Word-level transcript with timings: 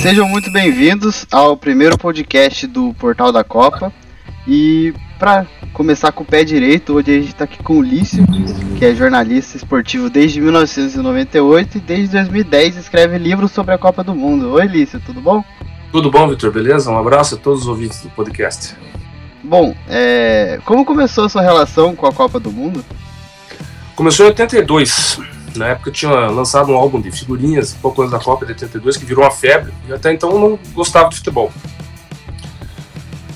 Sejam 0.00 0.26
muito 0.26 0.50
bem-vindos 0.50 1.26
ao 1.30 1.54
primeiro 1.58 1.98
podcast 1.98 2.66
do 2.66 2.94
Portal 2.94 3.30
da 3.30 3.44
Copa. 3.44 3.92
E 4.48 4.94
para 5.18 5.46
começar 5.74 6.10
com 6.10 6.22
o 6.22 6.26
pé 6.26 6.42
direito, 6.42 6.94
hoje 6.94 7.10
a 7.10 7.20
gente 7.20 7.28
está 7.28 7.44
aqui 7.44 7.62
com 7.62 7.74
o 7.74 7.82
Lício, 7.82 8.24
que 8.78 8.84
é 8.86 8.94
jornalista 8.94 9.58
esportivo 9.58 10.08
desde 10.08 10.40
1998 10.40 11.76
e 11.76 11.80
desde 11.82 12.12
2010 12.12 12.76
escreve 12.78 13.18
livros 13.18 13.52
sobre 13.52 13.74
a 13.74 13.78
Copa 13.78 14.02
do 14.02 14.14
Mundo. 14.14 14.52
Oi, 14.52 14.66
Lício, 14.66 14.98
tudo 15.04 15.20
bom? 15.20 15.44
Tudo 15.92 16.10
bom, 16.10 16.26
Vitor? 16.28 16.50
Beleza? 16.50 16.90
Um 16.90 16.98
abraço 16.98 17.34
a 17.34 17.38
todos 17.38 17.62
os 17.62 17.68
ouvintes 17.68 18.00
do 18.00 18.08
podcast. 18.08 18.74
Bom, 19.44 19.76
é... 19.86 20.60
como 20.64 20.86
começou 20.86 21.26
a 21.26 21.28
sua 21.28 21.42
relação 21.42 21.94
com 21.94 22.06
a 22.06 22.12
Copa 22.12 22.40
do 22.40 22.50
Mundo? 22.50 22.82
Começou 23.94 24.24
em 24.24 24.30
82. 24.30 25.39
Na 25.54 25.68
época 25.68 25.90
tinha 25.90 26.10
lançado 26.28 26.70
um 26.70 26.76
álbum 26.76 27.00
de 27.00 27.10
figurinhas, 27.10 27.74
pouco 27.74 28.02
antes 28.02 28.12
da 28.12 28.18
Copa 28.18 28.46
de 28.46 28.52
82, 28.52 28.96
que 28.96 29.04
virou 29.04 29.24
uma 29.24 29.30
febre, 29.30 29.72
e 29.88 29.92
até 29.92 30.12
então 30.12 30.30
eu 30.30 30.38
não 30.38 30.58
gostava 30.74 31.08
de 31.08 31.16
futebol. 31.16 31.52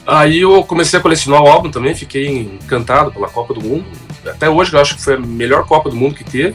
Aí 0.06 0.40
eu 0.40 0.62
comecei 0.64 0.98
a 0.98 1.02
colecionar 1.02 1.42
o 1.42 1.48
álbum 1.48 1.70
também, 1.70 1.94
fiquei 1.94 2.42
encantado 2.62 3.10
pela 3.10 3.28
Copa 3.28 3.54
do 3.54 3.60
Mundo. 3.62 3.86
Até 4.26 4.48
hoje 4.48 4.72
eu 4.72 4.80
acho 4.80 4.96
que 4.96 5.02
foi 5.02 5.14
a 5.14 5.18
melhor 5.18 5.66
Copa 5.66 5.88
do 5.88 5.96
Mundo 5.96 6.14
que 6.14 6.24
teve. 6.24 6.54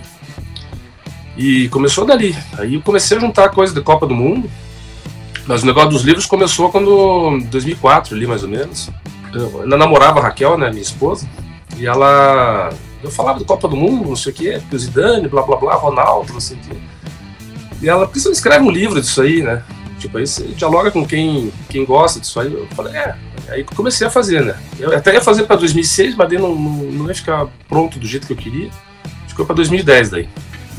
E 1.36 1.68
começou 1.70 2.06
dali. 2.06 2.38
Aí 2.58 2.76
eu 2.76 2.82
comecei 2.82 3.18
a 3.18 3.20
juntar 3.20 3.50
coisas 3.50 3.74
da 3.74 3.82
Copa 3.82 4.06
do 4.06 4.14
Mundo. 4.14 4.50
Mas 5.48 5.64
o 5.64 5.66
negócio 5.66 5.90
dos 5.90 6.04
livros 6.04 6.28
começou 6.28 6.70
quando 6.70 7.40
2004 7.50 8.16
ali 8.16 8.28
mais 8.28 8.44
ou 8.44 8.50
menos. 8.50 8.90
Eu 9.34 9.64
ainda 9.64 9.78
namorava 9.78 10.20
a 10.20 10.24
Raquel, 10.24 10.58
né, 10.58 10.70
minha 10.70 10.82
esposa. 10.82 11.28
E 11.76 11.88
ela 11.88 12.72
eu 13.04 13.12
falava 13.12 13.40
do 13.40 13.46
Copa 13.46 13.68
do 13.68 13.76
Mundo, 13.76 14.10
não 14.10 14.16
sei 14.16 14.32
o 14.32 14.36
quê, 14.36 14.58
porque 14.60 14.76
o 14.76 14.80
Zidane, 14.80 15.28
blá 15.28 15.42
blá 15.42 15.58
blá, 15.58 15.76
Ronaldo, 15.76 16.34
não 16.34 16.40
sei 16.40 16.58
o 16.58 16.60
quê. 16.60 16.78
E 17.82 17.88
ela, 17.88 18.06
por 18.06 18.14
que 18.14 18.20
você 18.20 18.28
não 18.28 18.34
escreve 18.34 18.64
um 18.64 18.72
livro 18.72 19.00
disso 19.00 19.22
aí, 19.22 19.42
né? 19.42 19.64
Tipo, 19.98 20.18
aí 20.18 20.28
você 20.28 20.44
dialoga 20.48 20.92
com 20.92 21.06
quem, 21.06 21.52
quem 21.70 21.86
gosta 21.86 22.20
disso 22.20 22.40
aí. 22.40 22.52
Eu 22.52 22.68
falei, 22.76 22.96
é. 22.96 23.16
Aí 23.50 23.64
comecei 23.64 24.06
a 24.06 24.10
fazer, 24.10 24.44
né? 24.44 24.56
Eu 24.80 24.96
até 24.96 25.14
ia 25.14 25.22
fazer 25.22 25.44
para 25.44 25.56
2006, 25.58 26.16
mas 26.16 26.30
daí 26.30 26.38
não, 26.38 26.56
não, 26.56 26.72
não 26.92 27.08
ia 27.08 27.16
ficar 27.16 27.48
pronto 27.68 28.00
do 28.00 28.08
jeito 28.08 28.28
que 28.28 28.34
eu 28.34 28.38
queria. 28.38 28.70
Ficou 29.28 29.46
para 29.46 29.56
2010 29.56 30.10
daí. 30.10 30.30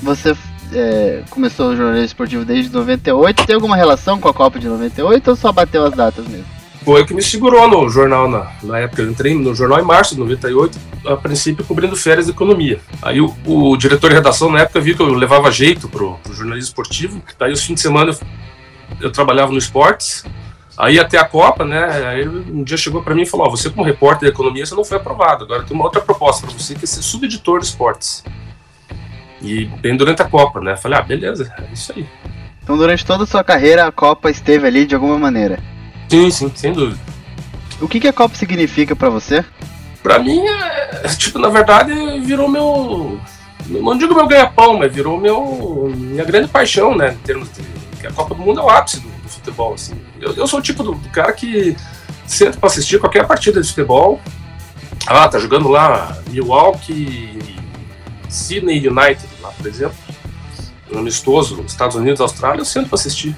Você 0.02 0.36
é, 0.72 1.22
começou 1.30 1.70
o 1.70 1.76
jornalismo 1.76 2.06
esportivo 2.06 2.44
desde 2.44 2.72
98. 2.72 3.46
Tem 3.46 3.54
alguma 3.54 3.76
relação 3.76 4.18
com 4.18 4.28
a 4.28 4.34
Copa 4.34 4.58
de 4.58 4.68
98 4.68 5.28
ou 5.28 5.36
só 5.36 5.52
bateu 5.52 5.84
as 5.84 5.94
datas 5.94 6.26
mesmo? 6.26 6.59
Foi 6.84 7.02
o 7.02 7.06
que 7.06 7.12
me 7.12 7.22
segurou 7.22 7.68
no 7.68 7.88
jornal 7.90 8.28
na, 8.28 8.50
na 8.62 8.78
época. 8.78 9.02
Eu 9.02 9.10
entrei 9.10 9.34
no 9.34 9.54
jornal 9.54 9.80
em 9.80 9.84
março 9.84 10.14
de 10.14 10.20
98, 10.20 10.78
a 11.06 11.16
princípio 11.16 11.64
cobrindo 11.64 11.94
férias 11.94 12.26
de 12.26 12.32
economia. 12.32 12.80
Aí 13.02 13.20
o, 13.20 13.34
o 13.44 13.76
diretor 13.76 14.08
de 14.08 14.16
redação 14.16 14.50
na 14.50 14.60
época 14.60 14.80
viu 14.80 14.96
que 14.96 15.02
eu 15.02 15.12
levava 15.12 15.50
jeito 15.50 15.88
pro, 15.88 16.14
pro 16.22 16.32
jornalismo 16.32 16.68
esportivo. 16.68 17.22
Daí 17.38 17.52
os 17.52 17.62
fins 17.62 17.74
de 17.74 17.80
semana 17.80 18.12
eu 18.12 18.18
eu 19.00 19.10
trabalhava 19.10 19.52
no 19.52 19.58
esportes, 19.58 20.24
aí 20.76 20.98
até 20.98 21.18
a 21.18 21.24
Copa, 21.24 21.64
né? 21.64 21.84
Aí 22.06 22.28
um 22.28 22.62
dia 22.62 22.76
chegou 22.76 23.02
para 23.02 23.14
mim 23.14 23.22
e 23.22 23.26
falou: 23.26 23.46
oh, 23.46 23.50
você 23.50 23.68
como 23.68 23.84
repórter 23.84 24.28
de 24.28 24.34
economia 24.34 24.64
você 24.64 24.74
não 24.74 24.84
foi 24.84 24.96
aprovado. 24.96 25.44
Agora 25.44 25.62
tem 25.62 25.74
uma 25.74 25.84
outra 25.84 26.00
proposta 26.00 26.46
para 26.46 26.56
você 26.56 26.74
que 26.74 26.84
é 26.84 26.86
ser 26.86 27.02
subeditor 27.02 27.60
de 27.60 27.66
esportes. 27.66 28.24
E 29.42 29.64
bem 29.64 29.96
durante 29.96 30.22
a 30.22 30.24
Copa, 30.24 30.60
né? 30.60 30.76
Falei: 30.76 30.98
ah, 30.98 31.02
beleza, 31.02 31.52
é 31.58 31.72
isso 31.72 31.92
aí. 31.94 32.06
Então 32.62 32.76
durante 32.76 33.04
toda 33.04 33.24
a 33.24 33.26
sua 33.26 33.44
carreira 33.44 33.86
a 33.86 33.92
Copa 33.92 34.30
esteve 34.30 34.66
ali 34.66 34.86
de 34.86 34.94
alguma 34.94 35.18
maneira. 35.18 35.58
Sim, 36.10 36.30
sim, 36.30 36.52
sem 36.54 36.72
dúvida. 36.72 37.00
O 37.80 37.88
que, 37.88 38.00
que 38.00 38.08
a 38.08 38.12
Copa 38.12 38.34
significa 38.34 38.94
para 38.94 39.08
você? 39.08 39.44
Para 40.02 40.18
mim, 40.18 40.40
é, 40.46 41.08
tipo, 41.16 41.38
na 41.38 41.48
verdade, 41.48 41.92
virou 42.20 42.48
meu 42.48 43.18
não 43.78 43.96
digo 43.96 44.14
meu 44.14 44.26
ganha-pão, 44.26 44.78
mas 44.78 44.92
virou 44.92 45.16
meu 45.18 45.92
minha 45.94 46.24
grande 46.24 46.48
paixão, 46.48 46.96
né, 46.96 47.12
em 47.12 47.24
termos 47.24 47.48
de 47.52 47.62
que 48.00 48.06
a 48.06 48.12
Copa 48.12 48.34
do 48.34 48.42
Mundo 48.42 48.60
é 48.60 48.64
o 48.64 48.68
ápice 48.68 48.98
do, 48.98 49.08
do 49.08 49.28
futebol. 49.28 49.74
Assim. 49.74 49.94
Eu, 50.20 50.34
eu, 50.34 50.46
sou 50.46 50.58
o 50.58 50.62
tipo 50.62 50.82
do, 50.82 50.92
do 50.92 51.08
cara 51.10 51.32
que 51.32 51.76
senta 52.26 52.58
para 52.58 52.68
assistir 52.68 52.98
qualquer 52.98 53.26
partida 53.26 53.60
de 53.60 53.68
futebol. 53.68 54.20
Ah, 55.06 55.28
tá 55.28 55.38
jogando 55.38 55.68
lá 55.68 56.16
Milwaukee, 56.28 57.38
Sydney 58.28 58.86
United, 58.86 59.28
lá, 59.40 59.50
por 59.50 59.66
exemplo. 59.66 59.96
Um 60.92 60.98
amistoso, 60.98 61.62
Estados 61.66 61.94
Unidos, 61.94 62.20
Austrália, 62.20 62.60
eu 62.60 62.64
sento 62.64 62.88
para 62.88 62.96
assistir. 62.96 63.36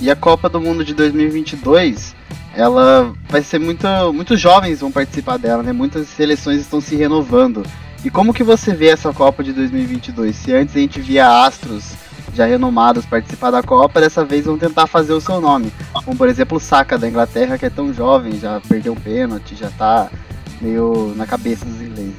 E 0.00 0.10
a 0.10 0.16
Copa 0.16 0.48
do 0.48 0.60
Mundo 0.60 0.84
de 0.84 0.92
2022, 0.94 2.14
ela 2.54 3.12
vai 3.28 3.42
ser 3.42 3.58
muito. 3.58 3.86
Muitos 4.12 4.40
jovens 4.40 4.80
vão 4.80 4.90
participar 4.90 5.38
dela, 5.38 5.62
né? 5.62 5.72
Muitas 5.72 6.08
seleções 6.08 6.60
estão 6.60 6.80
se 6.80 6.96
renovando. 6.96 7.64
E 8.04 8.10
como 8.10 8.34
que 8.34 8.42
você 8.42 8.74
vê 8.74 8.88
essa 8.88 9.12
Copa 9.12 9.42
de 9.42 9.52
2022? 9.52 10.36
Se 10.36 10.52
antes 10.52 10.76
a 10.76 10.78
gente 10.78 11.00
via 11.00 11.44
astros 11.44 11.94
já 12.34 12.44
renomados 12.44 13.06
participar 13.06 13.50
da 13.50 13.62
Copa, 13.62 14.00
dessa 14.00 14.24
vez 14.24 14.44
vão 14.44 14.58
tentar 14.58 14.86
fazer 14.86 15.12
o 15.12 15.20
seu 15.20 15.40
nome. 15.40 15.72
Como 15.92 16.16
por 16.16 16.28
exemplo 16.28 16.58
o 16.58 16.60
Saka 16.60 16.98
da 16.98 17.08
Inglaterra, 17.08 17.56
que 17.56 17.66
é 17.66 17.70
tão 17.70 17.94
jovem, 17.94 18.38
já 18.38 18.60
perdeu 18.68 18.92
o 18.92 19.00
pênalti, 19.00 19.54
já 19.54 19.70
tá 19.70 20.10
meio 20.60 21.14
na 21.16 21.26
cabeça 21.26 21.64
dos 21.64 21.80
ingleses. 21.80 22.14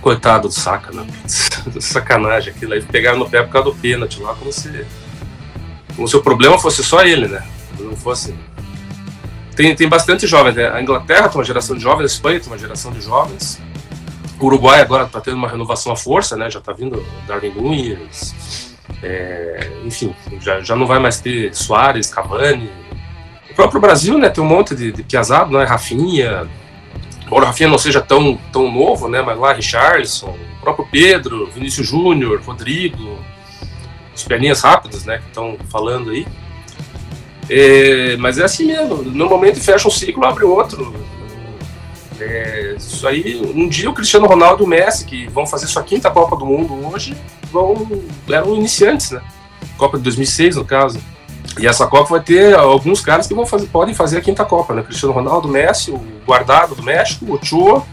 Coitado 0.00 0.48
do 0.48 0.54
Saka, 0.54 0.92
né? 0.92 1.06
Sacanagem 1.80 2.52
aquilo 2.52 2.72
aí. 2.72 2.82
Pegaram 2.82 3.18
no 3.18 3.28
pé 3.28 3.42
por 3.42 3.52
causa 3.52 3.70
do 3.70 3.76
pênalti 3.76 4.20
lá, 4.20 4.34
como 4.34 4.52
se. 4.52 4.86
Como 5.98 6.06
se 6.06 6.16
o 6.16 6.22
problema 6.22 6.56
fosse 6.60 6.84
só 6.84 7.02
ele, 7.02 7.26
né? 7.26 7.44
Não 7.80 7.96
fosse. 7.96 8.32
Tem, 9.56 9.74
tem 9.74 9.88
bastante 9.88 10.28
jovens. 10.28 10.54
Né? 10.54 10.70
A 10.70 10.80
Inglaterra 10.80 11.28
tem 11.28 11.36
uma 11.36 11.44
geração 11.44 11.74
de 11.74 11.82
jovens, 11.82 12.04
a 12.04 12.14
Espanha 12.14 12.38
tem 12.38 12.48
uma 12.48 12.56
geração 12.56 12.92
de 12.92 13.00
jovens. 13.00 13.60
O 14.38 14.46
Uruguai 14.46 14.80
agora 14.80 15.06
está 15.06 15.20
tendo 15.20 15.36
uma 15.36 15.48
renovação 15.48 15.90
à 15.90 15.96
força, 15.96 16.36
né? 16.36 16.48
Já 16.48 16.60
está 16.60 16.72
vindo 16.72 17.04
Darwin 17.26 17.50
Nunes, 17.50 18.76
é, 19.02 19.68
enfim, 19.84 20.14
já, 20.40 20.60
já 20.60 20.76
não 20.76 20.86
vai 20.86 21.00
mais 21.00 21.20
ter 21.20 21.52
Soares, 21.52 22.08
Cavani. 22.08 22.70
O 23.50 23.54
próprio 23.56 23.80
Brasil, 23.80 24.16
né, 24.18 24.28
tem 24.28 24.44
um 24.44 24.46
monte 24.46 24.76
de, 24.76 24.92
de 24.92 25.02
piazado, 25.02 25.50
né, 25.58 25.64
Rafinha, 25.64 26.48
embora 27.26 27.42
o 27.42 27.46
Rafinha 27.48 27.68
não 27.68 27.76
seja 27.76 28.00
tão, 28.00 28.38
tão 28.52 28.70
novo, 28.70 29.08
né, 29.08 29.20
mas 29.20 29.36
lá 29.36 29.52
Richarlison, 29.52 30.28
o 30.28 30.60
próprio 30.60 30.86
Pedro, 30.88 31.50
Vinícius 31.50 31.88
Júnior, 31.88 32.40
Rodrigo, 32.40 33.18
perninhas 34.24 34.60
rápidas, 34.62 35.04
né, 35.04 35.18
que 35.18 35.26
estão 35.26 35.56
falando 35.68 36.10
aí. 36.10 36.26
É, 37.50 38.16
mas 38.18 38.38
é 38.38 38.44
assim 38.44 38.66
mesmo, 38.66 39.02
normalmente 39.02 39.58
fecha 39.60 39.88
um 39.88 39.90
ciclo, 39.90 40.24
abre 40.24 40.44
outro. 40.44 40.94
É, 42.20 42.74
isso 42.76 43.06
aí, 43.06 43.40
um 43.54 43.68
dia 43.68 43.88
o 43.88 43.94
Cristiano 43.94 44.26
Ronaldo 44.26 44.64
e 44.64 44.66
o 44.66 44.68
Messi, 44.68 45.04
que 45.04 45.28
vão 45.28 45.46
fazer 45.46 45.66
sua 45.66 45.82
quinta 45.82 46.10
Copa 46.10 46.36
do 46.36 46.44
Mundo 46.44 46.74
hoje, 46.86 47.16
vão, 47.50 47.86
eram 48.28 48.54
iniciantes, 48.56 49.12
né? 49.12 49.22
Copa 49.76 49.96
de 49.96 50.02
2006, 50.04 50.56
no 50.56 50.64
caso. 50.64 51.00
E 51.58 51.66
essa 51.66 51.86
Copa 51.86 52.10
vai 52.10 52.20
ter 52.20 52.54
alguns 52.54 53.00
caras 53.00 53.26
que 53.26 53.34
vão 53.34 53.46
fazer, 53.46 53.66
podem 53.68 53.94
fazer 53.94 54.18
a 54.18 54.20
quinta 54.20 54.44
Copa, 54.44 54.74
né? 54.74 54.82
Cristiano 54.82 55.14
Ronaldo, 55.14 55.48
Messi, 55.48 55.90
o 55.90 55.98
guardado 56.26 56.74
do 56.74 56.82
México, 56.82 57.24
o 57.24 57.34
Ochoa, 57.34 57.84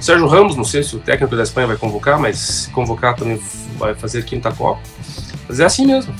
Sérgio 0.00 0.26
Ramos, 0.26 0.56
não 0.56 0.64
sei 0.64 0.82
se 0.82 0.96
o 0.96 0.98
técnico 0.98 1.36
da 1.36 1.42
Espanha 1.42 1.66
vai 1.66 1.76
convocar, 1.76 2.18
mas 2.18 2.38
se 2.38 2.70
convocar 2.70 3.14
também 3.16 3.40
vai 3.76 3.94
fazer 3.94 4.20
a 4.20 4.22
quinta 4.22 4.52
Copa. 4.52 4.80
Mas 5.48 5.60
é 5.60 5.64
assim 5.64 5.86
mesmo. 5.86 6.14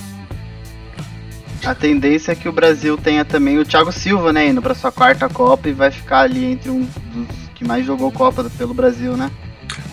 A 1.64 1.74
tendência 1.74 2.32
é 2.32 2.34
que 2.34 2.48
o 2.48 2.52
Brasil 2.52 2.96
tenha 2.96 3.24
também 3.24 3.58
o 3.58 3.64
Thiago 3.64 3.90
Silva, 3.90 4.32
né, 4.32 4.48
indo 4.48 4.60
para 4.60 4.74
sua 4.74 4.92
quarta 4.92 5.28
Copa 5.28 5.68
e 5.68 5.72
vai 5.72 5.90
ficar 5.90 6.20
ali 6.20 6.44
entre 6.44 6.70
um 6.70 6.80
dos 6.82 7.44
que 7.54 7.64
mais 7.64 7.86
jogou 7.86 8.12
Copa 8.12 8.44
pelo 8.58 8.74
Brasil, 8.74 9.16
né? 9.16 9.30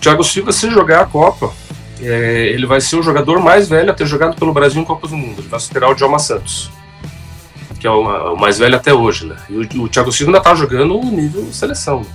Thiago 0.02 0.24
Silva, 0.24 0.52
se 0.52 0.69
jogar 0.69 1.02
a 1.02 1.06
Copa, 1.06 1.53
é, 2.02 2.47
ele 2.47 2.66
vai 2.66 2.81
ser 2.81 2.97
o 2.97 3.03
jogador 3.03 3.40
mais 3.40 3.69
velho 3.69 3.92
a 3.92 3.94
ter 3.94 4.06
jogado 4.06 4.36
pelo 4.36 4.53
Brasil 4.53 4.81
em 4.81 4.86
Copas 4.86 5.12
do 5.12 5.18
Mundo. 5.18 5.40
Ele 5.40 5.48
vai 5.48 5.59
superar 5.59 5.90
o 5.90 5.94
Djalma 5.94 6.19
Santos, 6.19 6.69
que 7.80 7.88
é 7.88 7.92
o, 7.92 8.36
mais 8.36 8.58
velho 8.59 8.75
até 8.75 8.94
hoje, 8.94 9.28
né? 9.28 9.38
E 9.50 9.56
o, 9.56 9.84
o 9.84 9.88
Thiago 9.90 10.12
Silva 10.12 10.31
ainda 10.31 10.44
tá 10.44 10.53
jogando 10.56 11.00
o 11.00 11.06
nível 11.06 11.48
seleção. 11.53 12.06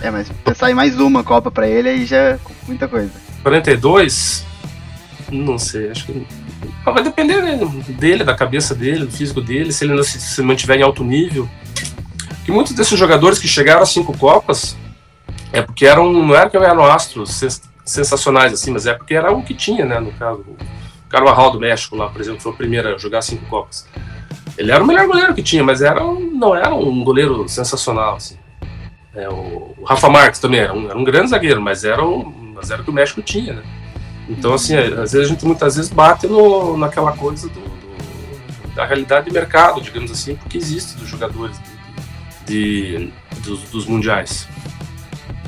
É, 0.00 0.10
mas 0.10 0.28
pensar 0.44 0.70
em 0.70 0.74
mais 0.74 0.98
uma 0.98 1.22
Copa 1.24 1.50
para 1.50 1.68
ele 1.68 1.88
aí 1.88 2.06
já 2.06 2.16
é 2.16 2.38
muita 2.66 2.86
coisa. 2.88 3.10
42? 3.42 4.44
Não 5.34 5.58
sei, 5.58 5.90
acho 5.90 6.06
que. 6.06 6.26
Vai 6.84 7.02
depender 7.02 7.42
né, 7.42 7.58
dele, 7.88 8.22
da 8.22 8.34
cabeça 8.34 8.74
dele, 8.74 9.06
do 9.06 9.10
físico 9.10 9.40
dele, 9.40 9.72
se 9.72 9.84
ele 9.84 9.94
não 9.94 10.02
se, 10.02 10.20
se 10.20 10.42
mantiver 10.42 10.78
em 10.78 10.82
alto 10.82 11.02
nível. 11.02 11.48
Que 12.44 12.52
muitos 12.52 12.72
desses 12.72 12.98
jogadores 12.98 13.38
que 13.38 13.48
chegaram 13.48 13.82
a 13.82 13.86
cinco 13.86 14.16
Copas 14.16 14.76
é 15.52 15.60
porque 15.60 15.86
eram, 15.86 16.12
não 16.12 16.34
era 16.34 16.48
que 16.48 16.56
eram 16.56 16.84
astros 16.84 17.42
sensacionais, 17.84 18.52
assim, 18.52 18.70
mas 18.70 18.86
é 18.86 18.94
porque 18.94 19.14
era 19.14 19.32
o 19.32 19.42
que 19.42 19.54
tinha, 19.54 19.84
né? 19.84 19.98
No 19.98 20.12
caso, 20.12 20.40
o 20.40 21.08
Carvajal 21.08 21.50
do 21.50 21.60
México 21.60 21.96
lá, 21.96 22.08
por 22.08 22.20
exemplo, 22.20 22.40
foi 22.40 22.52
o 22.52 22.56
primeiro 22.56 22.94
a 22.94 22.98
jogar 22.98 23.22
cinco 23.22 23.46
Copas. 23.46 23.88
Ele 24.56 24.70
era 24.70 24.84
o 24.84 24.86
melhor 24.86 25.06
goleiro 25.06 25.34
que 25.34 25.42
tinha, 25.42 25.64
mas 25.64 25.82
era 25.82 26.04
um, 26.04 26.20
não 26.32 26.54
era 26.54 26.72
um 26.74 27.02
goleiro 27.02 27.48
sensacional, 27.48 28.16
assim. 28.16 28.36
É, 29.14 29.28
o, 29.28 29.74
Rafa 29.84 30.08
Marques 30.08 30.40
também 30.40 30.60
era 30.60 30.72
um, 30.72 30.86
era 30.86 30.98
um 30.98 31.04
grande 31.04 31.30
zagueiro, 31.30 31.60
mas 31.60 31.84
era, 31.84 32.02
mas 32.54 32.70
era 32.70 32.82
o 32.82 32.84
que 32.84 32.90
o 32.90 32.94
México 32.94 33.22
tinha, 33.22 33.54
né? 33.54 33.62
Então, 34.28 34.54
assim, 34.54 34.74
às 34.76 35.12
vezes 35.12 35.26
a 35.28 35.32
gente 35.32 35.44
muitas 35.44 35.76
vezes 35.76 35.90
bate 35.90 36.26
no, 36.26 36.76
naquela 36.76 37.12
coisa 37.12 37.48
do, 37.48 37.60
do, 37.60 38.74
da 38.74 38.86
realidade 38.86 39.26
de 39.26 39.32
mercado, 39.32 39.80
digamos 39.80 40.10
assim, 40.10 40.34
porque 40.36 40.56
existe 40.56 40.96
dos 40.96 41.08
jogadores 41.08 41.56
de, 42.46 42.96
de 42.96 43.12
dos, 43.42 43.62
dos 43.70 43.86
mundiais. 43.86 44.48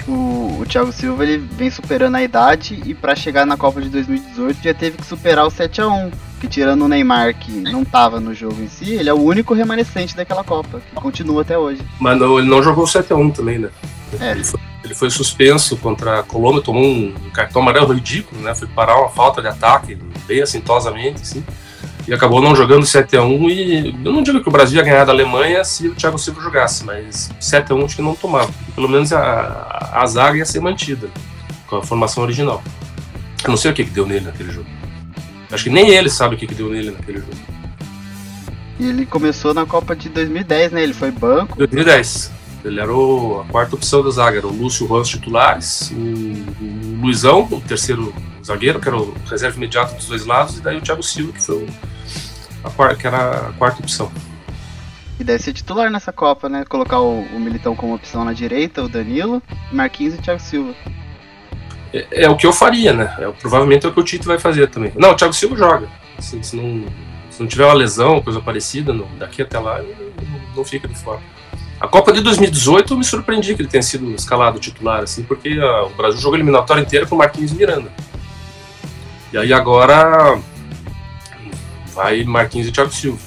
o, 0.07 0.61
o 0.61 0.67
Thiago 0.67 0.93
Silva 0.93 1.25
ele 1.25 1.39
vem 1.39 1.71
superando 1.71 2.17
a 2.17 2.23
idade 2.23 2.83
e 2.85 2.95
para 2.95 3.17
chegar 3.17 3.47
na 3.47 3.57
Copa 3.57 3.81
de 3.81 3.89
2018 3.89 4.63
já 4.63 4.75
teve 4.75 4.99
que 4.99 5.07
superar 5.07 5.47
o 5.47 5.51
7 5.51 5.81
a 5.81 5.89
1 5.89 6.11
que 6.41 6.47
tirando 6.47 6.83
o 6.83 6.89
Neymar 6.89 7.35
que 7.35 7.51
não 7.51 7.83
tava 7.83 8.21
no 8.21 8.35
jogo 8.35 8.63
em 8.63 8.69
si, 8.69 8.93
ele 8.93 9.09
é 9.09 9.15
o 9.15 9.21
único 9.21 9.55
remanescente 9.55 10.15
daquela 10.15 10.45
Copa, 10.45 10.81
que 10.81 10.95
continua 10.95 11.41
até 11.41 11.57
hoje. 11.57 11.81
Mas 11.99 12.19
não, 12.19 12.39
ele 12.39 12.49
não 12.49 12.63
jogou 12.63 12.85
o 12.85 12.87
7 12.87 13.11
a 13.13 13.17
1 13.17 13.31
também, 13.31 13.59
né? 13.59 13.71
É. 14.21 14.33
Ele, 14.33 14.45
foi, 14.45 14.61
ele 14.87 14.95
foi 14.95 15.11
suspenso 15.11 15.77
contra 15.77 16.21
a 16.21 16.23
Colômbia, 16.23 16.63
tomou 16.63 16.85
um 16.85 17.13
cartão 17.33 17.63
amarelo 17.63 17.93
ridículo, 17.93 18.41
né? 18.41 18.55
Foi 18.55 18.69
parar 18.69 18.99
uma 18.99 19.11
falta 19.11 19.43
de 19.43 19.49
ataque, 19.49 19.99
bem 20.27 20.41
assintosamente, 20.41 21.23
assim 21.23 21.45
e 22.09 22.15
acabou 22.15 22.41
não 22.41 22.55
jogando 22.55 22.87
7 22.87 23.17
a 23.17 23.23
1 23.23 23.51
e 23.51 23.89
eu 24.05 24.13
não 24.13 24.23
digo 24.23 24.41
que 24.41 24.49
o 24.49 24.53
Brasil 24.53 24.77
ia 24.77 24.85
ganhar 24.85 25.05
da 25.05 25.13
Alemanha 25.13 25.65
se 25.65 25.89
o 25.89 25.95
Thiago 25.95 26.19
Silva 26.19 26.41
jogasse, 26.41 26.85
mas 26.85 27.31
7 27.41 27.73
a 27.73 27.75
1 27.75 27.85
acho 27.85 27.97
que 27.97 28.03
não 28.03 28.15
tomava. 28.15 28.51
Pelo 28.75 28.89
menos 28.89 29.13
a, 29.13 29.91
a 29.93 30.07
zaga 30.07 30.39
ia 30.39 30.45
ser 30.45 30.61
mantida 30.61 31.09
com 31.67 31.77
a 31.77 31.83
formação 31.83 32.23
original. 32.23 32.63
Eu 33.43 33.51
não 33.51 33.57
sei 33.57 33.73
o 33.73 33.75
que, 33.75 33.85
que 33.85 33.91
deu 33.91 34.07
nele 34.07 34.27
naquele 34.27 34.53
jogo. 34.53 34.69
Acho 35.51 35.65
que 35.65 35.71
nem 35.71 35.91
ele 35.91 36.09
sabe 36.09 36.37
o 36.37 36.39
que, 36.39 36.47
que 36.47 36.55
deu 36.55 36.71
nele 36.71 36.93
naquele 36.93 37.19
jogo. 37.19 37.33
E 38.79 38.89
ele 38.89 39.07
começou 39.07 39.53
na 39.53 39.67
Copa 39.67 39.97
de 39.97 40.09
2010, 40.09 40.73
né? 40.73 40.83
Ele 40.83 40.95
foi 40.95 41.11
banco. 41.11 41.57
2010. 41.57 42.31
Ele 42.65 42.81
era 42.81 42.93
o, 42.93 43.43
a 43.43 43.45
quarta 43.45 43.77
opção 43.77 44.03
da 44.03 44.11
zaga, 44.11 44.39
era 44.39 44.47
o 44.47 44.53
Lúcio 44.53 44.87
Ramos 44.87 45.09
titulares, 45.09 45.93
o, 45.93 45.95
o 45.97 47.01
Luizão, 47.01 47.47
o 47.51 47.61
terceiro 47.61 48.13
zagueiro, 48.45 48.81
que 48.81 48.89
era 48.89 48.97
o 48.97 49.15
reserva 49.29 49.57
imediato 49.57 49.95
dos 49.95 50.07
dois 50.07 50.27
lados, 50.27 50.59
e 50.59 50.61
daí 50.61 50.77
o 50.79 50.81
Thiago 50.81 51.03
Silva, 51.03 51.33
que 51.33 51.43
foi 51.43 51.65
o 51.65 51.67
a, 52.65 52.95
que 52.95 53.07
era 53.07 53.49
a 53.49 53.53
quarta 53.53 53.81
opção. 53.81 54.11
E 55.19 55.25
deve 55.25 55.43
ser 55.43 55.53
titular 55.53 55.91
nessa 55.91 56.13
Copa, 56.13 56.49
né? 56.49 56.65
Colocar 56.69 57.01
o, 57.01 57.21
o 57.21 57.41
Militão 57.41 57.75
como 57.75 57.95
opção 57.95 58.25
na 58.25 58.33
direita, 58.33 58.83
o 58.83 58.89
Danilo, 58.89 59.43
Marquinhos 59.73 60.15
e 60.15 60.19
o 60.19 60.23
Thiago 60.23 60.41
Silva. 60.41 60.75
É, 61.93 62.25
é, 62.25 62.29
o 62.29 62.37
que 62.37 62.47
eu 62.47 62.53
faria, 62.53 62.93
né? 62.93 63.15
É, 63.19 63.31
provavelmente 63.31 63.87
é 63.87 63.89
o 63.89 63.93
que 63.93 64.01
o 64.01 64.05
Tite 64.05 64.27
vai 64.27 64.39
fazer 64.39 64.69
também. 64.69 64.93
Não, 64.97 65.13
o 65.13 65.15
Thiago 65.15 65.33
Silva 65.33 65.57
joga. 65.57 65.89
Assim, 66.19 66.43
se, 66.43 66.55
não, 66.55 66.85
se 67.31 67.41
não 67.41 67.47
tiver 67.47 67.65
uma 67.65 67.75
lesão, 67.75 68.21
coisa 68.21 68.41
parecida, 68.41 68.93
não, 68.93 69.09
daqui 69.19 69.41
até 69.41 69.59
lá, 69.59 69.81
não, 69.81 70.57
não 70.57 70.65
fica 70.65 70.87
de 70.87 70.95
fora. 70.97 71.21
A 71.81 71.87
Copa 71.87 72.13
de 72.13 72.21
2018 72.23 72.95
eu 72.95 72.99
me 72.99 73.05
surpreendi 73.05 73.55
que 73.55 73.63
ele 73.63 73.69
tenha 73.69 73.83
sido 73.83 74.11
escalado 74.15 74.59
titular, 74.59 75.03
assim, 75.03 75.23
porque 75.23 75.51
a, 75.61 75.85
o 75.85 75.91
Brasil 75.91 76.21
jogou 76.21 76.37
eliminatório 76.37 76.83
inteiro 76.83 77.07
com 77.07 77.17
Marquinhos 77.17 77.53
Miranda. 77.53 77.93
E 79.33 79.37
aí 79.37 79.53
agora 79.53 80.41
vai 81.95 82.25
Marquinhos 82.25 82.69
e 82.69 82.73
Thiago 82.73 82.93
Silva. 82.93 83.19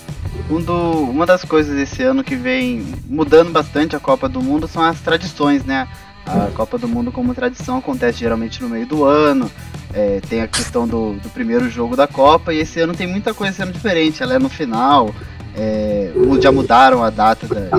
Um 0.49 0.61
do, 0.61 0.73
uma 0.73 1.25
das 1.25 1.43
coisas 1.43 1.75
desse 1.75 2.01
ano 2.01 2.23
que 2.23 2.35
vem 2.35 2.85
mudando 3.07 3.51
bastante 3.51 3.95
a 3.95 3.99
Copa 3.99 4.27
do 4.27 4.41
Mundo 4.41 4.67
são 4.67 4.83
as 4.83 4.99
tradições, 4.99 5.63
né? 5.63 5.87
A 6.25 6.51
Copa 6.55 6.77
do 6.77 6.87
Mundo, 6.87 7.11
como 7.11 7.33
tradição, 7.35 7.77
acontece 7.77 8.19
geralmente 8.19 8.61
no 8.61 8.69
meio 8.69 8.85
do 8.85 9.03
ano. 9.03 9.49
É, 9.93 10.21
tem 10.29 10.41
a 10.41 10.47
questão 10.47 10.87
do, 10.87 11.13
do, 11.13 11.29
primeiro 11.29 11.69
jogo 11.69 11.95
da 11.95 12.07
Copa, 12.07 12.53
e 12.53 12.59
esse 12.59 12.79
ano 12.79 12.93
tem 12.93 13.07
muita 13.07 13.33
coisa 13.33 13.53
sendo 13.53 13.71
diferente. 13.71 14.21
Ela 14.21 14.35
é 14.35 14.39
no 14.39 14.49
final, 14.49 15.13
é, 15.55 16.11
já 16.41 16.51
mudaram 16.51 17.03
a 17.03 17.09
data 17.09 17.47
da, 17.47 17.59
da, 17.61 17.77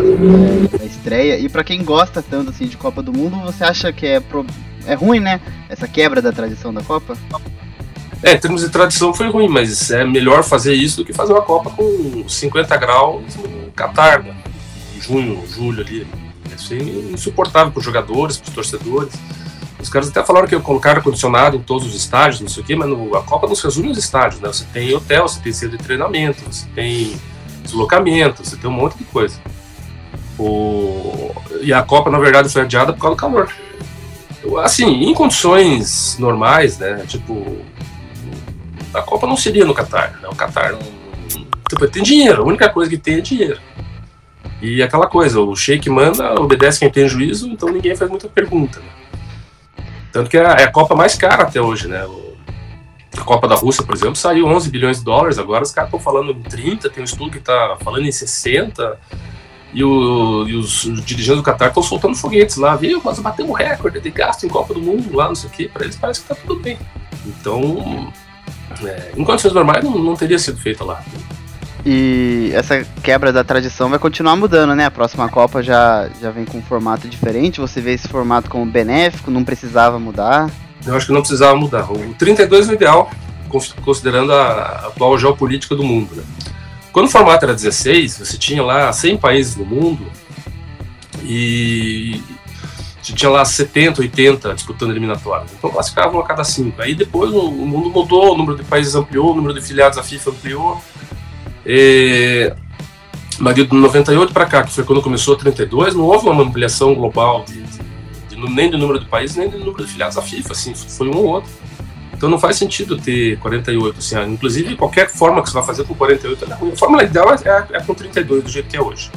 da 0.78 0.84
estreia. 0.84 1.38
E 1.38 1.49
para 1.49 1.64
quem 1.64 1.84
gosta 1.84 2.22
tanto 2.22 2.50
assim 2.50 2.67
de 2.67 2.76
Copa 2.76 3.02
do 3.02 3.12
Mundo, 3.12 3.37
você 3.40 3.64
acha 3.64 3.93
que 3.93 4.06
é, 4.06 4.20
pro, 4.20 4.44
é 4.87 4.94
ruim, 4.94 5.20
né? 5.20 5.40
Essa 5.69 5.87
quebra 5.88 6.20
da 6.20 6.32
tradição 6.32 6.72
da 6.72 6.82
Copa? 6.82 7.17
É, 8.22 8.34
em 8.34 8.38
termos 8.38 8.61
de 8.61 8.69
tradição 8.69 9.14
foi 9.14 9.31
ruim, 9.31 9.49
mas 9.49 9.90
é 9.90 10.05
melhor 10.05 10.44
fazer 10.44 10.75
isso 10.75 10.99
do 10.99 11.05
que 11.05 11.12
fazer 11.12 11.32
uma 11.32 11.43
Copa 11.43 11.70
com 11.70 12.28
50 12.28 12.76
graus 12.76 13.37
no 13.37 13.70
Catar, 13.72 14.22
né? 14.22 14.37
em 14.94 15.00
junho, 15.00 15.43
julho 15.49 15.82
ali. 15.82 16.06
Isso 16.55 16.75
é 16.75 16.76
insuportável 16.76 17.72
para 17.72 17.78
os 17.78 17.84
jogadores, 17.84 18.37
para 18.37 18.49
os 18.49 18.55
torcedores. 18.55 19.14
Os 19.81 19.88
caras 19.88 20.08
até 20.08 20.22
falaram 20.22 20.46
que 20.46 20.58
colocaram 20.61 20.99
ar-condicionado 20.99 21.56
em 21.56 21.61
todos 21.61 21.87
os 21.87 21.94
estádios, 21.94 22.40
não 22.43 22.49
sei 22.49 22.62
o 22.62 22.67
quê, 22.67 22.76
mas 22.76 22.88
no, 22.88 23.17
a 23.17 23.22
Copa 23.22 23.46
não 23.46 23.55
se 23.55 23.64
resume 23.64 23.88
aos 23.88 23.96
estádios, 23.96 24.40
né? 24.40 24.49
Você 24.49 24.67
tem 24.72 24.94
hotel, 24.94 25.26
você 25.26 25.40
tem 25.40 25.52
centro 25.52 25.78
de 25.78 25.84
treinamento, 25.84 26.43
você 26.44 26.67
tem 26.75 27.17
deslocamento, 27.70 28.44
você 28.44 28.56
tem 28.56 28.69
um 28.69 28.72
monte 28.72 28.99
de 28.99 29.05
coisa. 29.05 29.38
O... 30.38 31.31
E 31.61 31.72
a 31.72 31.82
Copa, 31.82 32.11
na 32.11 32.19
verdade, 32.19 32.49
foi 32.49 32.62
adiada 32.62 32.93
por 32.93 33.00
causa 33.00 33.17
do 33.17 33.20
calor. 33.20 33.52
Assim, 34.62 35.05
em 35.05 35.12
condições 35.12 36.17
normais, 36.19 36.78
né? 36.78 37.05
Tipo, 37.06 37.58
a 38.94 39.02
Copa 39.02 39.26
não 39.26 39.37
seria 39.37 39.64
no 39.64 39.75
Qatar, 39.75 40.19
né? 40.20 40.28
O 40.28 40.34
Qatar 40.34 40.72
não, 40.72 40.81
tipo, 41.69 41.87
tem 41.88 42.02
dinheiro, 42.02 42.43
a 42.43 42.46
única 42.46 42.69
coisa 42.69 42.90
que 42.90 42.96
tem 42.96 43.19
é 43.19 43.20
dinheiro. 43.20 43.61
E 44.62 44.82
aquela 44.82 45.06
coisa, 45.06 45.40
o 45.40 45.55
Sheik 45.56 45.88
manda, 45.88 46.40
obedece 46.40 46.81
quem 46.81 46.90
tem 46.90 47.08
juízo, 47.08 47.49
então 47.49 47.70
ninguém 47.70 47.96
faz 47.96 48.11
muita 48.11 48.28
pergunta. 48.28 48.81
Né? 48.81 49.84
Tanto 50.12 50.28
que 50.28 50.37
é, 50.37 50.43
é 50.43 50.64
a 50.64 50.72
Copa 50.72 50.94
mais 50.94 51.14
cara 51.14 51.44
até 51.44 51.61
hoje, 51.61 51.88
né? 51.88 52.05
A 53.16 53.22
Copa 53.22 53.48
da 53.48 53.54
Rússia, 53.54 53.82
por 53.82 53.94
exemplo, 53.94 54.16
saiu 54.16 54.46
11 54.46 54.70
bilhões 54.70 54.98
de 54.98 55.04
dólares, 55.04 55.38
agora 55.38 55.62
os 55.62 55.72
caras 55.72 55.88
estão 55.88 56.00
falando 56.00 56.30
em 56.30 56.42
30, 56.42 56.88
tem 56.90 57.02
um 57.02 57.04
estudo 57.04 57.30
que 57.30 57.38
está 57.38 57.76
falando 57.80 58.06
em 58.06 58.12
60, 58.12 58.98
e, 59.72 59.84
o, 59.84 60.48
e 60.48 60.56
os, 60.56 60.82
dirigentes 61.04 61.36
do 61.36 61.42
Qatar 61.42 61.68
estão 61.68 61.82
soltando 61.82 62.16
foguetes 62.16 62.56
lá, 62.56 62.74
viu? 62.76 63.00
Nós 63.04 63.18
batemos 63.18 63.56
recorde 63.58 64.00
de 64.00 64.10
gasto 64.10 64.44
em 64.44 64.48
Copa 64.48 64.74
do 64.74 64.80
Mundo 64.80 65.16
lá, 65.16 65.28
não 65.28 65.34
sei 65.34 65.48
o 65.48 65.52
quê, 65.52 65.70
para 65.72 65.84
eles 65.84 65.96
parece 65.96 66.20
que 66.20 66.32
está 66.32 66.44
tudo 66.46 66.60
bem. 66.60 66.78
Então, 67.26 68.12
é, 68.84 69.12
em 69.16 69.24
condições 69.24 69.52
normais 69.52 69.84
não, 69.84 69.98
não 69.98 70.14
teria 70.14 70.38
sido 70.38 70.58
feita 70.58 70.84
lá. 70.84 71.02
E 71.84 72.50
essa 72.52 72.84
quebra 73.02 73.32
da 73.32 73.42
tradição 73.42 73.88
vai 73.88 73.98
continuar 73.98 74.36
mudando, 74.36 74.74
né? 74.74 74.84
A 74.84 74.90
próxima 74.90 75.28
Copa 75.28 75.62
já, 75.62 76.10
já 76.20 76.30
vem 76.30 76.44
com 76.44 76.58
um 76.58 76.62
formato 76.62 77.08
diferente. 77.08 77.60
Você 77.60 77.80
vê 77.80 77.92
esse 77.92 78.06
formato 78.06 78.50
como 78.50 78.66
benéfico, 78.66 79.30
não 79.30 79.44
precisava 79.44 79.98
mudar? 79.98 80.50
Eu 80.87 80.97
acho 80.97 81.06
que 81.06 81.12
não 81.12 81.21
precisava 81.21 81.56
mudar. 81.56 81.91
O 81.91 82.15
32 82.15 82.69
é 82.69 82.73
o 82.73 82.75
ideal, 82.75 83.11
considerando 83.82 84.32
a 84.32 84.87
atual 84.87 85.19
geopolítica 85.19 85.75
do 85.75 85.82
mundo. 85.82 86.17
Né? 86.17 86.23
Quando 86.93 87.06
o 87.06 87.11
formato 87.11 87.44
era 87.44 87.55
16, 87.55 88.19
você 88.19 88.38
tinha 88.38 88.62
lá 88.62 88.93
100 88.93 89.17
países 89.19 89.56
no 89.56 89.65
mundo 89.65 90.06
e 91.23 92.21
tinha 93.15 93.31
lá 93.31 93.44
70, 93.44 94.03
80 94.03 94.55
disputando 94.55 94.91
eliminatórias. 94.91 95.53
Então 95.56 95.71
classificavam 95.71 96.21
a 96.21 96.25
cada 96.25 96.44
cinco. 96.44 96.81
Aí 96.82 96.94
depois 96.94 97.31
o 97.32 97.50
mundo 97.50 97.91
mudou, 97.91 98.35
o 98.35 98.37
número 98.37 98.56
de 98.56 98.65
países 98.65 98.94
ampliou, 98.94 99.32
o 99.32 99.35
número 99.35 99.55
de 99.55 99.61
filiados 99.61 99.99
à 99.99 100.03
FIFA 100.03 100.31
ampliou. 100.31 100.82
E... 101.65 102.53
Mas 103.38 103.55
de 103.55 103.67
98 103.73 104.32
para 104.32 104.47
cá, 104.47 104.62
que 104.62 104.73
foi 104.73 104.85
quando 104.85 105.00
começou 105.00 105.35
a 105.35 105.38
32, 105.38 105.94
não 105.94 106.05
houve 106.05 106.29
uma 106.29 106.43
ampliação 106.43 106.94
global 106.94 107.44
de, 107.47 107.62
de, 107.62 107.79
nem 108.48 108.70
do 108.70 108.78
número 108.78 109.00
de 109.00 109.06
países, 109.06 109.37
nem 109.37 109.48
do 109.48 109.58
número 109.58 109.84
de 109.84 109.90
filiados 109.90 110.16
à 110.16 110.22
FIFA, 110.22 110.52
assim, 110.52 110.75
foi 110.75 111.08
um 111.08 111.16
ou 111.16 111.25
outro. 111.25 111.50
Então 112.12 112.29
não 112.29 112.38
faz 112.38 112.56
sentido 112.56 112.98
ter 112.98 113.38
48, 113.38 113.98
assim, 113.98 114.32
inclusive 114.32 114.76
qualquer 114.76 115.08
forma 115.08 115.43
que 115.43 115.48
você 115.48 115.55
vai 115.55 115.65
fazer 115.65 115.84
com 115.84 115.94
48 115.94 116.44
é 116.44 116.55
ruim. 116.55 116.72
A 116.72 116.76
fórmula 116.76 117.03
ideal 117.03 117.32
é, 117.32 117.36
é, 117.48 117.76
é 117.79 117.81
com 117.81 117.94
32, 117.94 118.44
do 118.44 118.50
jeito 118.50 118.69
que 118.69 118.76
é 118.76 118.81
hoje 118.81 119.10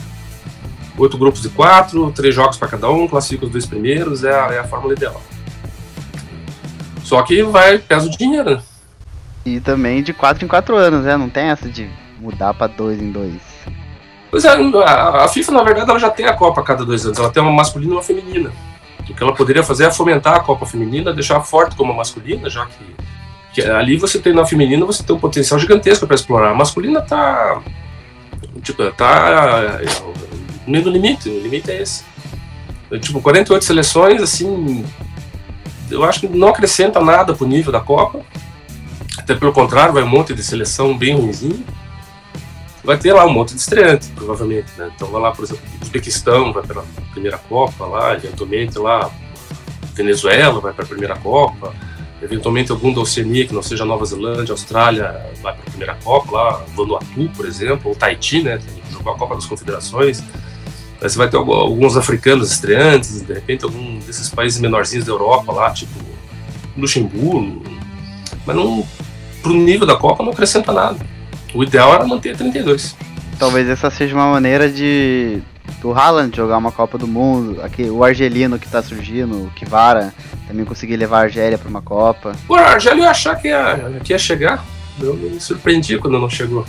oito 0.98 1.18
grupos 1.18 1.42
de 1.42 1.50
quatro, 1.50 2.12
três 2.12 2.34
jogos 2.34 2.58
para 2.58 2.68
cada 2.68 2.90
um, 2.90 3.08
classifica 3.08 3.46
os 3.46 3.52
dois 3.52 3.66
primeiros, 3.66 4.24
é 4.24 4.32
a, 4.32 4.54
é 4.54 4.60
a 4.60 4.64
fórmula 4.64 4.94
ideal. 4.94 5.22
Só 7.04 7.22
que 7.22 7.44
vai 7.44 7.78
peso 7.78 8.10
de 8.10 8.18
dinheiro, 8.18 8.52
né? 8.52 8.62
E 9.46 9.60
também 9.60 10.02
de 10.02 10.14
quatro 10.14 10.46
em 10.46 10.48
quatro 10.48 10.76
anos, 10.76 11.04
né? 11.04 11.18
Não 11.18 11.30
tem 11.30 11.46
essa 11.46 11.70
de 11.70 11.90
mudar 12.20 12.54
para 12.54 12.68
dois 12.68 13.02
em 13.02 13.12
dois. 13.12 13.42
Pois 14.32 14.46
é, 14.46 14.50
a, 14.50 15.26
a, 15.26 15.28
FIFA, 15.28 15.52
na 15.52 15.64
verdade, 15.64 15.90
ela 15.90 16.00
já 16.00 16.10
tem 16.10 16.26
a 16.26 16.34
Copa 16.34 16.62
a 16.62 16.64
cada 16.64 16.86
dois 16.86 17.06
anos. 17.06 17.20
Ela 17.20 17.30
tem 17.30 17.44
uma 17.44 17.52
masculina 17.52 17.92
e 17.92 17.96
uma 17.96 18.02
feminina. 18.02 18.52
O 19.10 19.14
que 19.14 19.22
ela 19.22 19.34
poderia 19.34 19.64
fazer 19.64 19.86
é 19.86 19.92
fomentar 19.92 20.36
a 20.36 20.40
Copa 20.40 20.66
Feminina, 20.66 21.14
deixar 21.14 21.42
forte 21.42 21.76
como 21.76 21.92
a 21.92 21.96
masculina, 21.96 22.50
já 22.50 22.66
que, 22.66 22.86
que 23.54 23.62
ali 23.62 23.98
você 23.98 24.18
tem 24.20 24.34
na 24.34 24.46
feminina, 24.46 24.86
você 24.86 25.04
tem 25.04 25.16
um 25.16 25.20
potencial 25.20 25.60
gigantesco 25.60 26.08
para 26.08 26.16
explorar. 26.16 26.52
A 26.52 26.56
masculina 26.56 27.02
tá. 27.02 27.62
Tipo, 28.62 28.92
tá 28.92 29.80
no 30.66 30.90
limite, 30.90 31.30
o 31.30 31.42
limite 31.42 31.70
é 31.70 31.82
esse. 31.82 32.06
Eu, 32.90 33.00
tipo, 33.00 33.22
48 33.22 33.66
seleções, 33.66 34.22
assim, 34.22 34.86
eu 35.90 36.04
acho 36.04 36.22
que 36.22 36.28
não 36.28 36.50
acrescenta 36.50 37.00
nada 37.00 37.34
pro 37.34 37.48
nível 37.48 37.72
da 37.72 37.80
Copa. 37.80 38.22
Até 39.18 39.36
pelo 39.36 39.52
contrário, 39.54 39.94
vai 39.94 40.04
um 40.04 40.08
monte 40.08 40.34
de 40.34 40.44
seleção 40.44 40.98
bem 40.98 41.16
ruimzinho. 41.16 41.64
Vai 42.84 42.98
ter 42.98 43.14
lá 43.14 43.26
um 43.26 43.32
monte 43.32 43.54
de 43.54 43.62
estreante, 43.62 44.08
provavelmente, 44.14 44.68
né? 44.78 44.92
Então 44.94 45.08
vai 45.10 45.22
lá, 45.22 45.32
por 45.32 45.46
exemplo, 45.46 45.64
Uzbequistão 45.82 46.52
vai 46.52 46.64
pela 46.64 46.86
primeira 47.12 47.38
Copa 47.38 47.86
lá, 47.86 48.14
eventualmente 48.14 48.78
lá 48.78 49.10
Venezuela 49.94 50.60
vai 50.60 50.74
para 50.74 50.84
a 50.84 50.88
primeira 50.88 51.16
Copa, 51.16 51.74
eventualmente 52.22 52.72
algum 52.72 52.94
da 52.94 53.02
Oceania 53.02 53.48
que 53.48 53.54
não 53.54 53.62
seja 53.62 53.86
Nova 53.86 54.06
Zelândia, 54.06 54.52
Austrália 54.52 55.32
vai 55.42 55.54
para 55.54 55.62
a 55.62 55.70
primeira 55.70 55.96
Copa 56.04 56.32
lá, 56.32 56.66
Vanuatu, 56.76 57.30
por 57.36 57.46
exemplo, 57.46 57.90
ou 57.90 57.96
Tahiti, 57.96 58.42
né? 58.42 58.60
Jogou 58.92 59.14
a 59.14 59.18
Copa 59.18 59.36
das 59.36 59.46
Confederações. 59.46 60.22
Aí 61.02 61.10
você 61.10 61.18
vai 61.18 61.30
ter 61.30 61.38
alguns 61.38 61.98
africanos 61.98 62.52
estreantes, 62.52 63.22
de 63.22 63.34
repente 63.34 63.66
algum 63.66 64.00
desses 64.00 64.30
países 64.30 64.60
menorzinhos 64.60 65.06
da 65.06 65.12
Europa 65.12 65.52
lá, 65.52 65.72
tipo 65.72 65.94
Luxemburgo. 66.78 67.62
Mas 68.46 68.56
não, 68.56 68.88
pro 69.42 69.54
nível 69.54 69.86
da 69.86 69.96
Copa 69.96 70.24
não 70.24 70.32
acrescenta 70.32 70.72
nada. 70.72 71.13
O 71.54 71.64
ideal 71.64 71.94
era 71.94 72.06
manter 72.06 72.36
32. 72.36 72.96
Talvez 73.38 73.68
essa 73.68 73.90
seja 73.90 74.16
uma 74.16 74.32
maneira 74.32 74.70
de 74.70 75.42
do 75.82 75.92
Haaland 75.92 76.36
jogar 76.36 76.58
uma 76.58 76.72
Copa 76.72 76.98
do 76.98 77.08
Mundo, 77.08 77.62
aqui, 77.62 77.84
o 77.84 78.04
argelino 78.04 78.58
que 78.58 78.68
tá 78.68 78.82
surgindo, 78.82 79.46
o 79.46 79.52
Kivara, 79.52 80.14
também 80.48 80.66
conseguir 80.66 80.98
levar 80.98 81.20
a 81.20 81.24
Argélia 81.24 81.58
para 81.58 81.70
uma 81.70 81.82
Copa. 81.82 82.34
O 82.48 82.56
Argélia 82.56 83.04
ia 83.04 83.10
achar 83.10 83.36
que 83.36 83.50
ia, 83.50 84.00
que 84.04 84.14
ia 84.14 84.20
chegar, 84.20 84.64
eu 85.00 85.14
me 85.16 85.40
surpreendi 85.40 85.98
quando 85.98 86.20
não 86.20 86.30
chegou. 86.30 86.66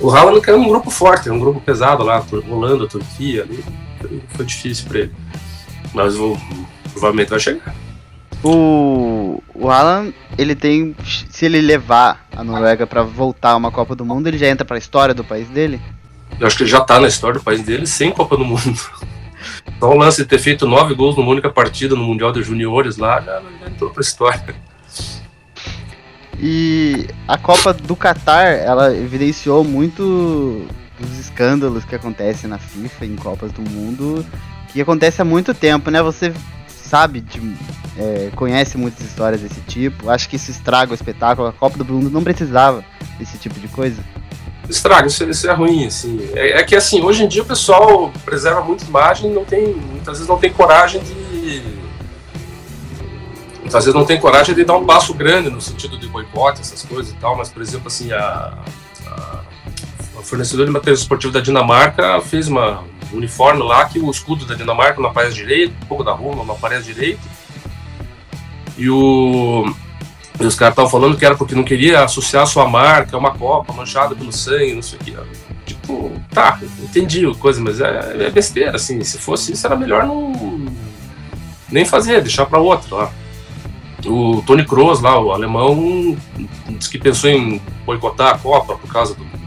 O 0.00 0.10
Haaland 0.10 0.48
é 0.48 0.54
um 0.54 0.68
grupo 0.68 0.90
forte, 0.90 1.30
um 1.30 1.38
grupo 1.38 1.60
pesado 1.60 2.02
lá, 2.02 2.24
Holanda, 2.48 2.88
Turquia, 2.88 3.42
ali, 3.42 3.62
foi 4.30 4.44
difícil 4.44 4.88
para 4.88 5.00
ele. 5.00 5.12
Mas 5.92 6.16
o, 6.16 6.36
provavelmente 6.92 7.30
vai 7.30 7.40
chegar. 7.40 7.74
O, 8.42 9.42
o 9.60 9.70
Alan, 9.70 10.12
ele 10.38 10.54
tem. 10.54 10.96
Se 11.30 11.44
ele 11.44 11.60
levar 11.60 12.26
a 12.34 12.42
Noruega 12.42 12.86
para 12.86 13.02
voltar 13.02 13.50
a 13.50 13.56
uma 13.56 13.70
Copa 13.70 13.94
do 13.94 14.04
Mundo, 14.04 14.26
ele 14.26 14.38
já 14.38 14.48
entra 14.48 14.64
para 14.64 14.76
a 14.76 14.78
história 14.78 15.14
do 15.14 15.22
país 15.22 15.48
dele? 15.48 15.78
Eu 16.40 16.46
acho 16.46 16.56
que 16.56 16.62
ele 16.62 16.70
já 16.70 16.80
tá 16.80 16.98
na 16.98 17.06
história 17.06 17.38
do 17.38 17.44
país 17.44 17.62
dele 17.62 17.86
sem 17.86 18.10
Copa 18.10 18.36
do 18.36 18.44
Mundo. 18.44 18.80
Só 19.78 19.90
o 19.90 19.96
lance 19.96 20.22
de 20.22 20.28
ter 20.28 20.38
feito 20.38 20.66
nove 20.66 20.94
gols 20.94 21.16
numa 21.16 21.30
única 21.30 21.50
partida 21.50 21.94
no 21.94 22.02
Mundial 22.02 22.32
de 22.32 22.42
Juniores 22.42 22.96
lá, 22.96 23.20
já, 23.20 23.42
já 23.60 23.66
entrou 23.68 23.90
pra 23.90 24.00
história. 24.00 24.54
E 26.38 27.06
a 27.28 27.36
Copa 27.36 27.74
do 27.74 27.94
Catar, 27.94 28.46
ela 28.46 28.94
evidenciou 28.96 29.62
muito 29.62 30.66
dos 30.98 31.18
escândalos 31.18 31.84
que 31.84 31.94
acontecem 31.94 32.48
na 32.48 32.58
FIFA 32.58 33.06
em 33.06 33.16
Copas 33.16 33.52
do 33.52 33.60
Mundo, 33.62 34.24
que 34.72 34.80
acontece 34.80 35.20
há 35.20 35.24
muito 35.24 35.52
tempo, 35.52 35.90
né? 35.90 36.02
Você 36.02 36.32
sabe, 36.90 37.20
de, 37.20 37.40
é, 37.96 38.30
conhece 38.34 38.76
muitas 38.76 39.06
histórias 39.06 39.40
desse 39.40 39.60
tipo. 39.62 40.10
Acho 40.10 40.28
que 40.28 40.36
isso 40.36 40.50
estraga 40.50 40.90
o 40.90 40.94
espetáculo. 40.94 41.46
A 41.46 41.52
Copa 41.52 41.78
do 41.78 41.84
Mundo 41.84 42.10
não 42.10 42.24
precisava 42.24 42.84
desse 43.18 43.38
tipo 43.38 43.58
de 43.60 43.68
coisa 43.68 44.02
estraga, 44.68 45.08
isso, 45.08 45.24
isso 45.24 45.50
é 45.50 45.52
ruim, 45.52 45.86
assim. 45.86 46.30
É, 46.32 46.60
é, 46.60 46.62
que 46.62 46.76
assim, 46.76 47.02
hoje 47.02 47.24
em 47.24 47.28
dia 47.28 47.42
o 47.42 47.46
pessoal 47.46 48.12
preserva 48.24 48.62
muito 48.62 48.84
imagem 48.84 49.30
não 49.30 49.44
tem. 49.44 49.74
Muitas 49.74 50.18
vezes 50.18 50.28
não 50.28 50.38
tem 50.38 50.52
coragem 50.52 51.02
de. 51.02 51.62
Muitas 53.60 53.84
vezes 53.84 53.94
não 53.94 54.04
tem 54.04 54.18
coragem 54.18 54.54
de 54.54 54.64
dar 54.64 54.76
um 54.76 54.84
passo 54.84 55.12
grande 55.14 55.50
no 55.50 55.60
sentido 55.60 55.98
de 55.98 56.08
boicote, 56.08 56.60
essas 56.60 56.82
coisas 56.82 57.12
e 57.12 57.16
tal, 57.16 57.36
mas 57.36 57.48
por 57.48 57.62
exemplo 57.62 57.86
assim, 57.86 58.12
a, 58.12 58.58
a 60.20 60.22
fornecedora 60.22 60.66
de 60.66 60.72
material 60.72 60.94
esportivo 60.94 61.32
da 61.32 61.40
Dinamarca 61.40 62.20
fez 62.20 62.46
uma 62.46 62.84
um 63.12 63.16
uniforme 63.16 63.62
lá 63.62 63.86
que 63.86 63.98
o 63.98 64.10
escudo 64.10 64.44
da 64.44 64.54
Dinamarca 64.54 65.00
não 65.00 65.10
aparece 65.10 65.34
direito, 65.34 65.74
um 65.82 65.86
pouco 65.86 66.04
da 66.04 66.12
Roma 66.12 66.44
não 66.44 66.54
aparece 66.54 66.92
direito. 66.92 67.20
E 68.78 68.88
o 68.88 69.74
e 70.40 70.46
os 70.46 70.54
caras 70.54 70.72
estavam 70.72 70.90
falando 70.90 71.18
que 71.18 71.24
era 71.26 71.36
porque 71.36 71.54
não 71.54 71.64
queria 71.64 72.02
associar 72.02 72.44
a 72.44 72.46
sua 72.46 72.66
marca 72.66 73.14
a 73.14 73.18
uma 73.18 73.32
copa 73.32 73.72
manchada 73.72 74.14
pelo 74.14 74.32
sangue, 74.32 74.74
não 74.74 74.82
sei 74.82 74.98
o 74.98 75.04
que. 75.04 75.16
Tipo, 75.66 76.12
tá, 76.30 76.58
entendi 76.82 77.26
a 77.26 77.34
coisa, 77.34 77.60
mas 77.60 77.78
é, 77.80 78.26
é, 78.26 78.30
besteira, 78.30 78.76
assim. 78.76 79.02
Se 79.04 79.18
fosse 79.18 79.52
isso, 79.52 79.66
era 79.66 79.76
melhor 79.76 80.06
não. 80.06 80.32
nem 81.70 81.84
fazer, 81.84 82.22
deixar 82.22 82.46
para 82.46 82.58
outra 82.58 82.96
lá. 82.96 83.12
O 84.06 84.42
Tony 84.46 84.64
Kroos 84.64 85.02
lá, 85.02 85.20
o 85.20 85.30
alemão, 85.30 86.16
disse 86.70 86.88
que 86.88 86.98
pensou 86.98 87.28
em 87.28 87.60
boicotar 87.84 88.34
a 88.34 88.38
Copa 88.38 88.78
por 88.78 88.90
causa 88.90 89.14
do 89.14 89.39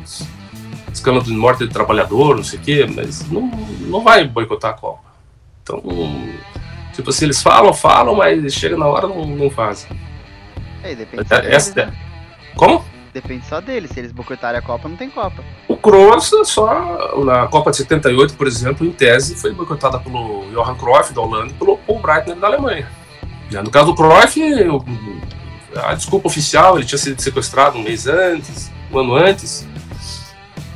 escândalo 1.03 1.25
de 1.25 1.33
morte 1.33 1.67
de 1.67 1.74
trabalhador, 1.74 2.38
não 2.38 2.43
sei 2.43 2.57
o 2.57 2.62
quê, 2.62 2.88
mas 2.89 3.29
não, 3.29 3.48
não 3.81 4.01
vai 4.01 4.25
boicotar 4.25 4.72
a 4.72 4.74
Copa. 4.74 5.03
Então, 5.62 5.81
tipo 6.93 7.10
assim, 7.10 7.25
eles 7.25 7.43
falam, 7.43 7.74
falam, 7.74 8.15
mas 8.15 8.53
chega 8.53 8.77
na 8.77 8.88
hora 8.88 9.07
não, 9.07 9.25
não 9.25 9.50
fazem. 9.50 9.89
É, 10.81 10.95
depende 10.95 11.27
só 11.27 11.36
deles, 11.36 11.53
Essa... 11.53 11.86
né? 11.86 11.93
Como? 12.55 12.83
Depende 13.13 13.45
só 13.45 13.62
deles. 13.62 13.91
Se 13.91 14.00
eles 14.00 14.12
boicotarem 14.12 14.60
a 14.60 14.62
Copa, 14.62 14.88
não 14.88 14.95
tem 14.95 15.10
Copa. 15.10 15.43
O 15.67 15.77
Kroos, 15.77 16.31
só 16.45 17.24
na 17.24 17.48
Copa 17.48 17.72
de 17.72 17.77
78, 17.77 18.33
por 18.36 18.48
exemplo, 18.48 18.86
em 18.86 18.91
tese, 18.91 19.36
foi 19.36 19.53
boicotada 19.53 20.00
pelo 20.00 20.45
Johan 20.51 20.75
Cruyff 20.75 21.13
da 21.13 21.22
Holanda 21.22 21.51
e 21.51 21.53
pelo 21.53 21.77
Paul 21.77 22.00
Breitner 22.00 22.38
da 22.38 22.48
Alemanha. 22.48 22.88
No 23.51 23.69
caso 23.69 23.88
do 23.88 23.95
Cruyff, 23.95 24.41
a 25.75 25.93
desculpa 25.93 26.27
oficial, 26.27 26.77
ele 26.77 26.86
tinha 26.86 26.98
sido 26.98 27.22
sequestrado 27.22 27.77
um 27.77 27.83
mês 27.83 28.07
antes, 28.07 28.72
um 28.91 29.00
ano 29.00 29.15
antes. 29.15 29.67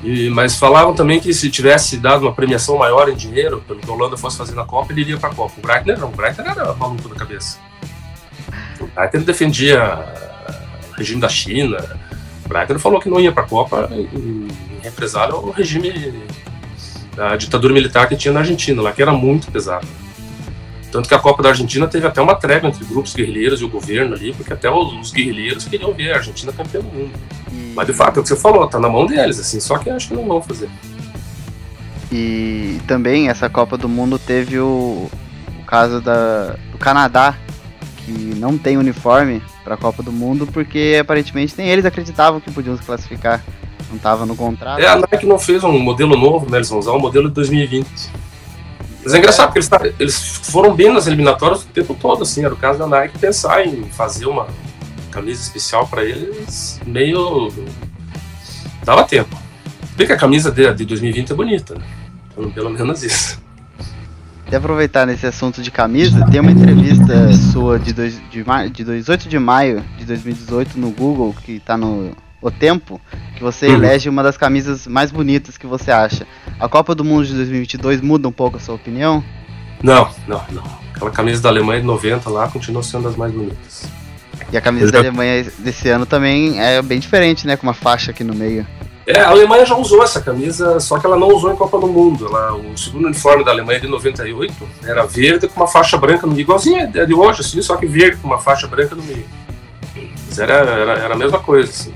E, 0.08 0.30
mas 0.30 0.56
falavam 0.56 0.94
também 0.94 1.20
que 1.20 1.34
se 1.34 1.52
tivesse 1.52 1.98
dado 1.98 2.22
uma 2.22 2.32
premiação 2.32 2.78
maior 2.78 3.10
em 3.10 3.14
dinheiro, 3.14 3.62
pelo 3.68 3.78
que 3.78 3.90
a 3.90 3.94
Holanda 3.94 4.16
fosse 4.16 4.38
fazer 4.38 4.56
na 4.56 4.64
Copa, 4.64 4.94
ele 4.94 5.02
iria 5.02 5.18
para 5.18 5.32
a 5.32 5.36
Copa. 5.36 5.56
O 5.58 5.62
Breitner 5.62 6.00
não, 6.00 6.08
o 6.08 6.12
Breitner 6.12 6.50
era 6.50 6.74
maluco 6.76 7.10
da 7.10 7.16
cabeça. 7.16 7.60
O 8.80 8.88
Breitner 8.88 9.26
defendia 9.26 10.00
o 10.90 10.94
regime 10.94 11.20
da 11.20 11.28
China. 11.28 11.78
O 12.46 12.48
Breitner 12.48 12.80
falou 12.80 13.02
que 13.02 13.10
não 13.10 13.20
ia 13.20 13.34
para 13.34 13.44
a 13.44 13.48
Copa 13.48 13.90
em, 13.92 14.48
represália 14.82 15.36
ao 15.36 15.50
regime 15.50 16.24
da 17.14 17.36
ditadura 17.36 17.74
militar 17.74 18.08
que 18.08 18.16
tinha 18.16 18.34
na 18.34 18.40
Argentina, 18.40 18.82
lá 18.82 18.94
que 18.94 19.02
era 19.02 19.12
muito 19.12 19.52
pesado. 19.52 19.86
Tanto 20.98 21.10
que 21.10 21.14
a 21.14 21.20
Copa 21.20 21.44
da 21.44 21.50
Argentina 21.50 21.88
teve 21.88 22.08
até 22.08 22.20
uma 22.20 22.34
trégua 22.34 22.70
entre 22.70 22.84
grupos 22.84 23.14
guerrilheiros 23.14 23.62
e 23.62 23.64
o 23.64 23.70
governo 23.70 24.16
ali, 24.16 24.34
porque 24.34 24.52
até 24.52 24.68
os, 24.68 25.12
guerrilheiros 25.12 25.66
queriam 25.66 25.94
ver 25.94 26.12
a 26.12 26.16
Argentina 26.16 26.52
campeã 26.52 26.82
do 26.82 26.88
mundo. 26.88 27.12
E... 27.52 27.72
Mas 27.76 27.86
de 27.86 27.94
fato, 27.94 28.18
é 28.18 28.20
o 28.20 28.24
que 28.24 28.30
você 28.30 28.36
falou, 28.36 28.68
tá 28.68 28.80
na 28.80 28.90
mão 28.90 29.06
deles, 29.06 29.40
assim, 29.40 29.60
só 29.60 29.78
que 29.78 29.92
acho 29.92 30.08
que 30.08 30.16
não 30.16 30.26
vão 30.26 30.42
fazer. 30.42 30.68
E 32.12 32.80
também 32.88 33.30
essa 33.30 33.48
Copa 33.48 33.78
do 33.78 33.88
Mundo 33.88 34.18
teve 34.18 34.58
o, 34.58 35.08
o 35.60 35.66
caso 35.68 36.02
da, 36.02 36.56
do 36.72 36.80
Canadá, 36.80 37.38
que 37.98 38.12
não 38.12 38.58
tem 38.58 38.76
uniforme 38.76 39.40
para 39.64 39.76
a 39.76 39.78
Copa 39.78 40.02
do 40.02 40.12
Mundo, 40.12 40.48
porque 40.48 40.98
aparentemente 41.00 41.54
nem 41.60 41.70
eles 41.70 41.86
acreditavam 41.86 42.40
que 42.40 42.50
podiam 42.50 42.76
se 42.76 42.82
classificar. 42.82 43.44
Não 43.88 43.98
estava 43.98 44.26
no 44.26 44.36
contrato. 44.36 44.82
É, 44.82 44.88
a 44.88 44.96
Nike 44.96 45.28
não 45.28 45.38
fez 45.38 45.64
um 45.64 45.78
modelo 45.78 46.18
novo, 46.18 46.50
né? 46.50 46.58
Eles 46.58 46.70
vão 46.70 46.80
usar 46.80 46.94
um 46.94 47.00
modelo 47.00 47.28
de 47.28 47.36
2020. 47.36 47.88
Mas 49.08 49.14
é 49.14 49.20
engraçado, 49.20 49.54
porque 49.54 49.60
eles, 49.60 49.96
eles 50.02 50.18
foram 50.52 50.76
bem 50.76 50.92
nas 50.92 51.08
eliminatórias 51.08 51.64
o 51.64 51.68
tempo 51.68 51.96
todo, 51.96 52.24
assim. 52.24 52.44
Era 52.44 52.54
o 52.54 52.58
caso 52.58 52.78
da 52.78 52.86
Nike 52.86 53.18
pensar 53.18 53.66
em 53.66 53.86
fazer 53.86 54.26
uma 54.26 54.48
camisa 55.10 55.42
especial 55.42 55.88
para 55.88 56.04
eles, 56.04 56.82
meio. 56.86 57.48
dava 58.84 59.06
tempo. 59.06 59.34
Bem 59.96 60.06
que 60.06 60.12
a 60.12 60.18
camisa 60.18 60.52
de, 60.52 60.74
de 60.74 60.84
2020 60.84 61.32
é 61.32 61.34
bonita, 61.34 61.76
né? 61.76 61.86
Então, 62.34 62.52
pelo 62.52 62.70
menos 62.70 63.02
isso. 63.02 63.42
Até 64.46 64.58
aproveitar 64.58 65.08
nesse 65.08 65.26
assunto 65.26 65.62
de 65.62 65.72
camisa, 65.72 66.26
tem 66.30 66.42
uma 66.42 66.52
entrevista 66.52 67.32
sua 67.54 67.80
de, 67.80 67.94
dois, 67.94 68.20
de, 68.30 68.44
de 68.44 68.84
18 68.84 69.30
de 69.30 69.40
maio 69.40 69.86
de 69.98 70.04
2018 70.04 70.78
no 70.78 70.92
Google, 70.92 71.34
que 71.46 71.62
tá 71.62 71.78
no 71.78 72.12
O 72.42 72.52
Tempo, 72.52 73.02
que 73.36 73.44
você 73.44 73.68
uhum. 73.68 73.76
elege 73.76 74.10
uma 74.10 74.22
das 74.22 74.38
camisas 74.38 74.86
mais 74.86 75.12
bonitas 75.12 75.58
que 75.58 75.66
você 75.66 75.92
acha. 75.92 76.28
A 76.60 76.70
Copa 76.70 76.94
do 76.94 77.04
Mundo 77.04 77.26
de 77.26 77.34
2022 77.34 78.02
muda 78.02 78.28
um 78.28 78.32
pouco 78.32 78.58
a 78.58 78.60
sua 78.60 78.76
opinião? 78.76 79.24
Não, 79.82 80.10
não, 80.28 80.44
não. 80.52 80.64
Aquela 80.94 81.12
camisa 81.12 81.42
da 81.42 81.50
Alemanha 81.50 81.82
de 81.82 81.88
90 81.88 82.30
lá 82.30 82.48
continua 82.48 82.84
sendo 82.84 83.04
das 83.04 83.16
mais 83.16 83.32
bonitas. 83.32 83.86
E 84.52 84.58
a 84.58 84.62
camisa 84.62 84.92
da 84.92 85.00
Alemanha 85.00 85.46
desse 85.60 85.90
ano 85.90 86.06
também 86.06 86.60
é 86.60 86.82
bem 86.82 87.00
diferente, 87.00 87.46
né? 87.46 87.58
Com 87.58 87.68
uma 87.68 87.74
faixa 87.74 88.12
aqui 88.12 88.24
no 88.24 88.34
meio. 88.34 88.66
É, 89.06 89.22
a 89.22 89.30
Alemanha 89.30 89.66
já 89.66 89.76
usou 89.76 90.04
essa 90.04 90.20
camisa, 90.20 90.80
só 90.80 91.00
que 91.00 91.06
ela 91.06 91.18
não 91.18 91.30
usou 91.30 91.52
em 91.52 91.56
Copa 91.56 91.80
do 91.80 91.88
Mundo. 91.88 92.28
Ela, 92.28 92.54
o 92.54 92.78
segundo 92.78 93.06
uniforme 93.06 93.44
da 93.44 93.52
Alemanha 93.52 93.80
de 93.80 93.88
98 93.88 94.54
era 94.84 95.06
verde 95.06 95.48
com 95.48 95.62
uma 95.62 95.68
faixa 95.68 95.98
branca 95.98 96.28
no 96.28 96.34
meio, 96.34 96.44
igualzinho 96.44 96.92
é 96.94 97.06
de 97.06 97.14
hoje, 97.14 97.42
assim, 97.42 97.62
só 97.62 97.78
que 97.78 97.86
verde 97.86 98.18
com 98.18 98.28
uma 98.28 98.38
faixa 98.38 98.68
branca 98.68 98.96
no 98.96 99.04
meio. 99.04 99.26
Mas 100.28 100.38
era, 100.40 100.54
era, 100.56 100.94
era 100.94 101.14
a 101.14 101.18
mesma 101.18 101.40
coisa, 101.40 101.70
assim. 101.70 101.94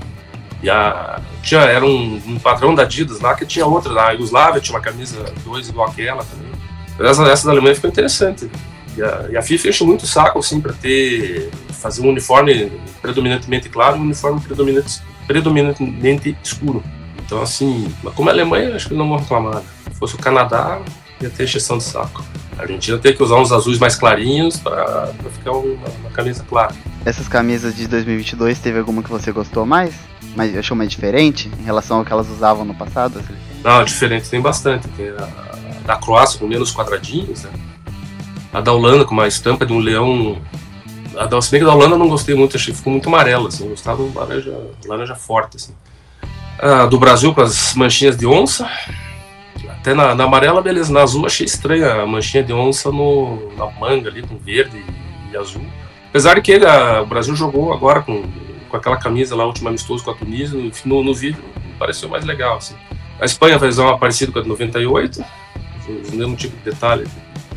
E 0.62 0.70
a, 0.70 1.20
tinha, 1.42 1.60
era 1.60 1.84
um, 1.84 2.22
um, 2.26 2.74
da 2.74 2.82
Adidas 2.82 3.20
lá 3.20 3.34
que 3.34 3.44
tinha 3.44 3.66
outra. 3.66 3.92
Na 3.92 4.10
Yugoslávia 4.10 4.60
tinha 4.60 4.76
uma 4.76 4.82
camisa 4.82 5.24
2 5.44 5.68
igual 5.68 5.88
aquela 5.88 6.24
também. 6.24 6.52
Essa, 7.00 7.22
essa 7.24 7.46
da 7.46 7.52
Alemanha 7.52 7.74
ficou 7.74 7.90
interessante. 7.90 8.48
E 8.96 9.02
a, 9.02 9.26
e 9.30 9.36
a 9.36 9.42
FIFA 9.42 9.68
enche 9.68 9.84
muito 9.84 10.02
o 10.02 10.06
saco, 10.06 10.38
assim, 10.38 10.60
para 10.60 10.72
ter. 10.72 11.50
fazer 11.72 12.02
um 12.02 12.10
uniforme 12.10 12.70
predominantemente 13.00 13.68
claro 13.68 13.96
e 13.96 14.00
um 14.00 14.02
uniforme 14.02 14.40
predominante, 14.40 15.00
predominantemente 15.26 16.36
escuro. 16.44 16.82
Então, 17.24 17.42
assim, 17.42 17.92
mas 18.02 18.14
como 18.14 18.28
é 18.28 18.32
a 18.32 18.34
Alemanha, 18.34 18.76
acho 18.76 18.88
que 18.88 18.94
não 18.94 19.08
vão 19.08 19.18
reclamar. 19.18 19.62
Se 19.90 19.98
fosse 19.98 20.14
o 20.14 20.18
Canadá, 20.18 20.80
ia 21.24 21.30
ter 21.30 21.44
exceção 21.44 21.78
de 21.78 21.84
saco. 21.84 22.24
A 22.58 22.62
Argentina 22.62 22.98
tem 22.98 23.14
que 23.14 23.22
usar 23.22 23.36
uns 23.36 23.52
azuis 23.52 23.78
mais 23.78 23.96
clarinhos 23.96 24.58
para 24.58 25.12
ficar 25.32 25.52
uma, 25.52 25.88
uma, 26.00 26.10
camisa 26.10 26.44
clara. 26.48 26.74
Essas 27.04 27.28
camisas 27.28 27.74
de 27.74 27.86
2022, 27.88 28.58
teve 28.58 28.78
alguma 28.78 29.02
que 29.02 29.10
você 29.10 29.32
gostou 29.32 29.64
mais? 29.64 29.94
Mas 30.36 30.56
achou 30.56 30.76
mais 30.76 30.90
diferente 30.90 31.50
em 31.58 31.64
relação 31.64 31.98
ao 31.98 32.04
que 32.04 32.12
elas 32.12 32.28
usavam 32.28 32.64
no 32.64 32.74
passado? 32.74 33.22
Não, 33.62 33.84
diferente 33.84 34.28
tem 34.28 34.40
bastante. 34.40 34.88
Tem 34.88 35.10
a, 35.10 35.24
a 35.24 35.86
da 35.86 35.96
Croácia 35.96 36.38
com 36.38 36.46
menos 36.46 36.72
quadradinhos, 36.72 37.42
né? 37.42 37.50
A 38.52 38.60
da 38.60 38.72
Holanda 38.72 39.04
com 39.04 39.14
uma 39.14 39.26
estampa 39.26 39.66
de 39.66 39.72
um 39.72 39.78
leão. 39.78 40.40
A 41.16 41.26
da, 41.26 41.40
se 41.40 41.50
bem 41.50 41.60
que 41.60 41.66
da 41.66 41.74
Holanda 41.74 41.94
eu 41.94 41.98
não 41.98 42.08
gostei 42.08 42.34
muito, 42.34 42.56
achei 42.56 42.72
ficou 42.72 42.92
muito 42.92 43.08
amarela, 43.08 43.48
assim. 43.48 43.64
Eu 43.64 43.70
gostava 43.70 44.02
de 44.02 44.16
laranja, 44.16 44.58
laranja 44.86 45.14
forte, 45.14 45.56
assim 45.56 45.72
ah, 46.62 46.86
do 46.86 46.98
Brasil 46.98 47.34
com 47.34 47.40
as 47.40 47.74
manchinhas 47.74 48.16
de 48.16 48.24
onça. 48.24 48.70
Até 49.82 49.94
na, 49.94 50.14
na, 50.14 50.24
amarela, 50.24 50.62
beleza. 50.62 50.92
Na 50.92 51.02
azul 51.02 51.26
achei 51.26 51.44
estranha 51.44 52.02
a 52.02 52.06
manchinha 52.06 52.44
de 52.44 52.52
onça 52.52 52.92
no, 52.92 53.52
na 53.56 53.68
manga 53.68 54.08
ali, 54.08 54.22
com 54.22 54.38
verde 54.38 54.76
e, 54.78 55.32
e 55.32 55.36
azul. 55.36 55.66
Apesar 56.08 56.40
que 56.40 56.52
ele, 56.52 56.64
a, 56.64 57.02
o 57.02 57.06
Brasil 57.06 57.34
jogou 57.34 57.72
agora 57.72 58.00
com, 58.00 58.22
com 58.68 58.76
aquela 58.76 58.96
camisa 58.96 59.34
lá, 59.34 59.44
última 59.44 59.70
amistoso 59.70 60.04
com 60.04 60.12
a 60.12 60.14
Tunísia, 60.14 60.56
no, 60.84 61.02
no, 61.02 61.12
vídeo 61.12 61.42
pareceu 61.80 62.08
mais 62.08 62.24
legal. 62.24 62.58
Assim. 62.58 62.76
A 63.20 63.24
Espanha 63.24 63.58
usar 63.58 63.82
uma 63.82 63.98
parecida 63.98 64.30
com 64.30 64.38
a 64.38 64.42
de 64.42 64.48
98. 64.48 65.24
o 65.88 66.16
mesmo 66.16 66.36
tipo 66.36 66.56
de 66.58 66.62
detalhe, 66.62 67.04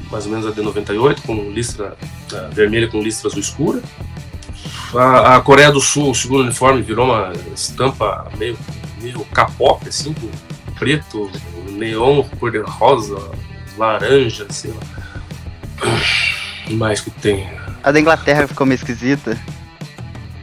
mais 0.10 0.26
ou 0.26 0.32
menos 0.32 0.48
a 0.48 0.52
de 0.52 0.62
98, 0.64 1.22
com 1.22 1.52
listra 1.52 1.96
vermelha 2.54 2.88
com 2.88 3.04
listra 3.04 3.30
azul 3.30 3.40
escura. 3.40 3.84
A, 4.96 5.36
a, 5.36 5.42
Coreia 5.42 5.72
do 5.72 5.80
Sul, 5.80 6.10
o 6.10 6.16
segundo 6.16 6.42
uniforme, 6.42 6.82
virou 6.82 7.06
uma 7.06 7.34
estampa 7.54 8.32
meio, 8.36 8.58
meio 9.00 9.24
capop, 9.26 9.88
assim, 9.88 10.12
com 10.12 10.28
preto, 10.74 11.30
neon, 11.76 12.24
cor 12.40 12.52
de 12.52 12.60
rosa, 12.60 13.32
laranja, 13.78 14.46
sei 14.50 14.72
lá. 14.72 14.80
O 16.70 16.74
mais 16.74 17.02
que 17.02 17.12
tem? 17.12 17.48
A 17.84 17.92
da 17.92 18.00
Inglaterra 18.00 18.48
ficou 18.48 18.66
meio 18.66 18.78
esquisita. 18.78 19.38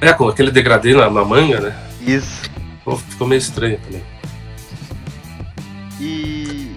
É, 0.01 0.13
com 0.13 0.29
aquele 0.29 0.51
degradê 0.51 0.95
na, 0.95 1.11
na 1.11 1.25
manga, 1.25 1.61
né? 1.61 1.77
Isso. 2.01 2.43
Ficou 3.09 3.27
meio 3.27 3.39
estranho 3.39 3.79
também. 3.79 4.03
E 6.01 6.73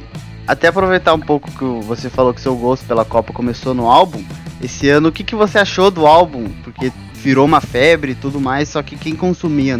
até 0.47 0.67
aproveitar 0.67 1.13
um 1.13 1.19
pouco 1.19 1.51
que 1.51 1.85
você 1.85 2.09
falou 2.09 2.33
que 2.33 2.41
seu 2.41 2.55
gosto 2.55 2.85
pela 2.85 3.03
Copa 3.03 3.33
começou 3.33 3.73
no 3.73 3.89
álbum. 3.89 4.23
Esse 4.61 4.89
ano, 4.89 5.09
o 5.09 5.11
que, 5.11 5.23
que 5.23 5.35
você 5.35 5.57
achou 5.57 5.89
do 5.89 6.05
álbum? 6.05 6.47
Porque 6.63 6.91
virou 7.15 7.45
uma 7.45 7.59
febre 7.59 8.11
e 8.11 8.15
tudo 8.15 8.39
mais, 8.39 8.69
só 8.69 8.83
que 8.83 8.95
quem 8.95 9.15
consumia 9.15 9.79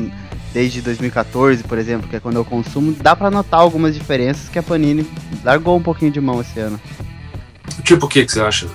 desde 0.56 0.82
2014, 0.82 1.66
por 1.66 1.78
exemplo, 1.78 2.08
que 2.08 2.16
é 2.16 2.20
quando 2.22 2.38
eu 2.38 2.46
consumo, 2.46 2.94
dá 2.94 3.14
para 3.14 3.30
notar 3.30 3.60
algumas 3.60 3.94
diferenças 3.94 4.48
que 4.48 4.58
a 4.58 4.64
Panini 4.64 5.06
largou 5.44 5.76
um 5.76 5.84
pouquinho 5.84 6.12
de 6.12 6.22
mão 6.22 6.40
esse 6.40 6.58
ano. 6.62 6.80
Tipo 7.84 8.06
o 8.06 8.10
que, 8.10 8.24
que 8.24 8.32
você 8.32 8.40
acha? 8.40 8.68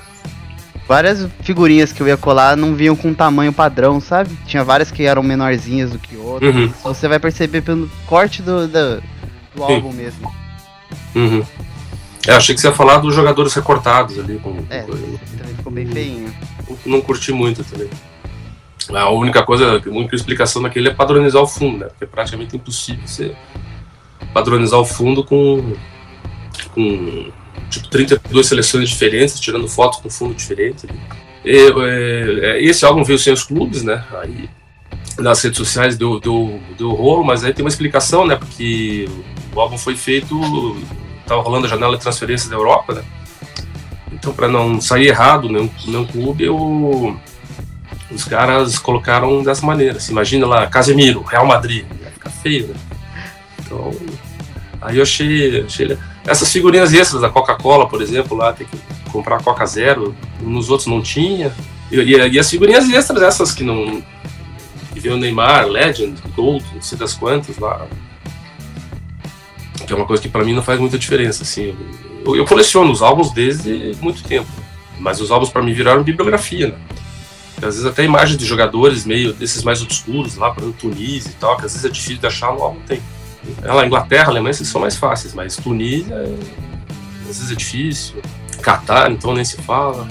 Várias 0.86 1.26
figurinhas 1.40 1.90
que 1.90 2.02
eu 2.02 2.06
ia 2.06 2.18
colar 2.18 2.54
não 2.54 2.74
vinham 2.74 2.94
com 2.94 3.14
tamanho 3.14 3.50
padrão, 3.50 3.98
sabe? 3.98 4.36
Tinha 4.44 4.62
várias 4.62 4.90
que 4.90 5.04
eram 5.04 5.22
menorzinhas 5.22 5.90
do 5.90 5.98
que 5.98 6.16
outras. 6.18 6.54
Uhum. 6.54 6.70
Você 6.82 7.08
vai 7.08 7.18
perceber 7.18 7.62
pelo 7.62 7.90
corte 8.06 8.42
do, 8.42 8.68
do, 8.68 9.02
do 9.54 9.64
álbum 9.64 9.90
mesmo. 9.90 10.30
Uhum. 11.14 11.42
É, 12.28 12.32
achei 12.32 12.54
que 12.54 12.60
você 12.60 12.66
ia 12.66 12.74
falar 12.74 12.98
dos 12.98 13.14
jogadores 13.14 13.54
recortados 13.54 14.18
ali. 14.18 14.38
Com, 14.38 14.62
é, 14.68 14.82
com... 14.82 14.92
também 14.92 15.54
ficou 15.56 15.72
bem 15.72 15.86
feinho. 15.86 16.34
Não 16.84 17.00
curti 17.00 17.32
muito 17.32 17.64
também. 17.64 17.88
A 18.88 19.10
única 19.10 19.42
coisa, 19.42 19.82
a 19.84 19.90
única 19.90 20.16
explicação 20.16 20.62
daquele 20.62 20.88
é 20.88 20.94
padronizar 20.94 21.42
o 21.42 21.46
fundo, 21.46 21.78
né? 21.78 21.86
Porque 21.86 22.04
é 22.04 22.06
praticamente 22.06 22.56
impossível 22.56 23.06
você 23.06 23.36
padronizar 24.32 24.80
o 24.80 24.84
fundo 24.84 25.24
com, 25.24 25.74
com 26.74 27.30
tipo 27.68 27.88
32 27.88 28.46
seleções 28.46 28.88
diferentes, 28.88 29.38
tirando 29.38 29.68
fotos 29.68 30.00
com 30.00 30.10
fundo 30.10 30.34
diferente. 30.34 30.86
E, 31.44 31.72
é, 32.42 32.62
esse 32.62 32.84
álbum 32.84 33.04
veio 33.04 33.18
sem 33.18 33.32
os 33.32 33.44
clubes, 33.44 33.82
né? 33.82 34.04
Aí 34.20 34.48
nas 35.18 35.42
redes 35.42 35.58
sociais 35.58 35.96
deu, 35.96 36.18
deu, 36.18 36.60
deu 36.78 36.90
rolo, 36.92 37.24
mas 37.24 37.44
aí 37.44 37.52
tem 37.52 37.64
uma 37.64 37.68
explicação, 37.68 38.26
né? 38.26 38.36
Porque 38.36 39.08
o 39.54 39.60
álbum 39.60 39.76
foi 39.76 39.96
feito, 39.96 40.76
estava 41.20 41.42
rolando 41.42 41.66
a 41.66 41.68
janela 41.68 41.96
de 41.96 42.02
transferência 42.02 42.48
da 42.48 42.56
Europa, 42.56 42.94
né? 42.94 43.04
Então, 44.12 44.32
para 44.32 44.48
não 44.48 44.80
sair 44.80 45.08
errado 45.08 45.48
nenhum, 45.48 45.70
nenhum 45.86 46.06
clube, 46.06 46.44
eu, 46.44 47.18
os 48.10 48.24
caras 48.24 48.78
colocaram 48.78 49.42
dessa 49.42 49.64
maneira. 49.64 49.98
Assim, 49.98 50.12
imagina 50.12 50.46
lá, 50.46 50.66
Casemiro, 50.66 51.22
Real 51.22 51.46
Madrid, 51.46 51.84
vai 52.02 52.10
ficar 52.10 52.30
feio, 52.30 52.68
né? 52.68 52.74
Então, 53.60 53.94
aí 54.80 54.96
eu 54.96 55.02
achei, 55.02 55.62
achei 55.62 55.96
essas 56.26 56.52
figurinhas 56.52 56.92
extras 56.92 57.22
da 57.22 57.28
Coca-Cola, 57.28 57.88
por 57.88 58.02
exemplo, 58.02 58.36
lá 58.36 58.52
tem 58.52 58.66
que 58.66 58.76
comprar 59.10 59.42
Coca 59.42 59.64
Zero, 59.66 60.14
nos 60.40 60.70
outros 60.70 60.86
não 60.86 61.02
tinha. 61.02 61.52
E, 61.90 61.96
e, 61.98 62.28
e 62.32 62.38
as 62.38 62.50
figurinhas 62.50 62.88
extras, 62.88 63.22
essas 63.22 63.52
que 63.52 63.62
não. 63.62 64.02
que 64.92 65.00
veio 65.00 65.16
Neymar, 65.16 65.66
Legend, 65.66 66.20
Gold, 66.34 66.64
não 66.74 66.82
sei 66.82 66.98
das 66.98 67.14
quantas 67.14 67.58
lá. 67.58 67.86
Que 69.86 69.92
é 69.92 69.96
uma 69.96 70.06
coisa 70.06 70.22
que 70.22 70.28
para 70.28 70.44
mim 70.44 70.52
não 70.52 70.62
faz 70.62 70.78
muita 70.78 70.98
diferença, 70.98 71.42
assim. 71.42 71.74
Eu, 72.24 72.36
eu, 72.36 72.44
coleciono 72.44 72.92
os 72.92 73.02
álbuns 73.02 73.32
desde 73.32 73.96
muito 74.00 74.22
tempo, 74.22 74.48
mas 74.98 75.20
os 75.20 75.30
álbuns 75.30 75.50
para 75.50 75.62
mim 75.62 75.72
viraram 75.72 76.02
bibliografia, 76.02 76.68
né? 76.68 76.74
Às 77.62 77.74
vezes 77.74 77.86
até 77.86 78.04
imagens 78.04 78.38
de 78.38 78.44
jogadores 78.44 79.04
meio 79.04 79.32
desses 79.32 79.62
mais 79.62 79.82
obscuros, 79.82 80.36
lá, 80.36 80.50
por 80.50 80.62
exemplo, 80.62 80.78
Tunis 80.80 81.26
e 81.26 81.32
tal, 81.32 81.56
que 81.56 81.66
às 81.66 81.72
vezes 81.72 81.84
é 81.84 81.92
difícil 81.92 82.18
de 82.18 82.26
achar 82.26 82.52
no 82.52 82.62
álbum, 82.62 82.80
tem. 82.80 83.00
Ela, 83.62 83.86
Inglaterra, 83.86 84.28
Alemanha, 84.28 84.50
esses 84.50 84.68
são 84.68 84.80
mais 84.80 84.96
fáceis, 84.96 85.34
mas 85.34 85.56
Tunísia, 85.56 86.14
é, 86.14 86.34
às 87.20 87.26
vezes 87.26 87.50
é 87.50 87.54
difícil. 87.54 88.22
Catar, 88.62 89.10
então 89.10 89.34
nem 89.34 89.44
se 89.44 89.56
fala. 89.62 90.06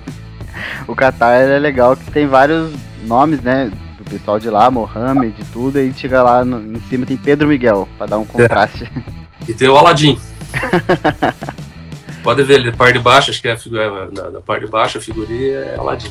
o 0.86 0.94
Catar 0.94 1.32
é 1.32 1.58
legal 1.58 1.96
que 1.96 2.10
tem 2.10 2.26
vários 2.26 2.72
nomes, 3.04 3.40
né? 3.42 3.70
Do 3.98 4.04
pessoal 4.04 4.38
de 4.38 4.48
lá, 4.48 4.70
Mohamed 4.70 5.34
e 5.38 5.44
tudo, 5.46 5.78
e 5.78 5.92
chega 5.92 6.22
lá 6.22 6.44
no, 6.44 6.76
em 6.76 6.80
cima 6.88 7.04
tem 7.04 7.16
Pedro 7.16 7.48
Miguel, 7.48 7.88
para 7.98 8.06
dar 8.06 8.18
um 8.18 8.24
contraste. 8.24 8.84
É. 8.84 9.50
E 9.50 9.54
tem 9.54 9.68
o 9.68 9.76
Aladim. 9.76 10.18
Pode 12.22 12.42
ver, 12.42 12.64
na 12.64 12.72
parte 12.72 12.94
de 12.94 13.04
baixo, 13.04 13.30
acho 13.30 13.40
que 13.40 13.46
é 13.46 13.52
a 13.52 13.56
figura, 13.56 14.10
na, 14.10 14.30
na 14.30 14.40
parte 14.40 14.64
de 14.64 14.70
baixo 14.70 14.98
a 14.98 15.00
figurinha 15.00 15.58
é 15.58 15.76
Aladim. 15.78 16.10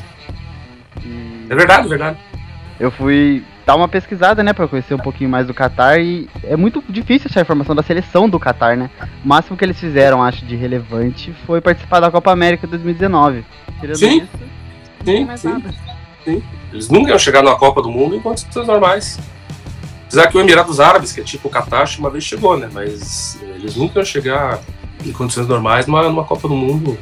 É 1.48 1.54
verdade, 1.54 1.86
é 1.86 1.88
verdade. 1.88 2.18
Eu 2.78 2.90
fui 2.90 3.42
dar 3.64 3.74
uma 3.74 3.88
pesquisada, 3.88 4.42
né, 4.44 4.52
para 4.52 4.68
conhecer 4.68 4.94
um 4.94 4.98
pouquinho 4.98 5.28
mais 5.28 5.46
do 5.46 5.52
Qatar 5.52 5.98
e 5.98 6.28
é 6.44 6.56
muito 6.56 6.82
difícil 6.88 7.28
achar 7.28 7.40
informação 7.40 7.74
da 7.74 7.82
seleção 7.82 8.28
do 8.28 8.38
Qatar, 8.38 8.76
né? 8.76 8.88
O 9.24 9.28
máximo 9.28 9.56
que 9.56 9.64
eles 9.64 9.78
fizeram, 9.78 10.22
acho, 10.22 10.44
de 10.44 10.54
relevante 10.54 11.34
foi 11.46 11.60
participar 11.60 11.98
da 11.98 12.10
Copa 12.10 12.30
América 12.30 12.66
2019. 12.66 13.44
Tirando 13.80 13.96
sim, 13.96 14.18
isso, 14.18 14.28
sim, 15.04 15.26
sim, 15.36 15.62
sim, 16.24 16.42
Eles 16.72 16.88
nunca 16.88 17.10
iam 17.10 17.18
chegar 17.18 17.42
na 17.42 17.56
Copa 17.56 17.82
do 17.82 17.90
Mundo 17.90 18.14
em 18.14 18.20
condições 18.20 18.66
normais. 18.66 19.18
Apesar 20.06 20.28
que 20.28 20.38
o 20.38 20.40
Emirados 20.40 20.78
Árabes, 20.78 21.10
que 21.10 21.20
é 21.20 21.24
tipo 21.24 21.48
o 21.48 21.50
Qatar, 21.50 21.88
uma 21.98 22.08
vez 22.08 22.22
chegou, 22.22 22.56
né? 22.56 22.68
Mas 22.72 23.36
eles 23.42 23.74
nunca 23.74 23.98
iam 23.98 24.04
chegar 24.04 24.60
em 25.04 25.10
condições 25.10 25.48
normais 25.48 25.86
numa, 25.86 26.04
numa 26.04 26.24
Copa 26.24 26.46
do 26.46 26.54
Mundo, 26.54 26.96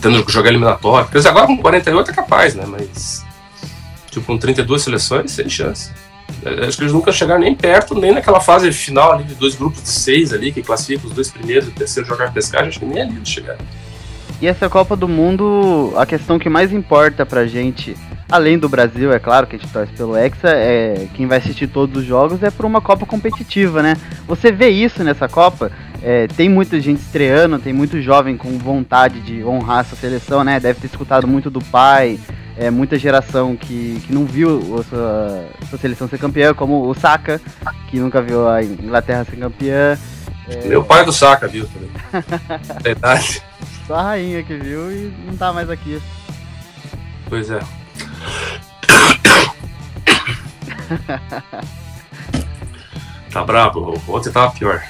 tendo 0.00 0.24
que 0.24 0.32
jogar 0.32 0.48
eliminatório. 0.48 1.06
Dizer, 1.10 1.28
agora 1.28 1.46
com 1.46 1.58
48 1.58 2.10
é 2.10 2.14
capaz, 2.14 2.54
né? 2.54 2.64
Mas 2.66 3.28
tipo, 4.10 4.26
com 4.26 4.36
32 4.38 4.82
seleções, 4.82 5.30
sem 5.30 5.48
chance. 5.48 5.90
É, 6.44 6.66
acho 6.66 6.76
que 6.76 6.84
eles 6.84 6.92
nunca 6.92 7.12
chegaram 7.12 7.40
nem 7.40 7.54
perto, 7.54 7.94
nem 7.94 8.12
naquela 8.12 8.40
fase 8.40 8.70
final 8.72 9.12
ali 9.12 9.24
de 9.24 9.34
dois 9.34 9.54
grupos 9.54 9.82
de 9.82 9.88
seis 9.88 10.32
ali, 10.32 10.52
que 10.52 10.62
classificam 10.62 11.08
os 11.08 11.14
dois 11.14 11.30
primeiros 11.30 11.68
e 11.68 11.70
o 11.70 11.74
terceiro 11.74 12.08
jogar 12.08 12.32
pescagem, 12.32 12.68
acho 12.68 12.78
que 12.80 12.86
nem 12.86 13.02
ali 13.02 13.16
eles 13.16 13.28
chegaram. 13.28 13.60
E 14.40 14.46
essa 14.46 14.70
Copa 14.70 14.96
do 14.96 15.06
Mundo, 15.06 15.92
a 15.96 16.06
questão 16.06 16.38
que 16.38 16.48
mais 16.48 16.72
importa 16.72 17.26
pra 17.26 17.46
gente, 17.46 17.94
além 18.30 18.58
do 18.58 18.70
Brasil, 18.70 19.12
é 19.12 19.18
claro 19.18 19.46
que 19.46 19.56
a 19.56 19.58
gente 19.58 19.70
torce 19.70 19.92
pelo 19.92 20.16
Hexa, 20.16 20.48
é 20.48 21.08
quem 21.12 21.26
vai 21.26 21.38
assistir 21.38 21.66
todos 21.66 22.02
os 22.02 22.08
jogos 22.08 22.42
é 22.42 22.50
por 22.50 22.64
uma 22.64 22.80
Copa 22.80 23.04
competitiva, 23.04 23.82
né? 23.82 23.98
Você 24.26 24.50
vê 24.50 24.70
isso 24.70 25.04
nessa 25.04 25.28
Copa? 25.28 25.70
É, 26.02 26.26
tem 26.28 26.48
muita 26.48 26.80
gente 26.80 27.00
estreando, 27.00 27.58
tem 27.58 27.74
muito 27.74 28.00
jovem 28.00 28.34
com 28.34 28.56
vontade 28.56 29.20
de 29.20 29.44
honrar 29.44 29.80
essa 29.80 29.94
seleção, 29.94 30.42
né? 30.42 30.58
Deve 30.58 30.80
ter 30.80 30.86
escutado 30.86 31.28
muito 31.28 31.50
do 31.50 31.60
pai, 31.60 32.18
é, 32.56 32.70
muita 32.70 32.98
geração 32.98 33.56
que, 33.56 34.00
que 34.06 34.12
não 34.12 34.24
viu 34.24 34.78
a 34.78 34.84
sua, 34.84 35.48
sua 35.68 35.78
seleção 35.78 36.08
ser 36.08 36.18
campeã, 36.18 36.54
como 36.54 36.88
o 36.88 36.94
Saka, 36.94 37.40
que 37.88 37.98
nunca 37.98 38.20
viu 38.20 38.48
a 38.48 38.62
Inglaterra 38.62 39.24
ser 39.24 39.36
campeã. 39.36 39.98
É... 40.48 40.68
Meu 40.68 40.84
pai 40.84 41.04
do 41.04 41.12
Saka 41.12 41.46
viu 41.46 41.68
também. 41.68 41.90
Verdade. 42.82 43.42
Só 43.86 43.94
a 43.94 44.02
rainha 44.02 44.42
que 44.42 44.56
viu 44.56 44.92
e 44.92 45.14
não 45.26 45.36
tá 45.36 45.52
mais 45.52 45.70
aqui. 45.70 46.02
Pois 47.28 47.50
é. 47.50 47.60
tá 53.32 53.44
brabo, 53.44 53.94
ontem 54.08 54.32
tava 54.32 54.50
pior. 54.52 54.82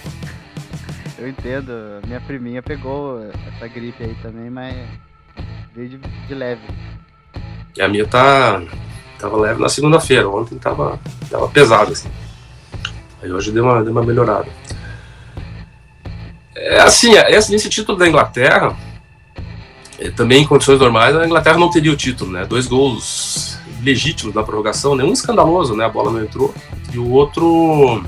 Eu 1.18 1.28
entendo, 1.28 2.00
minha 2.06 2.20
priminha 2.22 2.62
pegou 2.62 3.20
essa 3.54 3.68
gripe 3.68 4.02
aí 4.02 4.14
também, 4.22 4.48
mas 4.48 4.74
veio 5.74 5.90
de, 5.90 5.98
de 5.98 6.34
leve. 6.34 6.62
E 7.76 7.82
a 7.82 7.88
minha 7.88 8.06
tá. 8.06 8.62
Tava 9.18 9.36
leve 9.36 9.60
na 9.60 9.68
segunda-feira, 9.68 10.28
ontem 10.28 10.58
tava, 10.58 10.98
tava 11.30 11.46
pesado, 11.48 11.92
assim. 11.92 12.08
Aí 13.22 13.30
hoje 13.30 13.52
deu 13.52 13.64
uma, 13.64 13.82
deu 13.82 13.92
uma 13.92 14.02
melhorada. 14.02 14.48
É, 16.56 16.80
assim, 16.80 17.12
esse, 17.12 17.54
esse 17.54 17.68
título 17.68 17.98
da 17.98 18.08
Inglaterra, 18.08 18.74
é, 19.98 20.10
também 20.10 20.42
em 20.42 20.46
condições 20.46 20.80
normais, 20.80 21.14
a 21.14 21.26
Inglaterra 21.26 21.58
não 21.58 21.70
teria 21.70 21.92
o 21.92 21.96
título, 21.96 22.32
né? 22.32 22.46
Dois 22.46 22.66
gols 22.66 23.58
legítimos 23.82 24.34
na 24.34 24.42
prorrogação, 24.42 24.94
nenhum 24.94 25.12
escandaloso, 25.12 25.76
né? 25.76 25.84
A 25.84 25.90
bola 25.90 26.10
não 26.10 26.22
entrou. 26.22 26.54
E 26.92 26.98
o 26.98 27.10
outro 27.10 28.02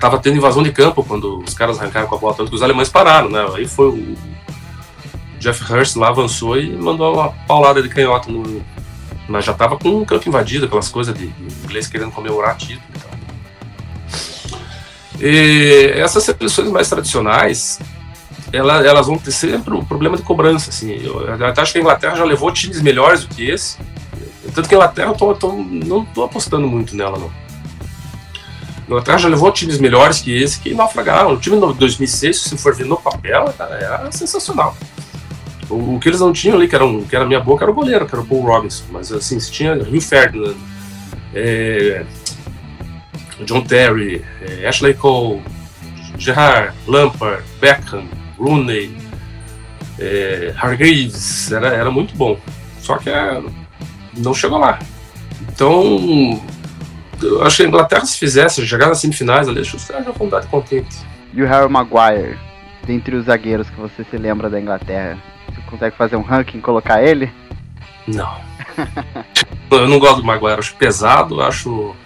tava 0.00 0.18
tendo 0.18 0.36
invasão 0.36 0.62
de 0.62 0.72
campo 0.72 1.04
quando 1.04 1.38
os 1.38 1.54
caras 1.54 1.78
arrancaram 1.78 2.08
com 2.08 2.16
a 2.16 2.18
bola, 2.18 2.34
tanto 2.34 2.50
que 2.50 2.56
os 2.56 2.62
alemães 2.62 2.88
pararam, 2.88 3.28
né? 3.28 3.46
Aí 3.54 3.66
foi 3.66 3.88
o 3.88 4.16
Jeff 5.42 5.60
Hurst 5.70 5.96
lá 5.96 6.08
avançou 6.08 6.56
e 6.56 6.70
mandou 6.70 7.14
uma 7.14 7.30
paulada 7.48 7.82
de 7.82 7.88
canhota 7.88 8.30
no. 8.30 8.64
Mas 9.28 9.44
já 9.44 9.52
tava 9.52 9.76
com 9.76 10.00
o 10.00 10.06
campo 10.06 10.28
invadido, 10.28 10.66
aquelas 10.66 10.88
coisas 10.88 11.12
de 11.14 11.32
inglês 11.64 11.88
querendo 11.88 12.12
comemorar 12.12 12.56
título 12.56 12.82
e 12.94 12.98
tal. 12.98 13.10
E 15.20 15.92
essas 15.96 16.22
seleções 16.22 16.70
mais 16.70 16.88
tradicionais, 16.88 17.80
elas, 18.52 18.84
elas 18.84 19.06
vão 19.06 19.18
ter 19.18 19.32
sempre 19.32 19.74
o 19.74 19.84
problema 19.84 20.16
de 20.16 20.22
cobrança. 20.22 20.70
Assim. 20.70 20.92
Eu, 20.92 21.20
eu 21.22 21.46
acho 21.56 21.72
que 21.72 21.78
a 21.78 21.80
Inglaterra 21.80 22.16
já 22.16 22.24
levou 22.24 22.52
times 22.52 22.80
melhores 22.80 23.24
do 23.24 23.34
que 23.34 23.50
esse. 23.50 23.78
Tanto 24.54 24.68
que 24.68 24.74
a 24.74 24.78
Inglaterra 24.78 25.10
eu 25.10 25.14
tô, 25.14 25.34
tô, 25.34 25.52
não 25.52 26.04
estou 26.04 26.24
apostando 26.24 26.68
muito 26.68 26.94
nela, 26.94 27.18
não. 27.18 27.30
A 28.78 28.84
Inglaterra 28.86 29.18
já 29.18 29.28
levou 29.28 29.50
times 29.50 29.78
melhores 29.78 30.20
que 30.20 30.32
esse 30.32 30.60
que 30.60 30.72
naufragaram. 30.72 31.32
O 31.32 31.36
time 31.36 31.58
de 31.58 31.74
2006, 31.74 32.40
se 32.42 32.58
for 32.58 32.74
ver 32.74 32.86
no 32.86 32.96
papel, 32.96 33.52
era 33.58 34.10
sensacional. 34.12 34.76
O, 35.72 35.98
que 35.98 36.08
eles 36.08 36.20
não 36.20 36.32
tinham 36.32 36.56
ali, 36.56 36.68
que 36.68 36.74
era, 36.74 36.84
um, 36.84 37.02
que 37.04 37.16
era 37.16 37.24
minha 37.24 37.40
boca, 37.40 37.64
era 37.64 37.70
o 37.70 37.74
goleiro, 37.74 38.06
que 38.06 38.14
era 38.14 38.22
o 38.22 38.26
Paul 38.26 38.42
Robinson. 38.42 38.84
Mas 38.90 39.10
assim, 39.10 39.40
se 39.40 39.50
tinha 39.50 39.74
Rio 39.74 40.00
Ferdinand, 40.00 40.54
é, 41.34 42.04
John 43.44 43.62
Terry, 43.62 44.24
é, 44.42 44.68
Ashley 44.68 44.94
Cole, 44.94 45.42
Gerard, 46.18 46.74
Lampard, 46.86 47.42
Beckham, 47.60 48.04
Rooney, 48.38 48.94
é, 49.98 50.54
Hargreaves, 50.56 51.50
era, 51.50 51.68
era 51.68 51.90
muito 51.90 52.14
bom. 52.16 52.38
Só 52.80 52.98
que 52.98 53.08
é, 53.08 53.42
não 54.16 54.34
chegou 54.34 54.58
lá. 54.58 54.78
Então, 55.40 56.40
eu 57.22 57.42
acho 57.42 57.56
que 57.56 57.62
a 57.62 57.66
Inglaterra, 57.66 58.04
se 58.04 58.18
fizesse, 58.18 58.66
chegar 58.66 58.88
nas 58.88 59.00
semifinais 59.00 59.48
ali, 59.48 59.60
acho 59.60 59.70
que 59.70 59.76
os 59.76 59.86
já 59.86 60.42
contente. 60.42 60.96
E 61.32 61.42
o 61.42 61.46
Harry 61.46 61.70
Maguire, 61.70 62.38
dentre 62.84 63.16
os 63.16 63.24
zagueiros 63.24 63.70
que 63.70 63.80
você 63.80 64.04
se 64.04 64.16
lembra 64.16 64.50
da 64.50 64.60
Inglaterra, 64.60 65.18
consegue 65.72 65.96
fazer 65.96 66.16
um 66.16 66.22
ranking 66.22 66.58
e 66.58 66.62
colocar 66.62 67.02
ele? 67.02 67.32
Não. 68.06 68.36
eu 69.70 69.88
não 69.88 69.98
gosto 69.98 70.20
do 70.20 70.24
Maguire, 70.24 70.58
acho 70.58 70.74
pesado, 70.76 71.40
acho 71.40 71.96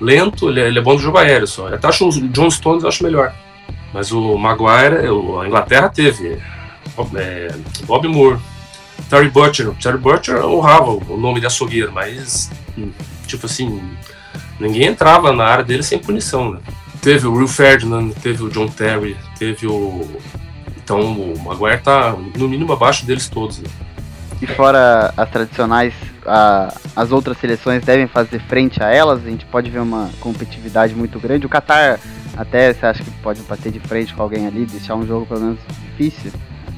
lento, 0.00 0.48
ele 0.48 0.60
é, 0.60 0.66
ele 0.66 0.78
é 0.78 0.82
bom 0.82 0.96
do 0.96 1.02
jogo 1.02 1.18
aéreo 1.18 1.46
só. 1.46 1.68
Eu 1.68 1.76
até 1.76 1.88
acho 1.88 2.08
o 2.08 2.28
John 2.28 2.50
Stones 2.50 2.82
eu 2.82 2.88
acho 2.88 3.04
melhor. 3.04 3.32
Mas 3.92 4.10
o 4.10 4.36
Maguire, 4.36 5.06
a 5.40 5.46
Inglaterra 5.46 5.88
teve 5.88 6.40
é, 7.14 7.54
Bob 7.84 8.08
Moore, 8.08 8.38
Terry 9.08 9.28
Butcher. 9.28 9.70
Terry 9.80 9.98
Butcher 9.98 10.44
honrava 10.44 10.90
o 10.90 11.16
nome 11.16 11.40
de 11.40 11.46
açougueiro, 11.46 11.92
mas, 11.92 12.50
tipo 13.26 13.46
assim, 13.46 13.82
ninguém 14.58 14.86
entrava 14.86 15.32
na 15.32 15.44
área 15.44 15.64
dele 15.64 15.82
sem 15.82 15.98
punição, 15.98 16.52
né? 16.52 16.60
Teve 17.00 17.26
o 17.26 17.34
Will 17.34 17.48
Ferdinand, 17.48 18.10
teve 18.22 18.42
o 18.44 18.48
John 18.48 18.68
Terry, 18.68 19.16
teve 19.38 19.66
o. 19.66 20.08
Então 20.92 21.00
o 21.00 21.38
Maguire 21.42 21.80
tá 21.80 22.14
no 22.36 22.46
mínimo 22.46 22.74
abaixo 22.74 23.06
deles 23.06 23.26
todos. 23.26 23.60
Né? 23.60 23.68
E 24.42 24.46
fora 24.46 25.14
as 25.16 25.30
tradicionais, 25.30 25.94
a, 26.26 26.74
as 26.94 27.10
outras 27.10 27.38
seleções 27.38 27.82
devem 27.82 28.06
fazer 28.06 28.40
frente 28.40 28.82
a 28.82 28.90
elas? 28.90 29.24
A 29.24 29.30
gente 29.30 29.46
pode 29.46 29.70
ver 29.70 29.78
uma 29.78 30.10
competitividade 30.20 30.94
muito 30.94 31.18
grande. 31.18 31.46
O 31.46 31.48
Qatar, 31.48 31.98
até 32.36 32.74
você 32.74 32.84
acha 32.84 33.02
que 33.02 33.10
pode 33.22 33.40
bater 33.42 33.72
de 33.72 33.80
frente 33.80 34.12
com 34.12 34.22
alguém 34.22 34.46
ali, 34.46 34.66
deixar 34.66 34.94
um 34.94 35.06
jogo 35.06 35.24
pelo 35.24 35.40
menos 35.40 35.58
difícil? 35.90 36.30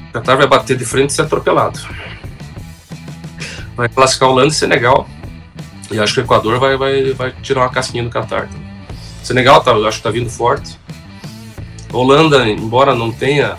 O 0.09 0.13
Qatar 0.13 0.37
vai 0.37 0.47
bater 0.47 0.77
de 0.77 0.85
frente 0.85 1.09
e 1.09 1.13
ser 1.13 1.23
atropelado. 1.23 1.77
Vai 3.75 3.89
classificar 3.89 4.29
Holanda 4.29 4.47
e 4.47 4.51
Senegal. 4.51 5.09
E 5.91 5.99
acho 5.99 6.13
que 6.13 6.21
o 6.21 6.23
Equador 6.23 6.57
vai, 6.57 6.77
vai, 6.77 7.11
vai 7.11 7.33
tirar 7.41 7.61
uma 7.61 7.69
casquinha 7.69 8.03
do 8.03 8.09
Qatar. 8.09 8.47
Senegal 9.21 9.61
tá, 9.61 9.71
eu 9.71 9.85
acho 9.85 9.97
que 9.97 10.03
tá 10.03 10.11
vindo 10.11 10.29
forte. 10.29 10.79
Holanda, 11.91 12.47
embora 12.47 12.95
não 12.95 13.11
tenha 13.11 13.55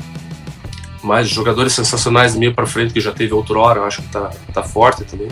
mais 1.07 1.29
jogadores 1.29 1.73
sensacionais 1.73 2.35
meio 2.35 2.53
para 2.53 2.67
frente 2.67 2.93
que 2.93 3.01
já 3.01 3.13
teve 3.13 3.33
outrora, 3.33 3.83
acho 3.83 4.03
que 4.03 4.09
tá, 4.09 4.31
tá 4.53 4.63
forte 4.63 5.05
também. 5.05 5.29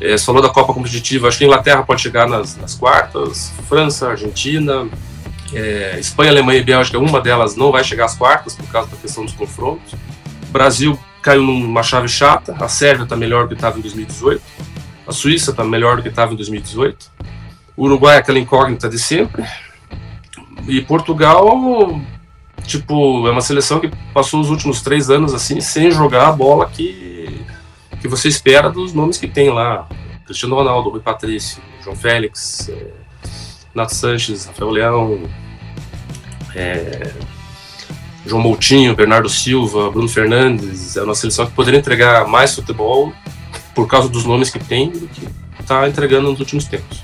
É, 0.00 0.16
você 0.16 0.24
falou 0.24 0.40
da 0.40 0.48
Copa 0.48 0.72
Competitiva, 0.72 1.28
acho 1.28 1.38
que 1.38 1.44
a 1.44 1.46
Inglaterra 1.46 1.82
pode 1.82 2.00
chegar 2.00 2.28
nas, 2.28 2.56
nas 2.56 2.74
quartas, 2.74 3.52
França, 3.68 4.08
Argentina, 4.08 4.88
é, 5.52 5.98
Espanha, 5.98 6.30
Alemanha 6.30 6.58
e 6.60 6.62
Bélgica, 6.62 6.98
uma 6.98 7.20
delas 7.20 7.56
não 7.56 7.72
vai 7.72 7.82
chegar 7.82 8.06
às 8.06 8.14
quartas 8.14 8.54
por 8.54 8.66
causa 8.68 8.90
da 8.90 8.96
questão 8.96 9.24
dos 9.24 9.34
confrontos. 9.34 9.94
Brasil 10.50 10.98
caiu 11.22 11.42
numa 11.42 11.82
chave 11.82 12.08
chata, 12.08 12.56
a 12.58 12.68
Sérvia 12.68 13.04
está 13.04 13.16
melhor 13.16 13.44
do 13.44 13.48
que 13.48 13.54
estava 13.54 13.78
em 13.78 13.82
2018, 13.82 14.42
a 15.06 15.12
Suíça 15.12 15.50
está 15.50 15.64
melhor 15.64 15.96
do 15.96 16.02
que 16.02 16.08
estava 16.08 16.32
em 16.32 16.36
2018, 16.36 17.10
o 17.76 17.84
Uruguai 17.84 18.16
é 18.16 18.18
aquela 18.20 18.38
incógnita 18.38 18.88
de 18.88 18.98
sempre, 18.98 19.44
e 20.66 20.80
Portugal 20.80 22.00
tipo, 22.66 23.26
é 23.26 23.30
uma 23.30 23.40
seleção 23.40 23.80
que 23.80 23.90
passou 24.12 24.40
os 24.40 24.50
últimos 24.50 24.82
três 24.82 25.10
anos 25.10 25.34
assim 25.34 25.60
sem 25.60 25.90
jogar 25.90 26.28
a 26.28 26.32
bola 26.32 26.68
que, 26.68 27.44
que 28.00 28.08
você 28.08 28.28
espera 28.28 28.70
dos 28.70 28.92
nomes 28.92 29.18
que 29.18 29.28
tem 29.28 29.50
lá. 29.50 29.88
Cristiano 30.24 30.54
Ronaldo, 30.54 30.90
Rui 30.90 31.00
Patrício, 31.00 31.60
João 31.82 31.96
Félix, 31.96 32.68
é, 32.68 32.86
Nato 33.74 33.94
Sanches, 33.94 34.46
Rafael 34.46 34.70
Leão, 34.70 35.20
é, 36.54 37.12
João 38.24 38.40
Moutinho, 38.40 38.94
Bernardo 38.94 39.28
Silva, 39.28 39.90
Bruno 39.90 40.08
Fernandes. 40.08 40.96
É 40.96 41.02
uma 41.02 41.14
seleção 41.14 41.46
que 41.46 41.52
poderia 41.52 41.80
entregar 41.80 42.26
mais 42.26 42.54
futebol 42.54 43.12
por 43.74 43.88
causa 43.88 44.08
dos 44.08 44.24
nomes 44.24 44.50
que 44.50 44.58
tem 44.58 44.90
do 44.90 45.08
que 45.08 45.26
está 45.58 45.88
entregando 45.88 46.30
nos 46.30 46.40
últimos 46.40 46.64
tempos. 46.66 47.02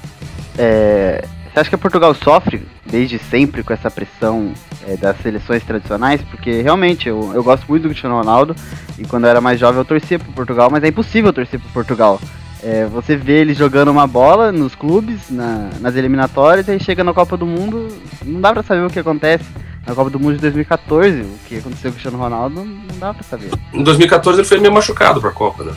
É, 0.59 1.25
você 1.53 1.61
acha 1.61 1.71
que 1.71 1.77
Portugal 1.77 2.14
sofre 2.14 2.66
desde 2.85 3.19
sempre 3.19 3.62
com 3.62 3.73
essa 3.73 3.90
pressão 3.90 4.53
é, 4.87 4.96
das 4.96 5.16
seleções 5.18 5.62
tradicionais? 5.64 6.22
Porque 6.22 6.62
realmente 6.62 7.09
eu, 7.09 7.33
eu 7.35 7.42
gosto 7.42 7.66
muito 7.68 7.83
do 7.83 7.88
Cristiano 7.88 8.16
Ronaldo 8.16 8.55
e 8.99 9.05
quando 9.05 9.25
eu 9.25 9.31
era 9.31 9.40
mais 9.40 9.59
jovem 9.59 9.79
eu 9.79 9.85
torcia 9.85 10.18
pro 10.18 10.33
Portugal, 10.33 10.68
mas 10.70 10.83
é 10.85 10.88
impossível 10.88 11.33
torcer 11.33 11.61
pro 11.61 11.68
Portugal. 11.70 12.20
É, 12.62 12.87
você 12.87 13.16
vê 13.16 13.40
ele 13.40 13.55
jogando 13.55 13.90
uma 13.90 14.07
bola 14.07 14.51
nos 14.51 14.75
clubes, 14.75 15.31
na, 15.31 15.70
nas 15.81 15.94
eliminatórias, 15.94 16.66
e 16.68 16.79
chega 16.81 17.05
na 17.05 17.12
Copa 17.12 17.37
do 17.37 17.46
Mundo, 17.46 17.88
não 18.25 18.40
dá 18.40 18.53
pra 18.53 18.62
saber 18.62 18.85
o 18.85 18.90
que 18.90 18.99
acontece. 18.99 19.44
Na 19.87 19.94
Copa 19.94 20.11
do 20.11 20.18
Mundo 20.18 20.35
de 20.35 20.40
2014, 20.40 21.20
o 21.20 21.38
que 21.46 21.59
aconteceu 21.59 21.83
com 21.83 21.88
o 21.90 21.92
Cristiano 21.92 22.18
Ronaldo, 22.18 22.64
não 22.64 22.99
dá 22.99 23.14
pra 23.14 23.22
saber. 23.22 23.53
Em 23.72 23.85
2014 23.85 24.40
ele 24.40 24.49
foi 24.49 24.59
meio 24.59 24.75
machucado 24.75 25.20
pra 25.20 25.31
Copa, 25.31 25.62
né? 25.62 25.72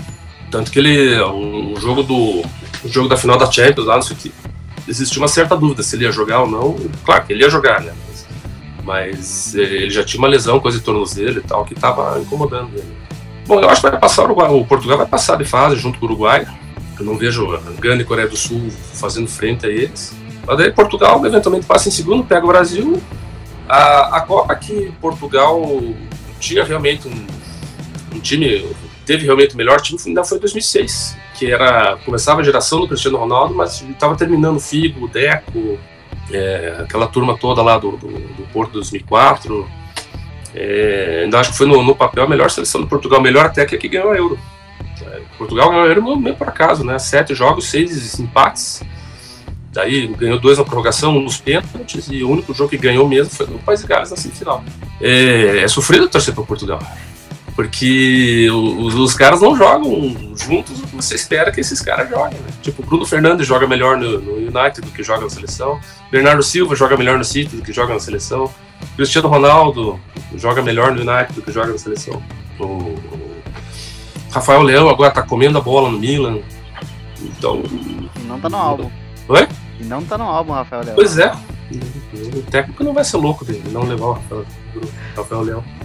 Tanto 0.50 0.72
que 0.72 0.80
ele, 0.80 1.20
o 1.20 1.76
jogo 1.80 2.02
do 2.02 2.42
o 2.84 2.88
jogo 2.88 3.08
da 3.08 3.18
final 3.18 3.38
da 3.38 3.52
Champions 3.52 3.86
lá, 3.86 3.96
não 3.96 4.02
sei 4.02 4.16
o 4.16 4.20
que, 4.20 4.32
existia 4.88 5.22
uma 5.22 5.28
certa 5.28 5.56
dúvida 5.56 5.84
se 5.84 5.96
ele 5.96 6.06
ia 6.06 6.12
jogar 6.12 6.42
ou 6.42 6.50
não. 6.50 6.76
Claro 7.06 7.24
que 7.26 7.34
ele 7.34 7.44
ia 7.44 7.50
jogar, 7.50 7.82
né? 7.82 7.94
Mas, 8.84 9.54
ele 9.56 9.90
já 9.90 10.04
tinha 10.04 10.20
uma 10.20 10.28
lesão, 10.28 10.60
coisa 10.60 10.78
de 10.78 10.84
tornozelo 10.84 11.40
e 11.40 11.42
tal, 11.42 11.66
que 11.66 11.74
estava 11.74 12.20
incomodando 12.20 12.72
ele. 12.74 12.98
Bom, 13.46 13.60
eu 13.60 13.70
acho 13.70 13.82
que 13.82 13.90
vai 13.90 14.00
passar 14.00 14.24
o, 14.24 14.26
Uruguai, 14.26 14.52
o 14.52 14.66
Portugal 14.66 14.98
vai 14.98 15.08
passar 15.08 15.36
de 15.36 15.46
fase 15.46 15.76
junto 15.76 16.00
com 16.00 16.06
o 16.06 16.10
Uruguai. 16.10 16.48
Eu 17.00 17.06
não 17.06 17.18
vejo 17.18 17.56
a 17.56 17.60
Gana 17.80 18.02
e 18.02 18.06
Coreia 18.06 18.28
do 18.28 18.38
Sul 18.38 18.70
fazendo 18.94 19.28
frente 19.28 19.66
a 19.66 19.70
eles. 19.70 20.16
Mas 20.46 20.58
daí 20.58 20.72
Portugal 20.72 21.24
eventualmente 21.26 21.66
passa 21.66 21.90
em 21.90 21.92
segundo, 21.92 22.24
pega 22.24 22.46
o 22.46 22.48
Brasil. 22.48 23.02
A, 23.68 24.18
a 24.18 24.22
Copa 24.22 24.56
que 24.56 24.92
Portugal 25.00 25.62
tinha 26.40 26.64
realmente 26.64 27.08
um, 27.08 27.28
um 28.16 28.20
time, 28.20 28.66
teve 29.06 29.26
realmente 29.26 29.54
o 29.54 29.58
melhor 29.58 29.80
time, 29.82 30.00
ainda 30.06 30.24
foi 30.24 30.38
em 30.38 30.42
2006 30.42 31.18
que 31.40 31.50
era 31.50 31.98
começava 32.04 32.42
a 32.42 32.44
geração 32.44 32.82
do 32.82 32.88
Cristiano 32.88 33.18
Ronaldo, 33.18 33.56
mas 33.56 33.82
estava 33.82 34.16
terminando 34.18 34.58
o 34.58 34.60
Figo, 34.60 35.06
o 35.06 35.08
Deco, 35.08 35.80
é, 36.32 36.78
aquela 36.80 37.08
turma 37.08 37.38
toda 37.38 37.62
lá 37.62 37.78
do, 37.78 37.92
do, 37.92 38.08
do 38.08 38.44
Porto 38.54 38.74
2004. 38.74 39.68
É, 40.54 41.22
ainda 41.24 41.40
acho 41.40 41.52
que 41.52 41.58
foi 41.58 41.68
no, 41.68 41.84
no, 41.84 41.96
papel 41.96 42.24
a 42.24 42.28
melhor 42.28 42.50
seleção 42.50 42.82
do 42.82 42.88
Portugal, 42.88 43.22
melhor 43.22 43.46
até 43.46 43.66
que 43.66 43.76
a 43.76 43.78
que 43.78 43.88
ganhou 43.88 44.12
a 44.12 44.16
Euro. 44.16 44.40
É, 45.02 45.22
Portugal 45.38 45.70
ganhou 45.70 45.86
a 45.86 45.88
Euro 45.88 46.18
meio 46.18 46.36
por 46.36 46.48
acaso, 46.48 46.84
né? 46.84 46.98
Sete 46.98 47.36
jogos, 47.36 47.70
seis 47.70 48.20
empates. 48.20 48.82
Daí 49.72 50.08
ganhou 50.08 50.40
dois 50.40 50.58
na 50.58 50.64
prorrogação, 50.64 51.16
um 51.16 51.22
nos 51.22 51.38
pênaltis, 51.38 52.08
e 52.10 52.24
o 52.24 52.30
único 52.30 52.54
jogo 52.54 52.72
que 52.72 52.78
ganhou 52.78 53.08
mesmo 53.08 53.32
foi 53.32 53.46
no 53.46 53.60
País 53.60 53.82
de 53.82 53.88
Gales 53.88 54.10
na 54.10 54.18
semifinal. 54.18 54.64
É, 55.00 55.60
é 55.60 55.68
sofrido 55.68 56.10
torcer 56.10 56.34
para 56.34 56.44
Portugal. 56.44 56.80
Porque 57.60 58.48
os, 58.50 58.96
os, 58.96 59.14
caras 59.14 59.42
não 59.42 59.54
jogam 59.54 60.16
juntos 60.34 60.80
o 60.80 60.88
que 60.88 60.96
você 60.96 61.16
espera 61.16 61.52
que 61.52 61.60
esses 61.60 61.82
caras 61.82 62.10
joguem. 62.10 62.40
Né? 62.40 62.48
Tipo, 62.62 62.82
Bruno 62.82 63.06
Fernandes 63.06 63.46
joga 63.46 63.68
melhor 63.68 63.98
no, 63.98 64.18
no, 64.18 64.36
United 64.36 64.80
do 64.80 64.92
que 64.92 65.04
joga 65.04 65.24
na 65.24 65.30
seleção. 65.30 65.78
Bernardo 66.10 66.42
Silva 66.42 66.74
joga 66.74 66.96
melhor 66.96 67.18
no 67.18 67.26
City 67.26 67.58
do 67.58 67.62
que 67.62 67.74
joga 67.74 67.94
na 67.94 68.00
seleção. 68.00 68.50
Cristiano 68.96 69.28
Ronaldo 69.28 70.00
joga 70.36 70.62
melhor 70.62 70.94
no 70.94 71.02
United 71.02 71.34
do 71.34 71.42
que 71.42 71.52
joga 71.52 71.74
na 71.74 71.78
seleção. 71.78 72.24
O, 72.58 72.64
o 72.64 73.42
Rafael 74.32 74.62
Leão 74.62 74.88
agora 74.88 75.12
tá 75.12 75.22
comendo 75.22 75.58
a 75.58 75.62
bola 75.62 75.90
no 75.90 76.00
Milan. 76.00 76.40
Então. 77.22 77.62
Não 78.24 78.40
tá 78.40 78.48
no 78.48 78.56
álbum. 78.56 78.90
Oi? 79.28 79.46
E 79.82 79.84
não 79.84 80.02
tá 80.06 80.18
no 80.18 80.24
álbum, 80.24 80.54
Rafael 80.54 80.84
Leão. 80.86 80.96
Pois 80.96 81.18
é. 81.18 81.30
O 82.38 82.42
técnico 82.44 82.86
não 82.86 82.94
vai 82.94 83.04
ser 83.04 83.18
louco 83.18 83.44
dele, 83.44 83.64
não 83.70 83.84
levar 83.84 84.06
o 84.06 84.14
Rafael, 84.14 84.46
o 84.78 85.18
Rafael 85.18 85.42
Leão. 85.42 85.79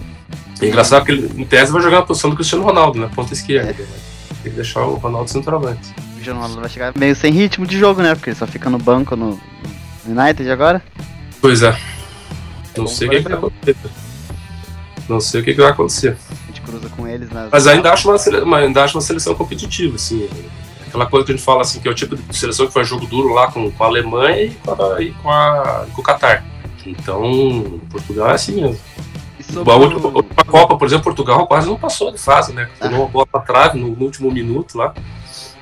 É 0.61 0.67
engraçado 0.67 1.05
que 1.05 1.11
ele, 1.11 1.31
em 1.41 1.45
tese, 1.45 1.71
vai 1.71 1.81
jogar 1.81 1.97
na 1.97 2.05
posição 2.05 2.29
do 2.29 2.35
Cristiano 2.35 2.63
Ronaldo, 2.63 2.99
né? 2.99 3.09
Ponta 3.13 3.33
esquerda. 3.33 3.71
É. 3.71 3.73
Tem 3.73 4.51
que 4.51 4.57
deixar 4.57 4.81
o 4.85 4.95
Ronaldo 4.95 5.29
centroavante. 5.29 5.93
O 5.97 6.13
Cristiano 6.13 6.39
Ronaldo 6.39 6.61
vai 6.61 6.69
chegar 6.69 6.93
meio 6.97 7.15
sem 7.15 7.33
ritmo 7.33 7.65
de 7.65 7.77
jogo, 7.77 8.01
né? 8.01 8.15
Porque 8.15 8.29
ele 8.29 8.37
só 8.37 8.47
fica 8.47 8.69
no 8.69 8.77
banco 8.77 9.15
no 9.15 9.39
United 10.05 10.49
agora. 10.49 10.81
Pois 11.41 11.61
é. 11.61 11.77
Não 12.77 12.87
sei 12.87 13.07
o 13.07 13.11
que, 13.11 13.17
que, 13.17 13.29
vai 13.29 13.37
acontecer. 13.37 13.75
Não 15.07 15.19
sei 15.19 15.41
o 15.41 15.43
que, 15.43 15.53
que, 15.53 15.61
vai 15.61 15.71
acontecer. 15.71 16.17
A 16.43 16.47
gente 16.47 16.61
cruza 16.61 16.89
com 16.89 17.07
eles 17.07 17.29
nas. 17.31 17.49
Mas 17.51 17.67
ainda 17.67 17.91
acho 17.91 18.09
uma, 18.09 18.17
sele... 18.17 18.37
ainda 18.55 18.83
acho 18.83 18.97
uma 18.97 19.01
seleção 19.01 19.35
competitiva, 19.35 19.95
assim. 19.95 20.27
Aquela 20.87 21.05
coisa 21.05 21.25
que 21.25 21.31
a 21.33 21.35
gente 21.35 21.45
fala 21.45 21.61
assim, 21.61 21.79
que 21.79 21.87
é 21.87 21.91
o 21.91 21.95
tipo 21.95 22.15
de 22.15 22.37
seleção 22.37 22.67
que 22.67 22.73
foi 22.73 22.83
jogo 22.85 23.05
duro 23.05 23.33
lá 23.33 23.51
com, 23.51 23.69
com 23.69 23.83
a 23.83 23.87
Alemanha 23.87 24.43
e 24.43 24.51
com, 24.51 24.71
a, 24.71 25.01
e 25.01 25.11
com, 25.11 25.29
a, 25.29 25.85
com 25.93 26.01
o 26.01 26.03
Qatar. 26.03 26.45
Então, 26.85 27.79
Portugal 27.89 28.29
é 28.29 28.33
assim 28.33 28.61
mesmo. 28.61 28.79
Sobre... 29.51 29.71
A 29.71 29.75
última, 29.75 30.07
última, 30.07 30.43
Copa, 30.45 30.77
por 30.77 30.85
exemplo, 30.85 31.03
Portugal 31.03 31.45
quase 31.47 31.67
não 31.67 31.77
passou 31.77 32.11
de 32.11 32.17
fase, 32.17 32.53
né? 32.53 32.69
Tomou 32.79 33.01
uma 33.01 33.09
bola 33.09 33.27
pra 33.27 33.41
trave 33.41 33.79
no, 33.79 33.89
no, 33.89 34.05
último 34.05 34.31
minuto 34.31 34.77
lá. 34.77 34.93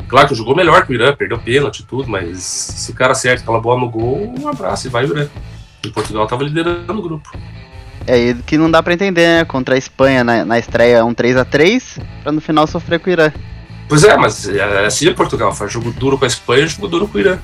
Claro 0.08 0.28
que 0.28 0.36
jogou 0.36 0.56
melhor 0.56 0.86
que 0.86 0.92
o 0.92 0.96
Irã, 0.96 1.16
perdeu 1.16 1.40
pênalti 1.40 1.80
e 1.80 1.84
tudo, 1.84 2.10
mas 2.10 2.40
se 2.42 2.92
o 2.92 2.94
cara 2.94 3.12
acerta 3.12 3.42
aquela 3.42 3.60
bola 3.60 3.80
no 3.82 3.90
gol, 3.90 4.34
um 4.40 4.48
abraço 4.48 4.88
e 4.88 4.90
vai 4.90 5.06
o 5.06 5.12
Irã. 5.12 5.28
E 5.86 5.90
Portugal 5.90 6.24
estava 6.24 6.44
liderando 6.44 6.98
o 6.98 7.02
grupo. 7.02 7.38
É 8.06 8.36
que 8.46 8.58
não 8.58 8.70
dá 8.70 8.84
para 8.84 8.94
entender, 8.94 9.26
né? 9.26 9.46
Contra 9.46 9.76
a 9.76 9.78
Espanha 9.78 10.24
na, 10.24 10.46
na 10.46 10.60
estreia 10.60 11.06
um 11.06 11.14
3 11.14 11.38
a 11.38 11.46
3 11.46 12.00
para 12.22 12.32
no 12.32 12.42
final 12.42 12.68
sofrer 12.68 13.00
com 13.00 13.10
o 13.10 13.14
Irã. 13.14 13.32
Pois 13.88 14.04
é, 14.04 14.18
mas 14.18 14.48
é 14.48 14.86
assim 14.86 15.08
é 15.08 15.14
Portugal, 15.14 15.54
faz 15.54 15.72
jogo 15.72 15.92
duro 15.92 16.18
com 16.18 16.26
a 16.26 16.28
Espanha 16.28 16.64
e 16.64 16.68
jogo 16.68 16.88
duro 16.88 17.08
com 17.08 17.18
o 17.18 17.22
Irã. 17.22 17.38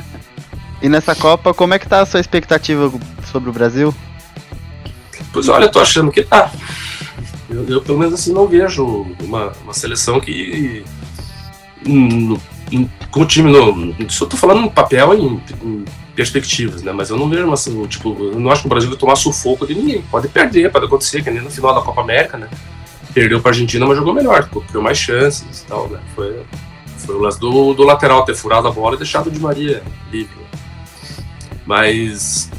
e 0.80 0.88
nessa 0.88 1.14
Copa, 1.14 1.52
como 1.52 1.74
é 1.74 1.78
que 1.78 1.88
tá 1.88 2.00
a 2.00 2.06
sua 2.06 2.20
expectativa 2.20 2.92
sobre 3.30 3.50
o 3.50 3.52
Brasil? 3.52 3.94
Pois 5.36 5.50
olha, 5.50 5.66
eu 5.66 5.70
tô 5.70 5.80
achando 5.80 6.10
que 6.10 6.22
tá. 6.22 6.50
Eu, 7.50 7.68
eu 7.68 7.82
pelo 7.82 7.98
menos 7.98 8.14
assim 8.14 8.32
não 8.32 8.48
vejo 8.48 9.06
uma, 9.22 9.52
uma 9.62 9.74
seleção 9.74 10.18
que. 10.18 10.82
No, 11.84 12.40
com 13.10 13.20
o 13.20 13.26
time 13.26 13.52
no. 13.52 13.94
Isso 13.98 14.24
eu 14.24 14.28
tô 14.28 14.34
falando 14.34 14.62
no 14.62 14.70
papel 14.70 15.12
em, 15.12 15.42
em 15.62 15.84
perspectivas, 16.14 16.82
né? 16.82 16.90
Mas 16.90 17.10
eu 17.10 17.18
não 17.18 17.28
vejo 17.28 17.52
assim, 17.52 17.84
tipo, 17.86 18.16
eu 18.18 18.40
não 18.40 18.50
acho 18.50 18.62
que 18.62 18.66
o 18.66 18.70
Brasil 18.70 18.88
vai 18.88 18.98
tomar 18.98 19.14
sufoco 19.14 19.66
de 19.66 19.74
ninguém. 19.74 20.00
Pode 20.10 20.26
perder, 20.28 20.72
pode 20.72 20.86
acontecer, 20.86 21.22
que 21.22 21.30
nem 21.30 21.42
no 21.42 21.50
final 21.50 21.74
da 21.74 21.82
Copa 21.82 22.00
América, 22.00 22.38
né? 22.38 22.48
Perdeu 23.12 23.38
pra 23.38 23.50
Argentina, 23.50 23.84
mas 23.84 23.98
jogou 23.98 24.14
melhor, 24.14 24.48
criou 24.48 24.82
mais 24.82 24.96
chances 24.96 25.60
e 25.60 25.66
tal, 25.66 25.86
né? 25.90 26.00
Foi, 26.14 26.46
foi 26.96 27.14
o 27.14 27.18
lance 27.18 27.38
do, 27.38 27.74
do 27.74 27.82
lateral 27.82 28.24
ter 28.24 28.34
furado 28.34 28.68
a 28.68 28.70
bola 28.70 28.94
e 28.94 28.98
deixado 28.98 29.30
de 29.30 29.38
Maria 29.38 29.82
livre. 30.10 30.34
Mas 31.66 32.50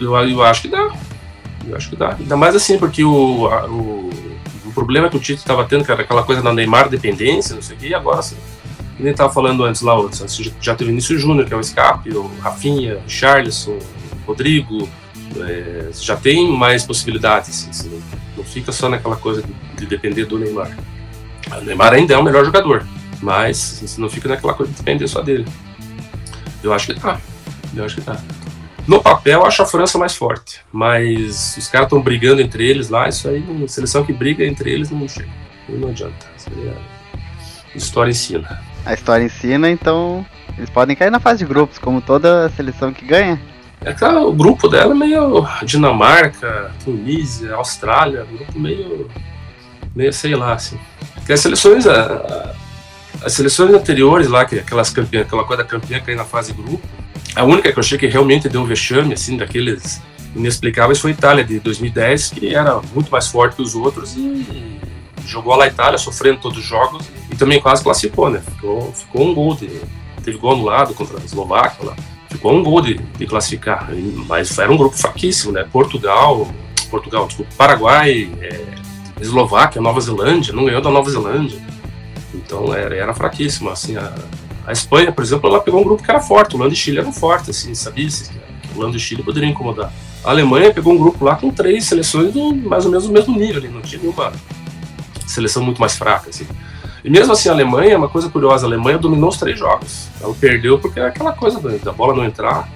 eu, 0.00 0.14
eu 0.14 0.44
acho 0.44 0.62
que 0.62 0.68
dá. 0.68 0.92
Eu 1.66 1.76
acho 1.76 1.90
que 1.90 1.96
dá. 1.96 2.14
Ainda 2.14 2.36
mais 2.36 2.54
assim, 2.54 2.78
porque 2.78 3.04
o, 3.04 3.46
a, 3.46 3.66
o, 3.66 4.10
o 4.64 4.72
problema 4.72 5.08
que 5.08 5.16
o 5.16 5.20
Tite 5.20 5.38
estava 5.38 5.64
tendo, 5.64 5.84
que 5.84 5.92
era 5.92 6.02
aquela 6.02 6.22
coisa 6.22 6.42
da 6.42 6.52
Neymar 6.52 6.88
dependência, 6.88 7.54
não 7.54 7.62
sei 7.62 7.76
o 7.76 7.78
que, 7.78 7.88
e 7.88 7.94
agora 7.94 8.20
assim, 8.20 8.36
a 8.98 9.02
gente 9.02 9.12
estava 9.12 9.32
falando 9.32 9.64
antes 9.64 9.82
lá, 9.82 9.94
já 10.60 10.74
teve 10.74 10.90
Vinícius 10.90 11.20
Júnior, 11.20 11.46
que 11.46 11.54
é 11.54 11.56
o 11.56 11.60
escape, 11.60 12.10
o 12.10 12.30
Rafinha, 12.40 12.98
o 12.98 13.08
Charles, 13.08 13.66
o 13.66 13.78
Rodrigo, 14.26 14.88
é, 15.38 15.88
já 15.92 16.16
tem 16.16 16.50
mais 16.50 16.84
possibilidades, 16.84 17.68
assim, 17.68 18.02
não 18.36 18.44
fica 18.44 18.72
só 18.72 18.88
naquela 18.88 19.16
coisa 19.16 19.42
de, 19.42 19.52
de, 19.76 19.86
depender 19.86 20.24
do 20.24 20.38
Neymar. 20.38 20.76
O 21.50 21.64
Neymar 21.64 21.94
ainda 21.94 22.14
é 22.14 22.18
o 22.18 22.22
melhor 22.22 22.44
jogador, 22.44 22.86
mas 23.22 23.80
assim, 23.82 24.00
não 24.00 24.08
fica 24.08 24.28
naquela 24.28 24.54
coisa 24.54 24.72
de 24.72 24.78
depender 24.78 25.08
só 25.08 25.22
dele. 25.22 25.46
Eu 26.62 26.72
acho 26.72 26.86
que 26.86 27.00
tá. 27.00 27.20
Eu 27.74 27.84
acho 27.84 27.94
que 27.94 28.02
tá. 28.02 28.20
No 28.86 29.02
papel, 29.02 29.40
eu 29.40 29.46
acho 29.46 29.62
a 29.62 29.66
França 29.66 29.98
mais 29.98 30.16
forte, 30.16 30.60
mas 30.72 31.56
os 31.56 31.68
caras 31.68 31.86
estão 31.86 32.00
brigando 32.00 32.40
entre 32.40 32.68
eles 32.68 32.88
lá, 32.88 33.08
isso 33.08 33.28
aí, 33.28 33.44
seleção 33.68 34.04
que 34.04 34.12
briga 34.12 34.44
entre 34.44 34.70
eles 34.70 34.90
não 34.90 35.06
chega. 35.08 35.28
Não 35.68 35.88
adianta. 35.88 36.26
A 37.72 37.76
história 37.76 38.10
ensina. 38.10 38.62
A 38.84 38.94
história 38.94 39.24
ensina, 39.24 39.70
então 39.70 40.24
eles 40.56 40.70
podem 40.70 40.96
cair 40.96 41.10
na 41.10 41.20
fase 41.20 41.40
de 41.40 41.46
grupos, 41.46 41.78
como 41.78 42.00
toda 42.00 42.50
seleção 42.50 42.92
que 42.92 43.04
ganha. 43.04 43.40
É 43.82 43.94
que 43.94 44.04
o 44.04 44.32
grupo 44.32 44.68
dela 44.68 44.92
é 44.92 44.96
meio 44.96 45.46
Dinamarca, 45.62 46.70
Tunísia, 46.84 47.54
Austrália, 47.54 48.24
grupo 48.24 48.58
meio, 48.58 49.08
meio 49.94 50.12
sei 50.12 50.34
lá, 50.34 50.54
assim. 50.54 50.78
Porque 51.14 51.32
as 51.32 51.40
seleções, 51.40 51.86
a, 51.86 52.54
as 53.22 53.32
seleções 53.32 53.72
anteriores 53.72 54.28
lá, 54.28 54.44
que 54.44 54.58
aquelas 54.58 54.90
campeãs, 54.90 55.26
aquela 55.26 55.44
coisa 55.44 55.62
da 55.62 55.68
campeã 55.68 55.98
cair 56.00 56.16
na 56.16 56.24
fase 56.24 56.52
grupo, 56.52 56.86
a 57.34 57.44
única 57.44 57.72
que 57.72 57.78
eu 57.78 57.80
achei 57.80 57.98
que 57.98 58.06
realmente 58.06 58.48
deu 58.48 58.60
um 58.60 58.64
vexame, 58.64 59.14
assim, 59.14 59.36
daqueles 59.36 60.00
inexplicáveis 60.34 60.98
foi 60.98 61.10
a 61.10 61.14
Itália 61.14 61.44
de 61.44 61.58
2010, 61.60 62.30
que 62.30 62.54
era 62.54 62.80
muito 62.94 63.10
mais 63.10 63.26
forte 63.26 63.56
que 63.56 63.62
os 63.62 63.74
outros 63.74 64.16
e 64.16 64.78
jogou 65.26 65.54
lá 65.54 65.64
a 65.64 65.68
Itália, 65.68 65.98
sofrendo 65.98 66.40
todos 66.40 66.58
os 66.58 66.64
jogos 66.64 67.08
e 67.30 67.36
também 67.36 67.60
quase 67.60 67.82
classificou, 67.82 68.30
né? 68.30 68.40
Ficou, 68.40 68.92
ficou 68.92 69.26
um 69.26 69.34
gol 69.34 69.54
de. 69.54 69.80
Teve 70.24 70.36
gol 70.36 70.52
anulado 70.52 70.92
contra 70.92 71.18
a 71.18 71.24
Eslováquia 71.24 71.86
lá. 71.86 71.96
Ficou 72.28 72.52
um 72.52 72.62
gol 72.62 72.80
de, 72.82 72.94
de 72.94 73.26
classificar. 73.26 73.88
Mas 74.28 74.58
era 74.58 74.70
um 74.70 74.76
grupo 74.76 74.96
fraquíssimo, 74.96 75.52
né? 75.52 75.66
Portugal, 75.72 76.48
Portugal, 76.90 77.26
desculpa, 77.26 77.50
Paraguai, 77.56 78.30
é, 78.40 78.60
Eslováquia, 79.20 79.80
Nova 79.80 80.00
Zelândia, 80.00 80.52
não 80.52 80.64
ganhou 80.64 80.82
da 80.82 80.90
Nova 80.90 81.10
Zelândia. 81.10 81.60
Então 82.34 82.74
era, 82.74 82.94
era 82.94 83.14
fraquíssimo, 83.14 83.70
assim, 83.70 83.96
a, 83.96 84.14
a 84.70 84.72
Espanha, 84.72 85.10
por 85.10 85.24
exemplo, 85.24 85.50
ela 85.50 85.60
pegou 85.60 85.80
um 85.80 85.84
grupo 85.84 86.00
que 86.00 86.08
era 86.08 86.20
forte, 86.20 86.54
o 86.54 86.58
Holanda 86.58 86.72
e 86.72 86.76
Chile 86.76 86.98
eram 86.98 87.12
fortes, 87.12 87.50
assim, 87.50 87.74
sabia 87.74 88.06
que 88.06 88.72
o 88.72 88.78
Holanda 88.78 88.96
e 88.96 89.00
Chile 89.00 89.20
poderiam 89.20 89.50
incomodar. 89.50 89.92
A 90.24 90.30
Alemanha 90.30 90.72
pegou 90.72 90.92
um 90.92 90.98
grupo 90.98 91.24
lá 91.24 91.34
com 91.34 91.50
três 91.50 91.86
seleções 91.86 92.32
do 92.32 92.54
mais 92.54 92.84
ou 92.84 92.90
menos 92.92 93.06
do 93.06 93.12
mesmo 93.12 93.36
nível, 93.36 93.56
ali, 93.56 93.68
não 93.68 93.80
tinha 93.80 94.00
nenhuma 94.00 94.32
seleção 95.26 95.64
muito 95.64 95.80
mais 95.80 95.96
fraca, 95.96 96.30
assim. 96.30 96.46
E 97.04 97.10
mesmo 97.10 97.32
assim, 97.32 97.48
a 97.48 97.52
Alemanha, 97.52 97.98
uma 97.98 98.08
coisa 98.08 98.28
curiosa, 98.28 98.64
a 98.64 98.68
Alemanha 98.68 98.96
dominou 98.96 99.30
os 99.30 99.38
três 99.38 99.58
jogos. 99.58 100.08
Ela 100.20 100.34
perdeu 100.34 100.78
porque 100.78 101.00
é 101.00 101.06
aquela 101.06 101.32
coisa 101.32 101.58
da 101.78 101.92
bola 101.92 102.14
não 102.14 102.24
entrar. 102.24 102.68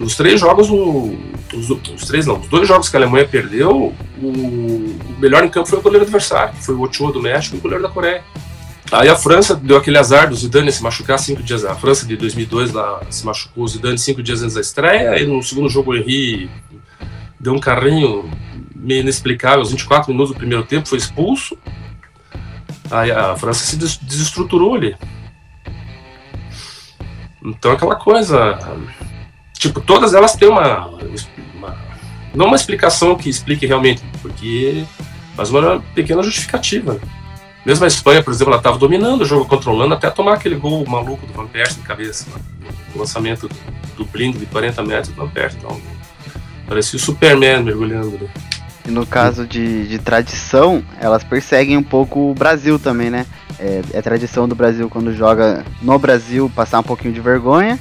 Nos 0.00 0.16
três 0.16 0.40
jogos, 0.40 0.70
o, 0.70 1.16
os, 1.54 1.70
os, 1.70 2.06
três 2.06 2.26
não, 2.26 2.40
os 2.40 2.48
dois 2.48 2.66
jogos 2.66 2.88
que 2.88 2.96
a 2.96 3.00
Alemanha 3.00 3.28
perdeu, 3.28 3.94
o, 4.20 4.26
o 4.26 5.16
melhor 5.20 5.44
em 5.44 5.48
campo 5.48 5.68
foi 5.68 5.78
o 5.78 5.82
goleiro 5.82 6.04
adversário, 6.04 6.54
que 6.54 6.64
foi 6.64 6.74
o 6.74 6.82
Ochoa 6.82 7.12
do 7.12 7.20
México 7.20 7.54
e 7.54 7.58
o 7.58 7.62
goleiro 7.62 7.82
da 7.82 7.90
Coreia. 7.90 8.24
Aí 8.92 9.08
a 9.08 9.16
França 9.16 9.54
deu 9.54 9.78
aquele 9.78 9.96
azar 9.96 10.28
do 10.28 10.36
Zidane 10.36 10.70
se 10.70 10.82
machucar 10.82 11.18
cinco 11.18 11.42
dias. 11.42 11.64
A 11.64 11.74
França 11.74 12.06
de 12.06 12.14
2002 12.14 12.72
lá 12.72 13.00
se 13.08 13.24
machucou 13.24 13.64
o 13.64 13.68
Zidane 13.68 13.96
cinco 13.96 14.22
dias 14.22 14.42
antes 14.42 14.54
da 14.54 14.60
estreia. 14.60 15.18
E 15.18 15.26
no 15.26 15.42
segundo 15.42 15.70
jogo 15.70 15.92
o 15.92 15.96
Henry 15.96 16.50
deu 17.40 17.54
um 17.54 17.58
carrinho 17.58 18.30
meio 18.76 19.00
inexplicável. 19.00 19.60
Aos 19.60 19.70
24 19.70 20.12
minutos 20.12 20.34
do 20.34 20.36
primeiro 20.36 20.62
tempo 20.64 20.86
foi 20.86 20.98
expulso. 20.98 21.56
Aí 22.90 23.10
a 23.10 23.34
França 23.34 23.64
se 23.64 23.76
desestruturou 23.76 24.74
ali. 24.74 24.94
Então 27.42 27.72
aquela 27.72 27.96
coisa. 27.96 28.58
Tipo, 29.54 29.80
todas 29.80 30.12
elas 30.12 30.36
têm 30.36 30.50
uma, 30.50 30.88
uma. 31.54 31.78
Não 32.34 32.46
uma 32.46 32.56
explicação 32.56 33.16
que 33.16 33.30
explique 33.30 33.64
realmente, 33.64 34.02
porque. 34.20 34.84
Mas 35.34 35.48
uma 35.48 35.80
pequena 35.94 36.22
justificativa. 36.22 37.00
Mesmo 37.64 37.84
a 37.84 37.88
Espanha, 37.88 38.22
por 38.22 38.32
exemplo, 38.32 38.52
ela 38.52 38.60
estava 38.60 38.76
dominando 38.76 39.22
o 39.22 39.24
jogo, 39.24 39.44
controlando, 39.44 39.94
até 39.94 40.10
tomar 40.10 40.34
aquele 40.34 40.56
gol 40.56 40.84
maluco 40.86 41.26
do 41.26 41.32
Van 41.32 41.46
Persie 41.46 41.80
de 41.80 41.86
cabeça. 41.86 42.26
O 42.94 42.98
lançamento 42.98 43.48
do 43.96 44.04
blind 44.04 44.36
de 44.36 44.46
40 44.46 44.82
metros 44.82 45.08
do 45.08 45.14
Van 45.14 45.28
Persie. 45.28 45.58
Então, 45.58 45.80
parecia 46.66 46.96
o 46.96 47.00
Superman 47.00 47.62
mergulhando. 47.62 48.18
Né? 48.18 48.28
E 48.86 48.90
no 48.90 49.06
caso 49.06 49.46
de, 49.46 49.86
de 49.86 49.98
tradição, 49.98 50.82
elas 51.00 51.22
perseguem 51.22 51.76
um 51.76 51.82
pouco 51.82 52.30
o 52.30 52.34
Brasil 52.34 52.78
também, 52.78 53.10
né? 53.10 53.26
É, 53.58 53.80
é 53.92 54.02
tradição 54.02 54.48
do 54.48 54.56
Brasil 54.56 54.88
quando 54.90 55.14
joga 55.14 55.64
no 55.80 55.96
Brasil 55.98 56.50
passar 56.54 56.80
um 56.80 56.82
pouquinho 56.82 57.14
de 57.14 57.20
vergonha. 57.20 57.78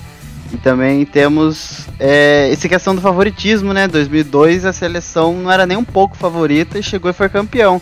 E 0.54 0.58
também 0.58 1.06
temos 1.06 1.88
é, 1.98 2.50
essa 2.52 2.68
questão 2.68 2.94
do 2.94 3.02
favoritismo, 3.02 3.74
né? 3.74 3.88
2002 3.88 4.66
a 4.66 4.74
seleção 4.74 5.34
não 5.34 5.52
era 5.52 5.66
nem 5.66 5.78
um 5.78 5.84
pouco 5.84 6.16
favorita 6.16 6.78
e 6.78 6.84
chegou 6.84 7.10
e 7.10 7.14
foi 7.14 7.30
campeão. 7.30 7.82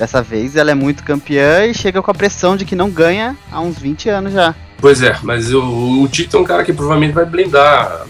Dessa 0.00 0.22
vez 0.22 0.56
ela 0.56 0.70
é 0.70 0.74
muito 0.74 1.04
campeã 1.04 1.66
e 1.66 1.74
chega 1.74 2.00
com 2.00 2.10
a 2.10 2.14
pressão 2.14 2.56
de 2.56 2.64
que 2.64 2.74
não 2.74 2.88
ganha 2.88 3.36
há 3.52 3.60
uns 3.60 3.78
20 3.78 4.08
anos 4.08 4.32
já. 4.32 4.54
Pois 4.78 5.02
é, 5.02 5.14
mas 5.22 5.52
o, 5.52 5.60
o 6.00 6.08
Tito 6.08 6.38
é 6.38 6.40
um 6.40 6.44
cara 6.44 6.64
que 6.64 6.72
provavelmente 6.72 7.12
vai 7.12 7.26
blindar 7.26 8.06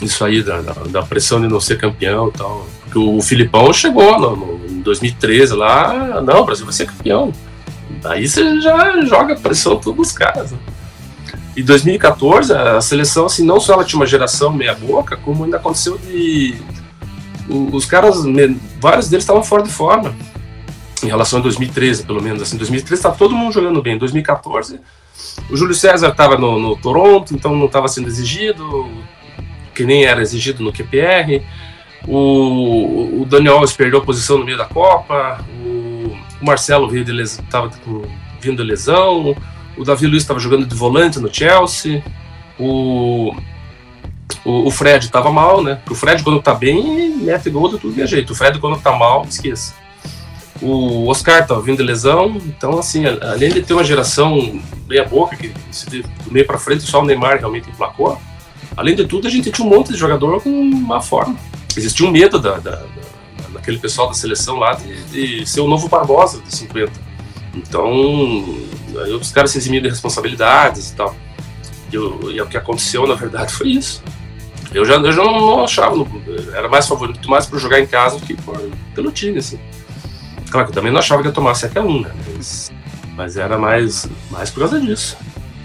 isso 0.00 0.24
aí 0.24 0.42
da, 0.42 0.62
da, 0.62 0.72
da 0.72 1.02
pressão 1.02 1.42
de 1.42 1.46
não 1.46 1.60
ser 1.60 1.76
campeão 1.76 2.28
e 2.28 2.38
tal. 2.38 2.66
Porque 2.84 2.98
o 2.98 3.20
Filipão 3.20 3.70
chegou 3.70 4.18
no, 4.18 4.34
no, 4.34 4.66
em 4.66 4.80
2013 4.80 5.52
lá, 5.52 6.22
não, 6.22 6.40
o 6.40 6.44
Brasil 6.46 6.64
vai 6.64 6.72
ser 6.72 6.86
campeão. 6.86 7.34
Daí 8.00 8.26
você 8.26 8.58
já 8.58 9.04
joga 9.04 9.36
pressão 9.36 9.76
todos 9.76 10.08
os 10.08 10.12
caras. 10.14 10.52
Né? 10.52 10.58
E 11.54 11.62
2014, 11.62 12.54
a 12.54 12.80
seleção, 12.80 13.26
assim, 13.26 13.44
não 13.44 13.60
só 13.60 13.74
ela 13.74 13.84
tinha 13.84 14.00
uma 14.00 14.06
geração 14.06 14.50
meia 14.54 14.74
boca, 14.74 15.18
como 15.18 15.44
ainda 15.44 15.58
aconteceu 15.58 15.98
de. 15.98 16.56
Os 17.46 17.84
caras, 17.84 18.24
vários 18.80 19.10
deles 19.10 19.24
estavam 19.24 19.42
fora 19.42 19.62
de 19.62 19.70
forma 19.70 20.14
em 21.02 21.06
relação 21.06 21.38
a 21.38 21.42
2013, 21.42 22.04
pelo 22.04 22.22
menos. 22.22 22.42
Assim, 22.42 22.56
2013 22.56 22.98
estava 22.98 23.16
todo 23.16 23.34
mundo 23.34 23.52
jogando 23.52 23.82
bem. 23.82 23.94
Em 23.94 23.98
2014, 23.98 24.80
o 25.50 25.56
Júlio 25.56 25.74
César 25.74 26.08
estava 26.08 26.36
no, 26.36 26.58
no, 26.58 26.76
Toronto, 26.76 27.34
então 27.34 27.54
não 27.54 27.66
estava 27.66 27.88
sendo 27.88 28.08
exigido, 28.08 28.88
que 29.74 29.84
nem 29.84 30.04
era 30.04 30.20
exigido 30.20 30.62
no 30.62 30.72
QPR. 30.72 31.42
O, 32.06 33.22
o 33.22 33.26
Daniel 33.26 33.54
Alves 33.54 33.72
perdeu 33.72 33.98
a 33.98 34.04
posição 34.04 34.38
no 34.38 34.44
meio 34.44 34.58
da 34.58 34.64
Copa. 34.64 35.44
O, 35.62 36.16
o 36.40 36.44
Marcelo 36.44 36.94
estava 36.94 37.70
vindo 38.40 38.56
de 38.56 38.62
lesão. 38.62 39.36
O 39.76 39.84
Davi 39.84 40.06
Luiz 40.06 40.22
estava 40.22 40.40
jogando 40.40 40.66
de 40.66 40.74
volante 40.74 41.18
no 41.20 41.32
Chelsea. 41.32 42.02
O, 42.58 43.32
o, 44.44 44.66
o 44.66 44.70
Fred 44.70 45.04
estava 45.04 45.30
mal, 45.30 45.62
né? 45.62 45.80
o 45.88 45.94
Fred, 45.94 46.22
quando 46.22 46.38
está 46.38 46.54
bem, 46.54 47.16
mete 47.16 47.48
gol 47.50 47.68
de 47.68 47.78
tudo 47.78 47.94
que 47.94 48.02
é 48.02 48.06
jeito. 48.06 48.32
O 48.32 48.36
Fred, 48.36 48.58
quando 48.58 48.76
está 48.76 48.92
mal, 48.92 49.24
esqueça. 49.28 49.74
O 50.60 51.06
Oscar 51.06 51.46
tá 51.46 51.54
vindo 51.60 51.76
de 51.76 51.84
lesão, 51.84 52.36
então 52.46 52.78
assim, 52.78 53.04
além 53.06 53.50
de 53.50 53.62
ter 53.62 53.74
uma 53.74 53.84
geração 53.84 54.60
meia 54.88 55.04
boca, 55.04 55.36
que 55.36 55.48
do 55.48 56.32
meio 56.32 56.46
para 56.46 56.58
frente 56.58 56.82
só 56.82 57.00
o 57.00 57.04
Neymar 57.04 57.38
realmente 57.38 57.70
emplacou, 57.70 58.20
além 58.76 58.96
de 58.96 59.06
tudo 59.06 59.28
a 59.28 59.30
gente 59.30 59.52
tinha 59.52 59.66
um 59.66 59.70
monte 59.70 59.92
de 59.92 59.98
jogador 59.98 60.42
com 60.42 60.50
má 60.50 61.00
forma. 61.00 61.36
Existia 61.76 62.04
um 62.04 62.10
medo 62.10 62.40
da, 62.40 62.58
da, 62.58 62.72
da 62.72 63.08
daquele 63.52 63.78
pessoal 63.78 64.08
da 64.08 64.14
seleção 64.14 64.56
lá 64.58 64.74
de, 64.74 65.04
de, 65.04 65.46
ser 65.46 65.60
o 65.60 65.68
novo 65.68 65.88
Barbosa 65.88 66.40
de 66.40 66.54
50. 66.54 66.92
Então, 67.54 67.90
aí 69.02 69.12
os 69.12 69.32
caras 69.32 69.50
se 69.50 69.58
eximiam 69.58 69.82
de 69.82 69.88
responsabilidades 69.88 70.90
e 70.90 70.96
tal. 70.96 71.14
E, 71.92 71.96
e, 71.96 72.40
o 72.40 72.46
que 72.46 72.56
aconteceu, 72.56 73.06
na 73.06 73.14
verdade, 73.14 73.52
foi 73.52 73.68
isso. 73.68 74.02
Eu 74.72 74.84
já, 74.84 74.94
eu 74.94 75.12
já 75.12 75.22
não, 75.24 75.40
não 75.40 75.64
achava, 75.64 75.94
era 76.54 76.68
mais 76.68 76.86
favorito 76.86 77.28
mais 77.28 77.46
para 77.46 77.58
jogar 77.58 77.80
em 77.80 77.86
casa 77.86 78.18
do 78.18 78.26
que 78.26 78.34
por, 78.34 78.58
pelo 78.94 79.10
time, 79.10 79.38
assim. 79.38 79.58
Claro 80.50 80.66
que 80.66 80.70
eu 80.70 80.74
também 80.74 80.92
não 80.92 81.00
achava 81.00 81.22
que 81.22 81.28
ia 81.28 81.32
tomar 81.32 81.52
7x1, 81.52 82.02
né? 82.02 82.10
Mas, 82.34 82.72
mas, 83.16 83.36
era 83.36 83.58
mais, 83.58 84.08
mais 84.30 84.50
por 84.50 84.60
causa 84.60 84.80
disso. 84.80 85.16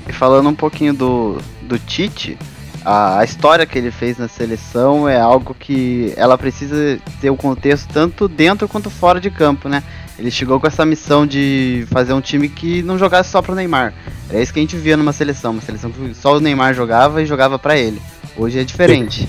E 0.08 0.14
falando 0.14 0.50
um 0.50 0.56
pouquinho 0.56 0.94
do, 0.94 1.38
do 1.62 1.80
Tite, 1.80 2.38
a, 2.84 3.20
a, 3.20 3.24
história 3.24 3.66
que 3.66 3.78
ele 3.78 3.92
fez 3.92 4.18
na 4.18 4.28
seleção 4.28 5.08
é 5.08 5.20
algo 5.20 5.56
que 5.58 6.14
ela 6.18 6.38
precisa 6.38 7.00
ter 7.22 7.30
o 7.30 7.34
um 7.34 7.38
contexto 7.38 7.88
tanto 7.94 8.28
dentro 8.28 8.68
quanto 8.68 8.90
fora 8.90 9.22
de 9.22 9.30
campo, 9.30 9.70
né? 9.70 9.82
Ele 10.20 10.30
chegou 10.30 10.60
com 10.60 10.68
essa 10.68 10.86
missão 10.86 11.26
de 11.26 11.88
fazer 11.90 12.14
um 12.14 12.22
time 12.22 12.48
que 12.48 12.84
não 12.84 13.00
jogasse 13.00 13.32
só 13.32 13.42
pro 13.42 13.56
Neymar. 13.56 13.94
É 14.30 14.42
isso 14.42 14.54
que 14.54 14.60
a 14.60 14.62
gente 14.62 14.76
via 14.76 14.96
numa 14.96 15.14
seleção, 15.14 15.52
uma 15.52 15.62
seleção 15.62 15.92
que 15.92 16.14
só 16.14 16.38
o 16.38 16.40
Neymar 16.40 16.74
jogava 16.74 17.22
e 17.22 17.26
jogava 17.26 17.58
para 17.58 17.78
ele. 17.78 18.02
Hoje 18.38 18.60
é 18.60 18.64
diferente. 18.64 19.28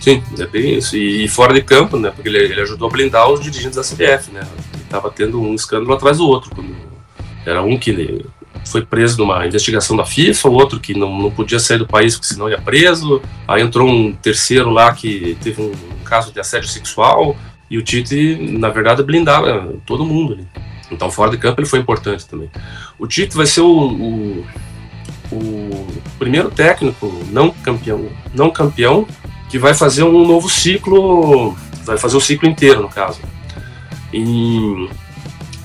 Sim, 0.00 0.22
é 0.38 0.46
bem 0.46 0.78
isso. 0.78 0.96
E, 0.96 1.28
fora 1.28 1.52
de 1.52 1.62
campo, 1.62 1.98
né? 1.98 2.10
Porque 2.10 2.28
ele, 2.28 2.38
ele, 2.38 2.60
ajudou 2.60 2.88
a 2.88 2.90
blindar 2.90 3.28
os 3.30 3.40
dirigentes 3.40 3.76
da 3.76 3.82
CBF, 3.82 4.30
né? 4.32 4.40
Ele 4.90 4.98
tava 5.00 5.10
tendo 5.10 5.40
um 5.40 5.54
escândalo 5.54 5.92
atrás 5.92 6.18
do 6.18 6.26
outro. 6.26 6.50
Era 7.46 7.62
um 7.62 7.78
que 7.78 8.24
foi 8.66 8.84
preso 8.84 9.18
numa 9.18 9.46
investigação 9.46 9.96
da 9.96 10.04
FIFA, 10.04 10.48
o 10.48 10.52
outro 10.52 10.80
que 10.80 10.98
não, 10.98 11.16
não 11.16 11.30
podia 11.30 11.60
sair 11.60 11.78
do 11.78 11.86
país 11.86 12.16
porque 12.16 12.34
senão 12.34 12.48
ia 12.48 12.60
preso. 12.60 13.22
Aí 13.46 13.62
entrou 13.62 13.88
um 13.88 14.12
terceiro 14.12 14.70
lá 14.70 14.92
que 14.92 15.36
teve 15.40 15.62
um 15.62 15.72
caso 16.04 16.32
de 16.32 16.40
assédio 16.40 16.68
sexual. 16.68 17.36
E 17.70 17.78
o 17.78 17.82
Tite, 17.82 18.36
na 18.58 18.68
verdade, 18.68 19.02
blindava 19.02 19.72
todo 19.86 20.04
mundo. 20.04 20.38
Então, 20.90 21.08
fora 21.08 21.30
de 21.30 21.38
campo, 21.38 21.60
ele 21.60 21.68
foi 21.68 21.78
importante 21.78 22.26
também. 22.26 22.50
O 22.98 23.06
Tite 23.06 23.36
vai 23.36 23.46
ser 23.46 23.60
o, 23.60 23.70
o, 23.70 24.46
o 25.30 25.86
primeiro 26.18 26.50
técnico 26.50 27.24
não 27.30 27.50
campeão, 27.50 28.08
não 28.34 28.50
campeão 28.50 29.06
que 29.48 29.56
vai 29.56 29.72
fazer 29.72 30.02
um 30.02 30.26
novo 30.26 30.48
ciclo, 30.48 31.56
vai 31.84 31.96
fazer 31.96 32.16
o 32.16 32.20
ciclo 32.20 32.48
inteiro, 32.48 32.82
no 32.82 32.88
caso. 32.88 33.20
E 34.12 34.88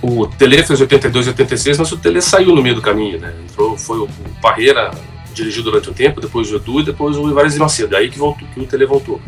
o 0.01 0.27
Tele 0.27 0.61
fez 0.63 0.79
82 0.79 1.25
e 1.25 1.29
86, 1.29 1.77
mas 1.79 1.91
o 1.91 1.97
Tele 1.97 2.21
saiu 2.21 2.53
no 2.53 2.61
meio 2.61 2.75
do 2.75 2.81
caminho, 2.81 3.19
né? 3.19 3.33
Entrou, 3.43 3.77
foi 3.77 3.99
o, 3.99 4.09
Parreira 4.41 4.91
dirigiu 5.33 5.63
durante 5.63 5.89
um 5.89 5.93
tempo, 5.93 6.21
depois 6.21 6.51
o 6.51 6.55
Edu 6.55 6.79
e 6.79 6.83
depois 6.83 7.17
o 7.17 7.29
Ivares 7.29 7.53
de 7.53 7.59
Macedo. 7.59 7.95
Aí 7.95 8.09
que, 8.09 8.17
voltou, 8.17 8.47
que 8.53 8.59
o 8.59 8.65
Tele 8.65 8.85
voltou. 8.85 9.21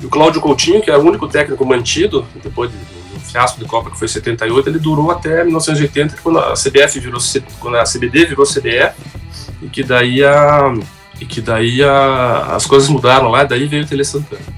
E 0.00 0.06
o 0.06 0.08
Cláudio 0.08 0.40
Coutinho, 0.40 0.80
que 0.80 0.90
era 0.90 1.00
o 1.00 1.04
único 1.04 1.26
técnico 1.26 1.64
mantido, 1.66 2.24
depois 2.42 2.70
do 2.70 3.20
fiasco 3.20 3.58
de 3.58 3.66
Copa 3.66 3.90
que 3.90 3.98
foi 3.98 4.08
78, 4.08 4.68
ele 4.68 4.78
durou 4.78 5.10
até 5.10 5.42
1980, 5.44 6.16
quando 6.22 6.38
a 6.38 6.54
CBF 6.54 7.00
virou 7.00 7.20
quando 7.58 7.76
a 7.76 7.84
CBD 7.84 8.26
virou 8.26 8.46
CBF, 8.46 8.94
e 9.60 9.68
que 9.68 9.82
daí 9.82 10.24
a 10.24 10.72
e 11.20 11.26
que 11.26 11.40
daí 11.40 11.82
a, 11.82 12.54
as 12.54 12.64
coisas 12.64 12.88
mudaram 12.88 13.28
lá, 13.28 13.42
daí 13.42 13.66
veio 13.66 13.82
o 13.84 13.86
Tele 13.86 14.04
Santana. 14.04 14.57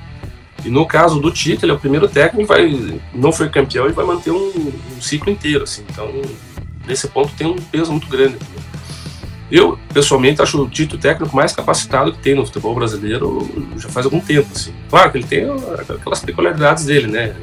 E 0.64 0.68
no 0.68 0.86
caso 0.86 1.20
do 1.20 1.30
Tite, 1.30 1.64
ele 1.64 1.72
é 1.72 1.74
o 1.74 1.78
primeiro 1.78 2.08
técnico, 2.08 2.46
vai 2.46 3.00
não 3.14 3.32
foi 3.32 3.48
campeão 3.48 3.88
e 3.88 3.92
vai 3.92 4.04
manter 4.04 4.30
um, 4.30 4.72
um 4.96 5.00
ciclo 5.00 5.30
inteiro, 5.30 5.64
assim. 5.64 5.84
Então, 5.88 6.10
nesse 6.86 7.08
ponto 7.08 7.32
tem 7.34 7.46
um 7.46 7.56
peso 7.56 7.92
muito 7.92 8.06
grande. 8.08 8.36
Eu, 9.50 9.76
pessoalmente, 9.92 10.40
acho 10.40 10.62
o 10.62 10.68
Tito 10.68 10.94
o 10.94 10.98
técnico 10.98 11.34
mais 11.34 11.52
capacitado 11.52 12.12
que 12.12 12.18
tem 12.18 12.36
no 12.36 12.46
futebol 12.46 12.74
brasileiro 12.74 13.48
já 13.76 13.88
faz 13.88 14.06
algum 14.06 14.20
tempo. 14.20 14.48
Assim. 14.54 14.72
Claro 14.88 15.10
que 15.10 15.18
ele 15.18 15.26
tem 15.26 15.44
aquelas 15.88 16.20
peculiaridades 16.20 16.84
dele, 16.84 17.08
né? 17.08 17.34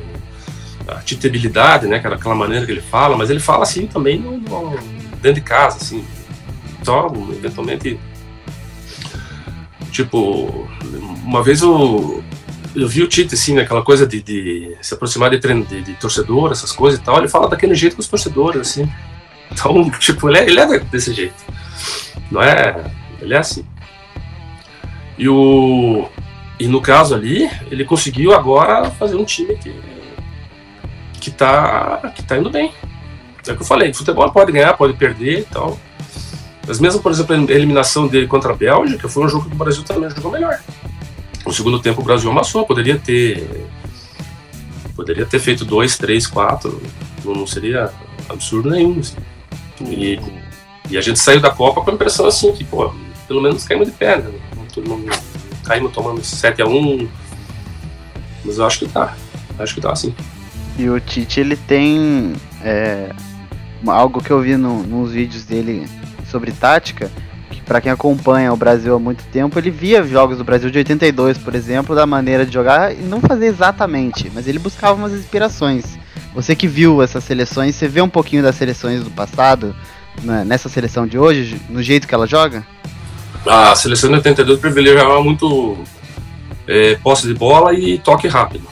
A 0.87 1.01
titabilidade, 1.01 1.85
né? 1.85 1.97
Aquela 1.97 2.35
maneira 2.35 2.65
que 2.65 2.71
ele 2.71 2.81
fala, 2.81 3.17
mas 3.17 3.29
ele 3.29 3.41
fala 3.41 3.63
assim 3.63 3.87
também 3.87 4.19
no, 4.19 4.37
no, 4.37 4.79
dentro 5.21 5.33
de 5.33 5.41
casa, 5.41 5.77
assim. 5.77 6.05
Só, 6.81 7.11
eventualmente. 7.31 7.99
Tipo, 9.91 10.69
uma 11.25 11.43
vez 11.43 11.61
eu, 11.61 12.23
eu 12.75 12.87
vi 12.87 13.03
o 13.03 13.07
Tite, 13.07 13.33
assim, 13.33 13.55
naquela 13.55 13.81
coisa 13.81 14.05
de, 14.05 14.21
de 14.21 14.77
se 14.81 14.93
aproximar 14.93 15.29
de, 15.29 15.39
de, 15.39 15.81
de 15.81 15.93
torcedor, 15.95 16.51
essas 16.51 16.71
coisas 16.71 16.99
e 16.99 17.03
tal. 17.03 17.17
Ele 17.17 17.27
fala 17.27 17.47
daquele 17.47 17.75
jeito 17.75 17.95
com 17.95 18.01
os 18.01 18.07
torcedores, 18.07 18.61
assim. 18.61 18.91
Então, 19.51 19.89
tipo, 19.99 20.29
ele 20.29 20.37
é, 20.37 20.45
ele 20.45 20.59
é 20.59 20.79
desse 20.79 21.13
jeito. 21.13 21.35
Não 22.31 22.41
é? 22.41 22.91
Ele 23.21 23.33
é 23.33 23.37
assim. 23.37 23.65
E 25.17 25.27
o 25.27 26.07
e 26.59 26.67
no 26.67 26.81
caso 26.81 27.13
ali, 27.13 27.49
ele 27.69 27.85
conseguiu 27.85 28.33
agora 28.33 28.89
fazer 28.91 29.15
um 29.15 29.25
time 29.25 29.55
que 29.55 29.73
que 31.19 31.31
tá 31.31 32.11
que 32.15 32.23
tá 32.23 32.37
indo 32.37 32.49
bem. 32.49 32.71
É 33.47 33.51
o 33.51 33.55
que 33.55 33.61
eu 33.61 33.65
falei, 33.65 33.93
futebol 33.93 34.29
pode 34.31 34.51
ganhar, 34.51 34.73
pode 34.75 34.93
perder 34.93 35.39
e 35.39 35.43
tal. 35.43 35.79
Mas 36.67 36.79
mesmo, 36.81 37.01
por 37.01 37.11
exemplo, 37.11 37.33
a 37.33 37.53
eliminação 37.53 38.07
dele 38.07 38.27
contra 38.27 38.51
a 38.51 38.55
Bélgica 38.55 39.07
foi 39.07 39.25
um 39.25 39.29
jogo 39.29 39.49
que 39.49 39.55
o 39.55 39.57
Brasil 39.57 39.83
também 39.83 40.09
jogou 40.09 40.31
melhor. 40.31 40.59
No 41.47 41.53
segundo 41.53 41.79
tempo 41.79 42.01
o 42.01 42.03
Brasil 42.03 42.29
amassou, 42.29 42.65
poderia 42.65 42.99
ter 42.99 43.65
poderia 44.95 45.25
ter 45.25 45.39
feito 45.39 45.63
dois, 45.63 45.97
três, 45.97 46.27
quatro, 46.27 46.81
não 47.23 47.47
seria 47.47 47.91
absurdo 48.29 48.69
nenhum. 48.69 48.99
Assim. 48.99 49.15
E 49.81 50.19
e 50.89 50.97
a 50.97 51.01
gente 51.01 51.19
saiu 51.19 51.41
da 51.41 51.49
Copa 51.49 51.81
com 51.81 51.91
a 51.91 51.93
impressão 51.93 52.25
assim, 52.25 52.51
que, 52.53 52.63
pô, 52.63 52.93
pelo 53.27 53.41
menos 53.41 53.65
caímos 53.65 53.87
de 53.87 53.93
pé, 53.93 54.17
né? 54.17 54.31
Não, 54.55 55.05
caímos 55.63 55.91
tomando 55.91 56.21
7x1. 56.21 57.07
Mas 58.45 58.57
eu 58.57 58.65
acho 58.65 58.79
que 58.79 58.87
tá. 58.87 59.15
Acho 59.59 59.75
que 59.75 59.81
tá 59.81 59.91
assim. 59.91 60.15
E 60.77 60.89
o 60.89 60.99
Tite, 60.99 61.41
ele 61.41 61.57
tem 61.57 62.33
é, 62.63 63.11
algo 63.85 64.21
que 64.21 64.31
eu 64.31 64.41
vi 64.41 64.55
no, 64.55 64.83
nos 64.83 65.11
vídeos 65.11 65.43
dele 65.43 65.89
sobre 66.29 66.51
tática, 66.51 67.11
para 67.67 67.81
quem 67.81 67.91
acompanha 67.91 68.53
o 68.53 68.57
Brasil 68.57 68.95
há 68.95 68.99
muito 68.99 69.25
tempo, 69.25 69.59
ele 69.59 69.69
via 69.69 70.01
jogos 70.01 70.37
do 70.37 70.43
Brasil 70.43 70.71
de 70.71 70.77
82, 70.77 71.37
por 71.37 71.53
exemplo, 71.53 71.93
da 71.93 72.05
maneira 72.05 72.45
de 72.45 72.53
jogar 72.53 72.95
e 72.95 73.01
não 73.01 73.19
fazer 73.19 73.47
exatamente, 73.47 74.31
mas 74.33 74.47
ele 74.47 74.57
buscava 74.57 74.93
umas 74.93 75.11
inspirações. 75.11 75.99
Você 76.33 76.55
que 76.55 76.67
viu 76.67 77.03
essas 77.03 77.25
seleções, 77.25 77.75
você 77.75 77.87
vê 77.87 78.01
um 78.01 78.07
pouquinho 78.07 78.41
das 78.41 78.55
seleções 78.55 79.03
do 79.03 79.11
passado, 79.11 79.75
né, 80.23 80.45
nessa 80.45 80.69
seleção 80.69 81.05
de 81.05 81.19
hoje, 81.19 81.61
no 81.69 81.83
jeito 81.83 82.07
que 82.07 82.15
ela 82.15 82.25
joga? 82.25 82.65
A 83.45 83.75
seleção 83.75 84.09
de 84.09 84.15
82 84.15 84.59
privilegiava 84.59 85.21
muito 85.21 85.77
é, 86.65 86.95
posse 86.95 87.27
de 87.27 87.33
bola 87.33 87.73
e 87.73 87.97
toque 87.99 88.29
rápido. 88.29 88.65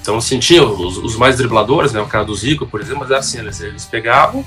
Então, 0.00 0.16
assim, 0.16 0.38
tinha 0.38 0.64
os, 0.64 0.96
os, 0.96 1.16
mais 1.16 1.36
dribladores, 1.36 1.92
né, 1.92 2.00
o 2.00 2.06
cara 2.06 2.24
do 2.24 2.34
Zico, 2.34 2.66
por 2.66 2.80
exemplo, 2.80 3.00
mas 3.00 3.10
era 3.10 3.20
assim, 3.20 3.38
eles, 3.38 3.60
eles 3.60 3.84
pegavam, 3.84 4.44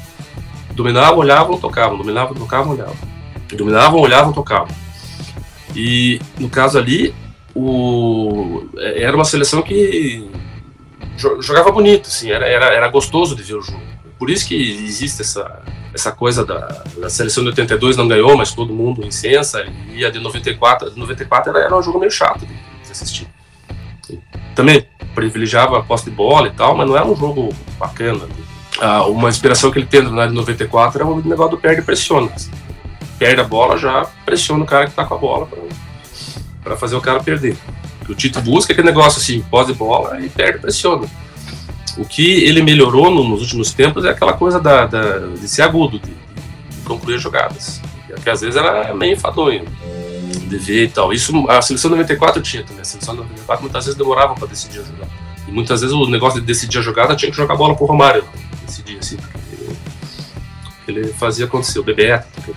dominavam, 0.73 1.19
olhavam, 1.19 1.57
tocavam, 1.57 1.97
dominavam, 1.97 2.33
tocavam, 2.33 2.73
olhavam. 2.73 3.14
Dominavam, 3.53 3.99
olhavam, 3.99 4.33
tocavam. 4.33 4.73
E, 5.75 6.19
no 6.39 6.49
caso 6.49 6.77
ali, 6.77 7.13
o, 7.53 8.67
é, 8.77 9.03
era 9.03 9.15
uma 9.15 9.25
seleção 9.25 9.61
que 9.61 10.29
jogava 11.17 11.71
bonito, 11.71 12.07
assim, 12.07 12.29
era, 12.29 12.45
era, 12.47 12.65
era 12.67 12.87
gostoso 12.89 13.35
de 13.35 13.43
ver 13.43 13.55
o 13.55 13.61
jogo. 13.61 13.81
Por 14.17 14.29
isso 14.29 14.47
que 14.47 14.55
existe 14.55 15.21
essa, 15.21 15.61
essa 15.93 16.11
coisa 16.11 16.45
da, 16.45 16.83
da 16.97 17.09
seleção 17.09 17.43
de 17.43 17.49
82 17.49 17.97
não 17.97 18.07
ganhou, 18.07 18.35
mas 18.37 18.53
todo 18.53 18.73
mundo 18.73 19.05
incensa, 19.05 19.65
e 19.89 20.05
a 20.05 20.09
de 20.09 20.19
94, 20.19 20.87
a 20.87 20.91
de 20.91 20.99
94 20.99 21.49
era, 21.51 21.65
era 21.65 21.77
um 21.77 21.81
jogo 21.81 21.99
meio 21.99 22.11
chato 22.11 22.45
de, 22.45 22.53
de 22.53 22.91
assistir. 22.91 23.27
Também 24.53 24.85
privilegiava 25.13 25.79
a 25.79 25.83
posse 25.83 26.05
de 26.05 26.11
bola 26.11 26.47
e 26.47 26.51
tal, 26.51 26.75
mas 26.75 26.87
não 26.87 26.95
era 26.95 27.05
um 27.05 27.15
jogo 27.15 27.53
bacana. 27.77 28.27
Ah, 28.79 29.05
uma 29.05 29.29
inspiração 29.29 29.71
que 29.71 29.79
ele 29.79 29.85
tem 29.85 30.01
na 30.01 30.27
de 30.27 30.33
94 30.33 31.01
era 31.01 31.09
o 31.09 31.21
negócio 31.21 31.51
do 31.51 31.57
perde 31.57 31.81
e 31.81 31.85
pressiona. 31.85 32.29
Perde 33.25 33.41
a 33.41 33.43
bola, 33.43 33.75
já 33.75 34.05
pressiona 34.23 34.63
o 34.63 34.67
cara 34.67 34.85
que 34.85 34.93
tá 34.93 35.03
com 35.03 35.15
a 35.15 35.17
bola 35.17 35.49
para 36.63 36.77
fazer 36.77 36.95
o 36.95 37.01
cara 37.01 37.23
perder. 37.23 37.57
O 38.07 38.13
Tito 38.13 38.39
busca 38.39 38.71
aquele 38.71 38.85
negócio 38.85 39.19
assim, 39.19 39.43
de 39.65 39.73
bola 39.73 40.21
e 40.21 40.29
perde 40.29 40.59
pressiona. 40.59 41.07
O 41.97 42.05
que 42.05 42.43
ele 42.43 42.61
melhorou 42.61 43.09
no, 43.09 43.27
nos 43.27 43.41
últimos 43.41 43.73
tempos 43.73 44.05
é 44.05 44.11
aquela 44.11 44.33
coisa 44.33 44.59
da, 44.59 44.85
da 44.85 45.17
de 45.17 45.47
ser 45.47 45.63
agudo, 45.63 45.97
de, 45.97 46.11
de 46.11 46.81
concluir 46.83 47.17
jogadas. 47.17 47.81
Que 48.23 48.29
às 48.29 48.41
vezes 48.41 48.57
era 48.57 48.93
meio 48.93 49.13
enfadonho 49.13 49.65
de 50.47 50.57
ver 50.59 50.83
e 50.83 50.89
tal. 50.89 51.11
Isso 51.11 51.49
a 51.49 51.63
seleção 51.63 51.89
94 51.89 52.43
tinha 52.43 52.61
também. 52.61 52.81
A 52.81 52.85
seleção 52.85 53.15
94 53.15 53.63
muitas 53.63 53.85
vezes 53.85 53.97
demorava 53.97 54.35
para 54.35 54.47
decidir 54.47 54.81
a 54.81 54.83
jogada. 54.83 55.11
E 55.47 55.51
muitas 55.51 55.81
vezes 55.81 55.95
o 55.95 56.05
negócio 56.05 56.39
de 56.39 56.45
decidir 56.45 56.77
a 56.77 56.81
jogada 56.83 57.15
tinha 57.15 57.31
que 57.31 57.37
jogar 57.37 57.55
a 57.55 57.57
bola 57.57 57.75
pro 57.75 57.87
Romário. 57.87 58.23
Decidir 58.67 58.99
assim, 58.99 59.17
porque 59.17 59.71
ele 60.87 61.07
fazia 61.07 61.45
acontecer, 61.45 61.79
o 61.79 61.83
Bebeto. 61.83 62.55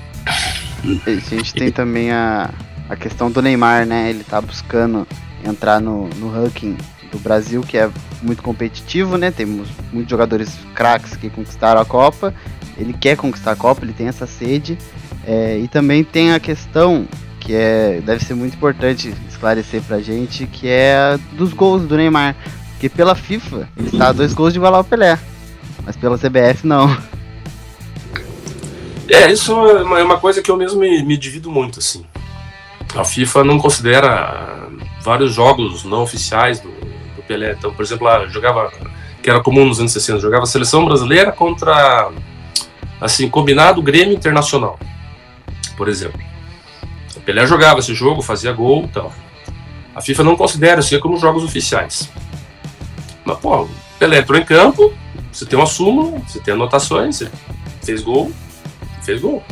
A 1.06 1.34
gente 1.34 1.54
tem 1.54 1.70
também 1.70 2.10
a, 2.10 2.50
a 2.88 2.96
questão 2.96 3.30
do 3.30 3.42
Neymar, 3.42 3.86
né? 3.86 4.10
Ele 4.10 4.24
tá 4.24 4.40
buscando 4.40 5.06
entrar 5.44 5.80
no, 5.80 6.08
no 6.16 6.30
ranking 6.30 6.76
do 7.10 7.18
Brasil, 7.18 7.62
que 7.62 7.76
é 7.76 7.90
muito 8.22 8.42
competitivo, 8.42 9.16
né? 9.16 9.30
Temos 9.30 9.68
muitos 9.92 10.10
jogadores 10.10 10.58
craques 10.74 11.16
que 11.16 11.30
conquistaram 11.30 11.80
a 11.80 11.84
Copa. 11.84 12.34
Ele 12.76 12.92
quer 12.92 13.16
conquistar 13.16 13.52
a 13.52 13.56
Copa, 13.56 13.84
ele 13.84 13.92
tem 13.92 14.08
essa 14.08 14.26
sede. 14.26 14.78
É, 15.26 15.58
e 15.58 15.68
também 15.68 16.04
tem 16.04 16.32
a 16.32 16.40
questão 16.40 17.06
que 17.40 17.54
é, 17.54 18.00
deve 18.04 18.24
ser 18.24 18.34
muito 18.34 18.54
importante 18.54 19.12
esclarecer 19.28 19.82
pra 19.82 20.00
gente, 20.00 20.46
que 20.46 20.68
é 20.68 21.18
dos 21.32 21.52
gols 21.52 21.82
do 21.86 21.96
Neymar. 21.96 22.36
Porque 22.72 22.88
pela 22.88 23.14
FIFA 23.14 23.68
ele 23.76 23.88
está 23.88 24.08
a 24.08 24.12
dois 24.12 24.32
gols 24.32 24.52
de 24.52 24.58
igualar 24.58 24.80
o 24.80 24.84
Pelé. 24.84 25.18
Mas 25.84 25.96
pela 25.96 26.16
CBF 26.16 26.66
não. 26.66 26.96
É, 29.08 29.30
isso 29.32 29.52
é 29.52 29.82
uma, 29.82 29.98
é 30.00 30.02
uma 30.02 30.18
coisa 30.18 30.42
que 30.42 30.50
eu 30.50 30.56
mesmo 30.56 30.80
me, 30.80 31.02
me 31.02 31.16
divido 31.16 31.50
muito, 31.50 31.78
assim. 31.78 32.04
a 32.94 33.04
FIFA 33.04 33.44
não 33.44 33.58
considera 33.58 34.68
vários 35.02 35.32
jogos 35.32 35.84
não 35.84 36.02
oficiais 36.02 36.60
do, 36.60 36.68
do 36.68 37.22
Pelé. 37.26 37.52
Então, 37.52 37.72
por 37.72 37.82
exemplo, 37.82 38.06
jogava, 38.28 38.70
que 39.22 39.30
era 39.30 39.40
comum 39.40 39.64
nos 39.64 39.80
anos 39.80 39.92
60, 39.92 40.20
jogava 40.20 40.42
a 40.42 40.46
seleção 40.46 40.84
brasileira 40.84 41.32
contra, 41.32 42.10
assim, 43.00 43.28
combinado 43.28 43.80
Grêmio 43.80 44.14
Internacional, 44.14 44.78
por 45.76 45.88
exemplo. 45.88 46.20
O 47.16 47.20
Pelé 47.20 47.46
jogava 47.46 47.80
esse 47.80 47.94
jogo, 47.94 48.20
fazia 48.20 48.52
gol 48.52 48.84
e 48.84 48.88
tal. 48.88 49.12
A 49.94 50.00
FIFA 50.02 50.24
não 50.24 50.36
considera 50.36 50.80
isso 50.80 50.98
como 51.00 51.16
jogos 51.16 51.42
oficiais. 51.42 52.10
Mas, 53.24 53.38
pô, 53.38 53.66
Pelé 53.98 54.18
entrou 54.18 54.38
em 54.38 54.44
campo, 54.44 54.92
você 55.32 55.46
tem 55.46 55.58
uma 55.58 55.66
súmula, 55.66 56.20
você 56.26 56.38
tem 56.40 56.52
anotações, 56.54 57.16
você 57.16 57.30
fez 57.82 58.02
gol, 58.02 58.30
fez 59.08 59.20
gol. 59.22 59.42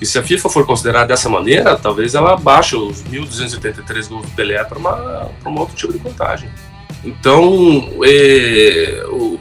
E 0.00 0.06
se 0.06 0.18
a 0.18 0.22
FIFA 0.22 0.48
for 0.48 0.64
considerar 0.64 1.04
dessa 1.04 1.28
maneira, 1.28 1.76
talvez 1.76 2.14
ela 2.14 2.36
baixe 2.36 2.76
os 2.76 3.02
1.283 3.04 4.08
gols 4.08 4.26
do 4.26 4.32
Pelé 4.32 4.62
para 4.64 4.78
uma, 4.78 5.30
um 5.44 5.58
outro 5.58 5.74
tipo 5.74 5.92
de 5.92 5.98
contagem. 5.98 6.48
Então, 7.04 7.90
é, 8.04 9.04
o, 9.08 9.38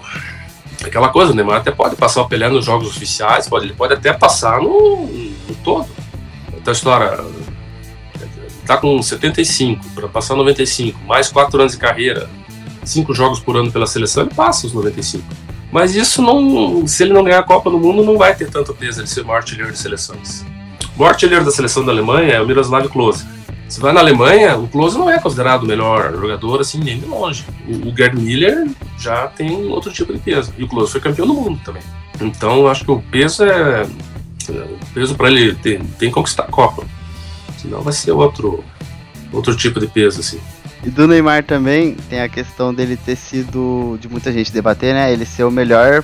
aquela 0.84 1.10
coisa, 1.10 1.32
o 1.32 1.36
Neymar 1.36 1.58
até 1.58 1.72
pode 1.72 1.96
passar 1.96 2.22
o 2.22 2.28
Pelé 2.28 2.50
nos 2.50 2.66
jogos 2.66 2.90
oficiais, 2.90 3.48
pode, 3.48 3.66
ele 3.66 3.74
pode 3.74 3.94
até 3.94 4.12
passar 4.14 4.60
no, 4.60 5.06
no 5.06 5.56
todo. 5.64 5.88
Então, 6.50 6.72
a 6.72 6.76
história 6.76 7.20
está 8.62 8.78
com 8.78 9.02
75 9.02 9.90
para 9.92 10.08
passar 10.08 10.36
95, 10.36 11.00
mais 11.06 11.30
4 11.30 11.62
anos 11.62 11.74
de 11.74 11.80
carreira, 11.80 12.28
5 12.84 13.14
jogos 13.14 13.40
por 13.40 13.56
ano 13.56 13.72
pela 13.72 13.86
seleção, 13.86 14.24
ele 14.24 14.34
passa 14.34 14.66
os 14.66 14.74
95. 14.74 15.24
Mas 15.78 15.96
isso 15.96 16.24
não. 16.24 16.88
Se 16.88 17.04
ele 17.04 17.14
não 17.14 17.24
ganhar 17.24 17.38
a 17.38 17.44
Copa 17.44 17.70
do 17.70 17.78
Mundo, 17.78 18.04
não 18.04 18.18
vai 18.18 18.34
ter 18.34 18.50
tanto 18.50 18.74
peso 18.74 19.00
ele 19.00 19.08
ser 19.08 19.22
o 19.22 19.28
maior 19.28 19.38
artilheiro 19.38 19.72
de 19.72 19.78
seleções. 19.78 20.44
O 20.96 21.00
maior 21.00 21.12
artilheiro 21.12 21.46
da 21.46 21.52
seleção 21.52 21.86
da 21.86 21.92
Alemanha 21.92 22.34
é 22.34 22.42
o 22.42 22.48
Miroslav 22.48 22.90
Klose. 22.90 23.28
Se 23.70 23.80
vai 23.80 23.94
na 23.94 24.00
Alemanha, 24.00 24.58
o 24.58 24.68
Klose 24.68 24.98
não 24.98 25.08
é 25.08 25.20
considerado 25.20 25.62
o 25.62 25.68
melhor 25.68 26.12
jogador, 26.14 26.62
assim, 26.62 26.80
nem 26.80 27.00
de 27.00 27.06
longe. 27.06 27.46
O, 27.68 27.90
o 27.90 27.96
Gerd 27.96 28.20
Miller 28.20 28.68
já 28.98 29.28
tem 29.28 29.68
outro 29.68 29.94
tipo 29.94 30.12
de 30.12 30.18
peso. 30.18 30.52
E 30.58 30.64
o 30.64 30.68
Klose 30.68 30.94
foi 30.94 31.00
campeão 31.00 31.28
do 31.28 31.36
mundo 31.36 31.62
também. 31.64 31.84
Então, 32.20 32.68
acho 32.68 32.84
que 32.84 32.90
o 32.90 33.00
peso 33.00 33.44
é. 33.44 33.84
O 33.84 34.94
peso 34.96 35.14
para 35.14 35.30
ele 35.30 35.54
tem, 35.54 35.78
tem 35.78 36.10
que 36.10 36.16
conquistar 36.16 36.46
a 36.46 36.52
Copa. 36.52 36.88
Senão 37.56 37.82
vai 37.82 37.94
ser 37.94 38.14
outro, 38.14 38.64
outro 39.32 39.56
tipo 39.56 39.80
de 39.80 39.86
peso, 39.86 40.22
assim. 40.22 40.40
E 40.84 40.90
do 40.90 41.08
Neymar 41.08 41.44
também 41.44 41.96
tem 42.10 42.22
a 42.22 42.30
questão 42.30 42.74
dele 42.74 42.98
ter 42.98 43.16
sido, 43.16 43.98
de 44.00 44.08
muita 44.08 44.32
gente 44.32 44.54
debater, 44.54 44.94
né? 44.94 45.12
Ele 45.12 45.26
ser 45.26 45.44
o 45.44 45.52
melhor 45.52 46.04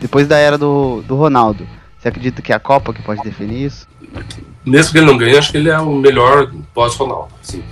depois 0.00 0.26
da 0.26 0.36
era 0.36 0.58
do, 0.58 1.02
do 1.02 1.16
Ronaldo. 1.16 1.66
Você 1.98 2.08
acredita 2.08 2.42
que 2.42 2.52
é 2.52 2.56
a 2.56 2.60
Copa 2.60 2.92
que 2.92 3.00
pode 3.02 3.22
definir 3.22 3.66
isso? 3.66 3.86
Mesmo 4.66 4.92
que 4.92 4.98
ele 4.98 5.06
não 5.06 5.16
ganhe, 5.16 5.38
acho 5.38 5.52
que 5.52 5.56
ele 5.56 5.70
é 5.70 5.78
o 5.78 5.94
melhor 5.94 6.52
pós-Ronaldo. 6.74 7.32
Sim. 7.40 7.62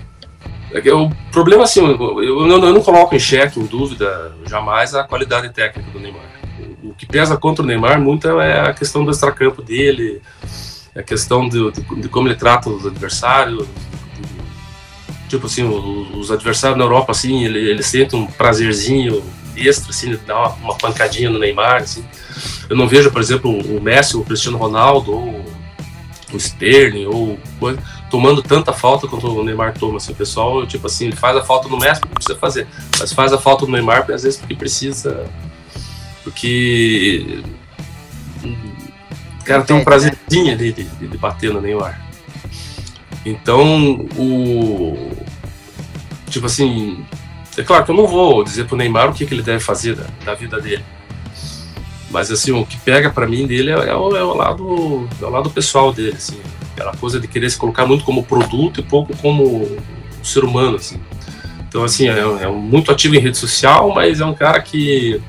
É 0.72 0.94
o 0.94 1.10
problema, 1.32 1.64
assim, 1.64 1.84
eu, 1.84 2.22
eu, 2.22 2.46
não, 2.46 2.64
eu 2.64 2.72
não 2.72 2.80
coloco 2.80 3.14
em 3.14 3.18
xeque, 3.18 3.58
em 3.58 3.66
dúvida, 3.66 4.32
jamais 4.46 4.94
a 4.94 5.02
qualidade 5.02 5.48
técnica 5.52 5.90
do 5.90 5.98
Neymar. 5.98 6.22
O, 6.82 6.90
o 6.90 6.94
que 6.94 7.06
pesa 7.06 7.36
contra 7.36 7.64
o 7.64 7.66
Neymar 7.66 8.00
muito 8.00 8.28
é 8.40 8.60
a 8.60 8.72
questão 8.72 9.04
do 9.04 9.10
extracampo 9.10 9.62
dele, 9.62 10.22
a 10.94 11.02
questão 11.02 11.48
de, 11.48 11.72
de, 11.72 12.00
de 12.02 12.08
como 12.08 12.28
ele 12.28 12.36
trata 12.36 12.70
os 12.70 12.86
adversários, 12.86 13.66
tipo 15.30 15.46
assim, 15.46 15.62
os, 15.62 16.14
os 16.14 16.30
adversários 16.30 16.76
na 16.76 16.84
Europa, 16.84 17.12
assim, 17.12 17.44
ele, 17.44 17.58
ele 17.58 17.82
sente 17.82 18.16
um 18.16 18.26
prazerzinho 18.26 19.22
extra, 19.56 19.90
assim, 19.90 20.10
de 20.10 20.16
dar 20.18 20.36
uma, 20.36 20.48
uma, 20.56 20.74
pancadinha 20.74 21.30
no 21.30 21.38
Neymar, 21.38 21.82
assim. 21.82 22.04
Eu 22.68 22.76
não 22.76 22.88
vejo, 22.88 23.10
por 23.10 23.20
exemplo, 23.20 23.50
o 23.50 23.80
Messi, 23.80 24.16
o 24.16 24.24
Cristiano 24.24 24.58
Ronaldo, 24.58 25.12
ou 25.12 25.44
o 26.32 26.36
Sterling, 26.36 27.06
ou 27.06 27.38
coisa, 27.58 27.78
tomando 28.10 28.42
tanta 28.42 28.72
falta 28.72 29.06
quanto 29.06 29.26
o 29.28 29.44
Neymar 29.44 29.74
toma, 29.78 29.98
assim, 29.98 30.12
o 30.12 30.16
pessoal, 30.16 30.66
tipo 30.66 30.86
assim, 30.86 31.06
ele 31.06 31.16
faz 31.16 31.36
a 31.36 31.42
falta 31.42 31.68
no 31.68 31.78
Messi 31.78 32.00
porque 32.00 32.14
precisa 32.14 32.38
fazer, 32.38 32.66
mas 32.98 33.12
faz 33.12 33.32
a 33.32 33.38
falta 33.38 33.64
no 33.64 33.72
Neymar, 33.72 34.04
às 34.10 34.24
vezes, 34.24 34.36
porque 34.36 34.54
precisa, 34.56 35.26
porque 36.24 37.42
o 39.40 39.44
cara 39.44 39.62
tem 39.62 39.76
um 39.76 39.84
prazerzinho 39.84 40.52
ali 40.52 40.72
de, 40.72 40.84
de, 40.84 41.08
de 41.08 41.18
bater 41.18 41.52
no 41.52 41.60
Neymar. 41.60 42.09
Então, 43.24 44.06
o. 44.16 45.12
Tipo 46.28 46.46
assim. 46.46 47.04
É 47.56 47.62
claro 47.62 47.84
que 47.84 47.90
eu 47.90 47.96
não 47.96 48.06
vou 48.06 48.44
dizer 48.44 48.66
pro 48.66 48.76
Neymar 48.76 49.10
o 49.10 49.12
que, 49.12 49.26
que 49.26 49.34
ele 49.34 49.42
deve 49.42 49.60
fazer 49.60 49.94
da, 49.96 50.06
da 50.24 50.34
vida 50.34 50.60
dele. 50.60 50.84
Mas 52.10 52.30
assim, 52.30 52.52
o 52.52 52.64
que 52.64 52.76
pega 52.78 53.10
para 53.10 53.26
mim 53.26 53.46
dele 53.46 53.70
é, 53.70 53.74
é, 53.74 53.94
o, 53.94 54.16
é, 54.16 54.22
o, 54.22 54.34
lado, 54.34 55.08
é 55.20 55.24
o 55.24 55.30
lado 55.30 55.50
pessoal 55.50 55.92
dele, 55.92 56.16
assim. 56.16 56.40
Aquela 56.72 56.92
coisa 56.96 57.20
de 57.20 57.28
querer 57.28 57.50
se 57.50 57.58
colocar 57.58 57.86
muito 57.86 58.04
como 58.04 58.24
produto 58.24 58.80
e 58.80 58.82
pouco 58.82 59.16
como 59.18 59.76
ser 60.22 60.44
humano, 60.44 60.76
assim. 60.76 61.00
Então, 61.68 61.84
assim, 61.84 62.08
é, 62.08 62.18
é 62.18 62.48
muito 62.48 62.90
ativo 62.90 63.14
em 63.14 63.20
rede 63.20 63.36
social, 63.36 63.92
mas 63.94 64.20
é 64.20 64.24
um 64.24 64.34
cara 64.34 64.60
que. 64.60 65.20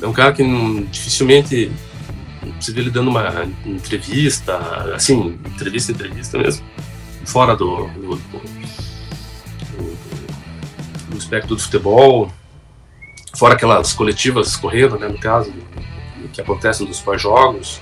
É 0.00 0.06
um 0.06 0.12
cara 0.12 0.32
que 0.32 0.42
não, 0.42 0.82
dificilmente 0.84 1.70
vê 2.72 2.80
ele 2.80 2.90
dando 2.90 3.10
uma 3.10 3.48
entrevista, 3.64 4.56
assim, 4.94 5.38
entrevista, 5.46 5.92
entrevista 5.92 6.38
mesmo, 6.38 6.64
fora 7.24 7.56
do, 7.56 7.86
do, 7.88 8.16
do, 8.16 8.40
do 11.08 11.16
espectro 11.16 11.54
do 11.54 11.60
futebol, 11.60 12.30
fora 13.34 13.54
aquelas 13.54 13.92
coletivas 13.92 14.56
correndo, 14.56 14.98
né, 14.98 15.08
no 15.08 15.18
caso, 15.18 15.52
que 16.32 16.40
acontecem 16.40 16.86
nos 16.86 17.00
pós-jogos. 17.00 17.80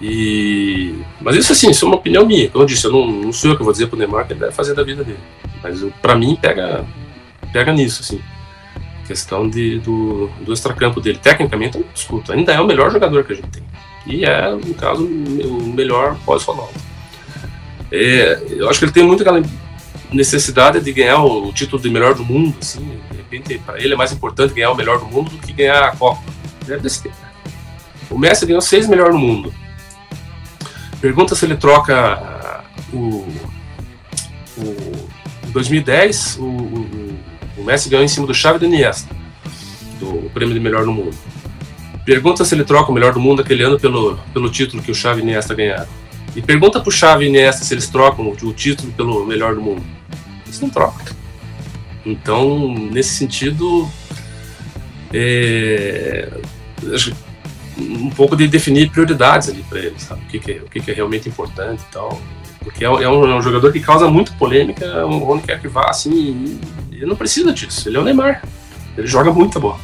E... 0.00 0.94
Mas 1.20 1.36
isso 1.36 1.52
assim, 1.52 1.70
isso 1.70 1.84
é 1.84 1.88
uma 1.88 1.96
opinião 1.96 2.26
minha. 2.26 2.50
Como 2.50 2.62
eu 2.62 2.66
disse, 2.66 2.86
eu 2.86 2.92
não, 2.92 3.06
não 3.06 3.32
sou 3.32 3.50
eu 3.50 3.56
que 3.56 3.62
vou 3.62 3.72
dizer 3.72 3.86
pro 3.86 3.98
Neymar 3.98 4.26
que 4.26 4.34
ele 4.34 4.40
deve 4.40 4.52
fazer 4.52 4.74
da 4.74 4.84
vida 4.84 5.02
dele. 5.02 5.18
Mas 5.62 5.82
para 6.02 6.14
mim 6.14 6.36
pega, 6.36 6.84
pega 7.52 7.72
nisso, 7.72 8.02
assim 8.02 8.20
questão 9.06 9.48
de, 9.48 9.78
do, 9.80 10.28
do 10.40 10.52
extracampo 10.52 11.00
dele. 11.00 11.18
Tecnicamente, 11.18 11.76
eu 11.76 11.84
não 11.84 11.92
discuto. 11.92 12.32
Ainda 12.32 12.52
é 12.52 12.60
o 12.60 12.66
melhor 12.66 12.90
jogador 12.90 13.24
que 13.24 13.32
a 13.32 13.36
gente 13.36 13.48
tem. 13.48 13.62
E 14.06 14.24
é, 14.24 14.50
no 14.50 14.74
caso, 14.74 15.04
o 15.04 15.72
melhor 15.74 16.16
pós-Ronaldo. 16.24 16.74
É, 17.90 18.42
eu 18.50 18.68
acho 18.68 18.78
que 18.78 18.84
ele 18.84 18.92
tem 18.92 19.04
muito 19.04 19.22
aquela 19.22 19.42
necessidade 20.12 20.80
de 20.80 20.92
ganhar 20.92 21.18
o, 21.18 21.48
o 21.48 21.52
título 21.52 21.80
de 21.80 21.90
melhor 21.90 22.14
do 22.14 22.24
mundo. 22.24 22.54
Assim, 22.60 23.00
de 23.10 23.16
repente, 23.16 23.58
para 23.58 23.80
ele 23.80 23.94
é 23.94 23.96
mais 23.96 24.12
importante 24.12 24.54
ganhar 24.54 24.70
o 24.70 24.76
melhor 24.76 24.98
do 24.98 25.06
mundo 25.06 25.30
do 25.30 25.38
que 25.38 25.52
ganhar 25.52 25.82
a 25.82 25.96
Copa. 25.96 26.22
É 26.68 26.76
besteira. 26.76 27.16
O 28.10 28.18
Messi 28.18 28.46
ganhou 28.46 28.60
seis 28.60 28.88
melhor 28.88 29.10
do 29.10 29.18
mundo. 29.18 29.52
Pergunta 31.00 31.34
se 31.34 31.44
ele 31.44 31.56
troca 31.56 32.64
o, 32.92 33.26
o 34.56 35.08
2010, 35.52 36.38
o, 36.38 36.44
o 36.44 36.86
o 36.95 36.95
Messi 37.66 37.88
ganhou 37.88 38.04
em 38.04 38.08
cima 38.08 38.26
do 38.26 38.32
Xavi 38.32 38.56
e 38.56 38.60
do 38.60 38.66
Iniesta, 38.66 39.14
do 39.98 40.30
prêmio 40.30 40.54
de 40.54 40.60
melhor 40.60 40.86
no 40.86 40.92
mundo. 40.92 41.16
Pergunta 42.04 42.44
se 42.44 42.54
ele 42.54 42.64
troca 42.64 42.90
o 42.90 42.94
melhor 42.94 43.12
do 43.12 43.20
mundo 43.20 43.42
aquele 43.42 43.64
ano 43.64 43.80
pelo, 43.80 44.16
pelo 44.32 44.48
título 44.48 44.80
que 44.80 44.92
o 44.92 44.94
Xavi 44.94 45.20
e 45.20 45.24
o 45.24 45.26
Iniesta 45.26 45.54
ganharam. 45.54 45.88
E 46.36 46.40
pergunta 46.40 46.80
pro 46.80 46.92
Xavi 46.92 47.24
e 47.24 47.28
Iniesta 47.28 47.64
se 47.64 47.74
eles 47.74 47.88
trocam 47.88 48.28
o, 48.28 48.52
título 48.52 48.92
pelo 48.92 49.26
melhor 49.26 49.54
do 49.56 49.60
mundo. 49.60 49.84
Eles 50.46 50.60
não 50.60 50.70
trocam. 50.70 51.04
Então, 52.04 52.72
nesse 52.92 53.16
sentido, 53.16 53.90
é, 55.12 56.30
um 57.78 58.10
pouco 58.10 58.36
de 58.36 58.46
definir 58.46 58.90
prioridades 58.90 59.48
ali 59.48 59.64
para 59.68 59.80
eles, 59.80 60.02
sabe? 60.02 60.22
O 60.22 60.28
que, 60.28 60.38
que, 60.38 60.52
é, 60.52 60.56
o 60.56 60.68
que, 60.68 60.80
que 60.80 60.90
é 60.90 60.94
realmente 60.94 61.28
importante 61.28 61.82
e 61.88 61.92
tal. 61.92 62.20
Porque 62.66 62.84
é, 62.84 62.88
é, 62.88 62.90
um, 62.90 63.24
é 63.24 63.36
um, 63.36 63.40
jogador 63.40 63.72
que 63.72 63.78
causa 63.78 64.10
muito 64.10 64.32
polêmica, 64.32 65.06
onde 65.06 65.44
quer 65.44 65.60
que 65.60 65.68
vá, 65.68 65.88
assim, 65.88 66.58
ele 66.90 67.06
não 67.06 67.14
precisa 67.14 67.52
disso, 67.52 67.88
ele 67.88 67.96
é 67.96 68.00
o 68.00 68.02
Neymar. 68.02 68.42
Ele 68.98 69.06
joga 69.06 69.32
muita 69.32 69.60
bola. 69.60 69.78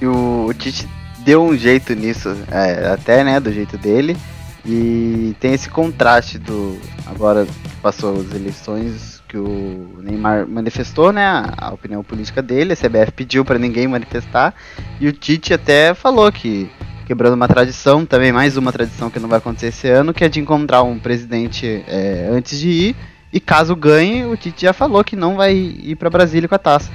E 0.00 0.06
o, 0.06 0.50
Tite 0.58 0.88
deu 1.18 1.42
um 1.42 1.54
jeito 1.54 1.92
nisso, 1.92 2.34
é, 2.50 2.88
até 2.88 3.22
né, 3.22 3.38
do 3.38 3.52
jeito 3.52 3.76
dele. 3.76 4.16
E 4.64 5.36
tem 5.38 5.52
esse 5.52 5.68
contraste 5.68 6.38
do. 6.38 6.78
Agora 7.04 7.44
que 7.44 7.76
passou 7.82 8.18
as 8.18 8.34
eleições, 8.34 9.22
que 9.28 9.36
o 9.36 9.98
Neymar 10.02 10.48
manifestou, 10.48 11.12
né? 11.12 11.44
A 11.58 11.74
opinião 11.74 12.02
política 12.02 12.40
dele, 12.40 12.72
a 12.72 12.76
CBF 12.76 13.12
pediu 13.12 13.44
para 13.44 13.58
ninguém 13.58 13.86
manifestar. 13.86 14.54
E 14.98 15.06
o 15.06 15.12
Tite 15.12 15.52
até 15.52 15.92
falou 15.92 16.32
que 16.32 16.70
quebrando 17.06 17.34
uma 17.34 17.46
tradição, 17.46 18.04
também 18.04 18.32
mais 18.32 18.56
uma 18.56 18.72
tradição 18.72 19.08
que 19.08 19.20
não 19.20 19.28
vai 19.28 19.38
acontecer 19.38 19.68
esse 19.68 19.88
ano, 19.88 20.12
que 20.12 20.24
é 20.24 20.28
de 20.28 20.40
encontrar 20.40 20.82
um 20.82 20.98
presidente 20.98 21.84
é, 21.86 22.28
antes 22.30 22.58
de 22.58 22.68
ir 22.68 22.96
e 23.32 23.40
caso 23.40 23.76
ganhe, 23.76 24.24
o 24.24 24.36
Tite 24.36 24.62
já 24.62 24.72
falou 24.72 25.04
que 25.04 25.14
não 25.14 25.36
vai 25.36 25.54
ir 25.54 25.94
para 25.96 26.10
Brasília 26.10 26.48
com 26.48 26.54
a 26.54 26.58
taça. 26.58 26.90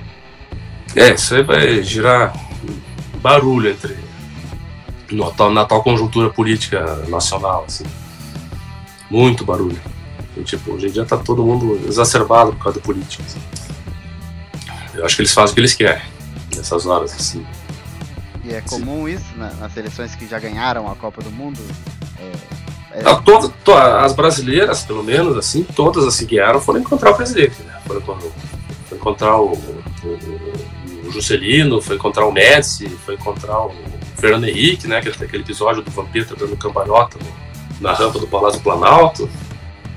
É, 0.95 1.13
isso 1.13 1.35
aí 1.35 1.43
vai 1.43 1.83
girar 1.83 2.33
barulho 3.21 3.69
entre 3.69 3.95
no 5.11 5.27
atual, 5.27 5.51
na 5.51 5.65
conjuntura 5.65 6.29
política 6.29 6.83
nacional, 7.07 7.65
assim. 7.67 7.85
Muito 9.09 9.45
barulho. 9.45 9.79
E, 10.35 10.43
tipo, 10.43 10.71
hoje 10.71 10.87
em 10.87 10.91
dia 10.91 11.05
tá 11.05 11.17
todo 11.17 11.45
mundo 11.45 11.79
exacerbado 11.87 12.53
por 12.53 12.63
causa 12.63 12.79
da 12.79 12.85
política. 12.85 13.23
Assim. 13.23 13.41
Eu 14.95 15.05
acho 15.05 15.15
que 15.15 15.21
eles 15.21 15.33
fazem 15.33 15.51
o 15.51 15.53
que 15.53 15.61
eles 15.61 15.73
querem 15.73 16.01
nessas 16.55 16.85
horas, 16.85 17.13
assim. 17.13 17.45
E 18.43 18.53
é 18.53 18.61
comum 18.61 19.07
isso 19.07 19.35
né, 19.35 19.51
nas 19.59 19.73
seleções 19.73 20.15
que 20.15 20.27
já 20.27 20.39
ganharam 20.39 20.89
a 20.91 20.95
Copa 20.95 21.21
do 21.21 21.31
Mundo? 21.31 21.59
É 22.19 22.61
É... 22.93 23.03
Não, 23.03 23.21
to, 23.21 23.73
as 23.73 24.13
brasileiras, 24.13 24.83
pelo 24.83 25.03
menos, 25.03 25.37
assim, 25.37 25.63
todas 25.63 26.05
as 26.05 26.17
que 26.17 26.25
guiaram 26.25 26.59
foram 26.59 26.79
encontrar 26.79 27.11
o 27.11 27.15
presidente, 27.15 27.61
né? 27.63 27.79
Foram, 27.87 28.01
encontrar 28.91 29.37
o, 29.37 29.53
o, 29.53 31.07
o, 31.07 31.11
Juscelino, 31.11 31.81
foi 31.81 31.95
encontrar 31.95 32.25
o 32.25 32.31
Médici, 32.31 32.89
foi 33.05 33.15
encontrar 33.15 33.65
o 33.65 33.71
Fernando 34.17 34.45
Henrique, 34.45 34.87
né? 34.87 34.97
Aquele, 34.97 35.15
aquele 35.15 35.43
episódio 35.43 35.81
do 35.81 35.89
Vampeta 35.89 36.35
dando 36.35 36.55
cambalhota 36.57 37.17
no, 37.17 37.81
na 37.81 37.93
rampa 37.93 38.19
do 38.19 38.27
Palácio 38.27 38.61
Planalto. 38.61 39.29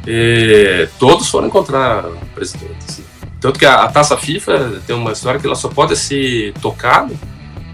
E 0.06 0.88
todos 0.98 1.28
foram 1.28 1.48
encontrar 1.48 2.06
o 2.06 2.26
presidente. 2.34 2.76
Assim. 2.88 3.04
Tanto 3.40 3.58
que 3.58 3.66
a, 3.66 3.82
a, 3.82 3.88
taça 3.90 4.16
FIFA 4.16 4.80
tem 4.86 4.94
uma 4.94 5.12
história 5.12 5.40
que 5.40 5.46
ela 5.46 5.56
só 5.56 5.68
pode 5.68 5.96
ser 5.96 6.52
tocada 6.62 7.12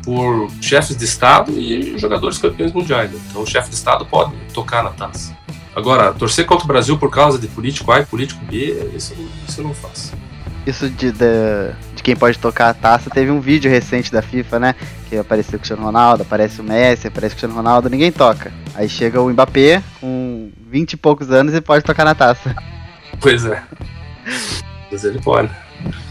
por 0.05 0.51
chefes 0.61 0.97
de 0.97 1.05
Estado 1.05 1.53
e 1.59 1.99
jogadores 1.99 2.39
campeões 2.39 2.73
mundiais. 2.73 3.11
Né? 3.11 3.21
Então 3.29 3.43
o 3.43 3.47
chefe 3.47 3.69
de 3.69 3.75
Estado 3.75 4.05
pode 4.07 4.33
tocar 4.53 4.83
na 4.83 4.91
taça. 4.91 5.37
Agora, 5.75 6.13
torcer 6.13 6.45
contra 6.47 6.65
o 6.65 6.69
Brasil 6.69 6.99
por 6.99 7.11
causa 7.11 7.39
de 7.39 7.47
político 7.47 7.93
A 7.93 8.01
e 8.01 8.07
político 8.07 8.45
B, 8.45 8.91
isso, 8.95 9.15
isso 9.49 9.61
eu 9.61 9.65
não 9.65 9.75
faço. 9.75 10.13
Isso 10.67 10.91
de, 10.91 11.11
de, 11.11 11.23
de, 11.95 12.03
quem 12.03 12.15
pode 12.15 12.39
tocar 12.39 12.69
a 12.69 12.75
taça, 12.75 13.09
teve 13.09 13.31
um 13.31 13.41
vídeo 13.41 13.71
recente 13.71 14.13
da 14.13 14.21
FIFA, 14.21 14.59
né? 14.59 14.75
Que 15.09 15.17
apareceu 15.17 15.57
o 15.57 15.59
Cristiano 15.59 15.83
Ronaldo, 15.83 16.23
aparece 16.23 16.61
o 16.61 16.65
Messi, 16.65 17.07
aparece 17.07 17.35
o 17.35 17.37
Cristiano 17.37 17.55
Ronaldo, 17.55 17.89
ninguém 17.89 18.13
toca. 18.13 18.53
Aí 18.75 18.89
chega 18.89 19.21
o 19.21 19.31
Mbappé 19.31 19.83
com 20.01 20.51
20 20.69 20.93
e 20.93 20.97
poucos 20.97 21.31
anos 21.31 21.55
e 21.55 21.61
pode 21.61 21.85
tocar 21.85 22.05
na 22.05 22.15
taça. 22.15 22.55
Pois 23.21 23.45
é. 23.47 23.63
Mas 24.91 25.05
ele 25.05 25.21
pode. 25.21 25.51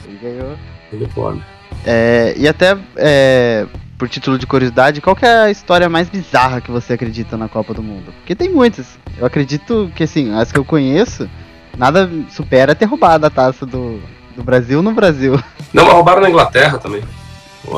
Ele 0.05 0.17
ganhou. 0.21 0.57
Ele 0.91 1.07
pode. 1.07 1.43
É, 1.85 2.33
e 2.37 2.47
até 2.47 2.77
é, 2.95 3.65
por 3.97 4.07
título 4.07 4.37
de 4.37 4.47
curiosidade, 4.47 5.01
qual 5.01 5.17
é 5.21 5.43
a 5.43 5.51
história 5.51 5.89
mais 5.89 6.09
bizarra 6.09 6.61
que 6.61 6.71
você 6.71 6.93
acredita 6.93 7.35
na 7.35 7.49
Copa 7.49 7.73
do 7.73 7.83
Mundo? 7.83 8.13
Porque 8.19 8.33
tem 8.33 8.49
muitas. 8.49 8.97
Eu 9.17 9.25
acredito 9.25 9.91
que, 9.95 10.03
assim, 10.03 10.33
as 10.33 10.51
que 10.51 10.57
eu 10.57 10.65
conheço, 10.65 11.29
nada 11.77 12.09
supera 12.29 12.73
ter 12.73 12.85
roubado 12.85 13.25
a 13.25 13.29
taça 13.29 13.65
do, 13.65 14.01
do 14.35 14.43
Brasil 14.43 14.81
no 14.81 14.93
Brasil. 14.93 15.33
Não, 15.73 15.83
mas 15.83 15.93
roubaram 15.93 16.21
na 16.21 16.29
Inglaterra 16.29 16.77
também. 16.77 17.03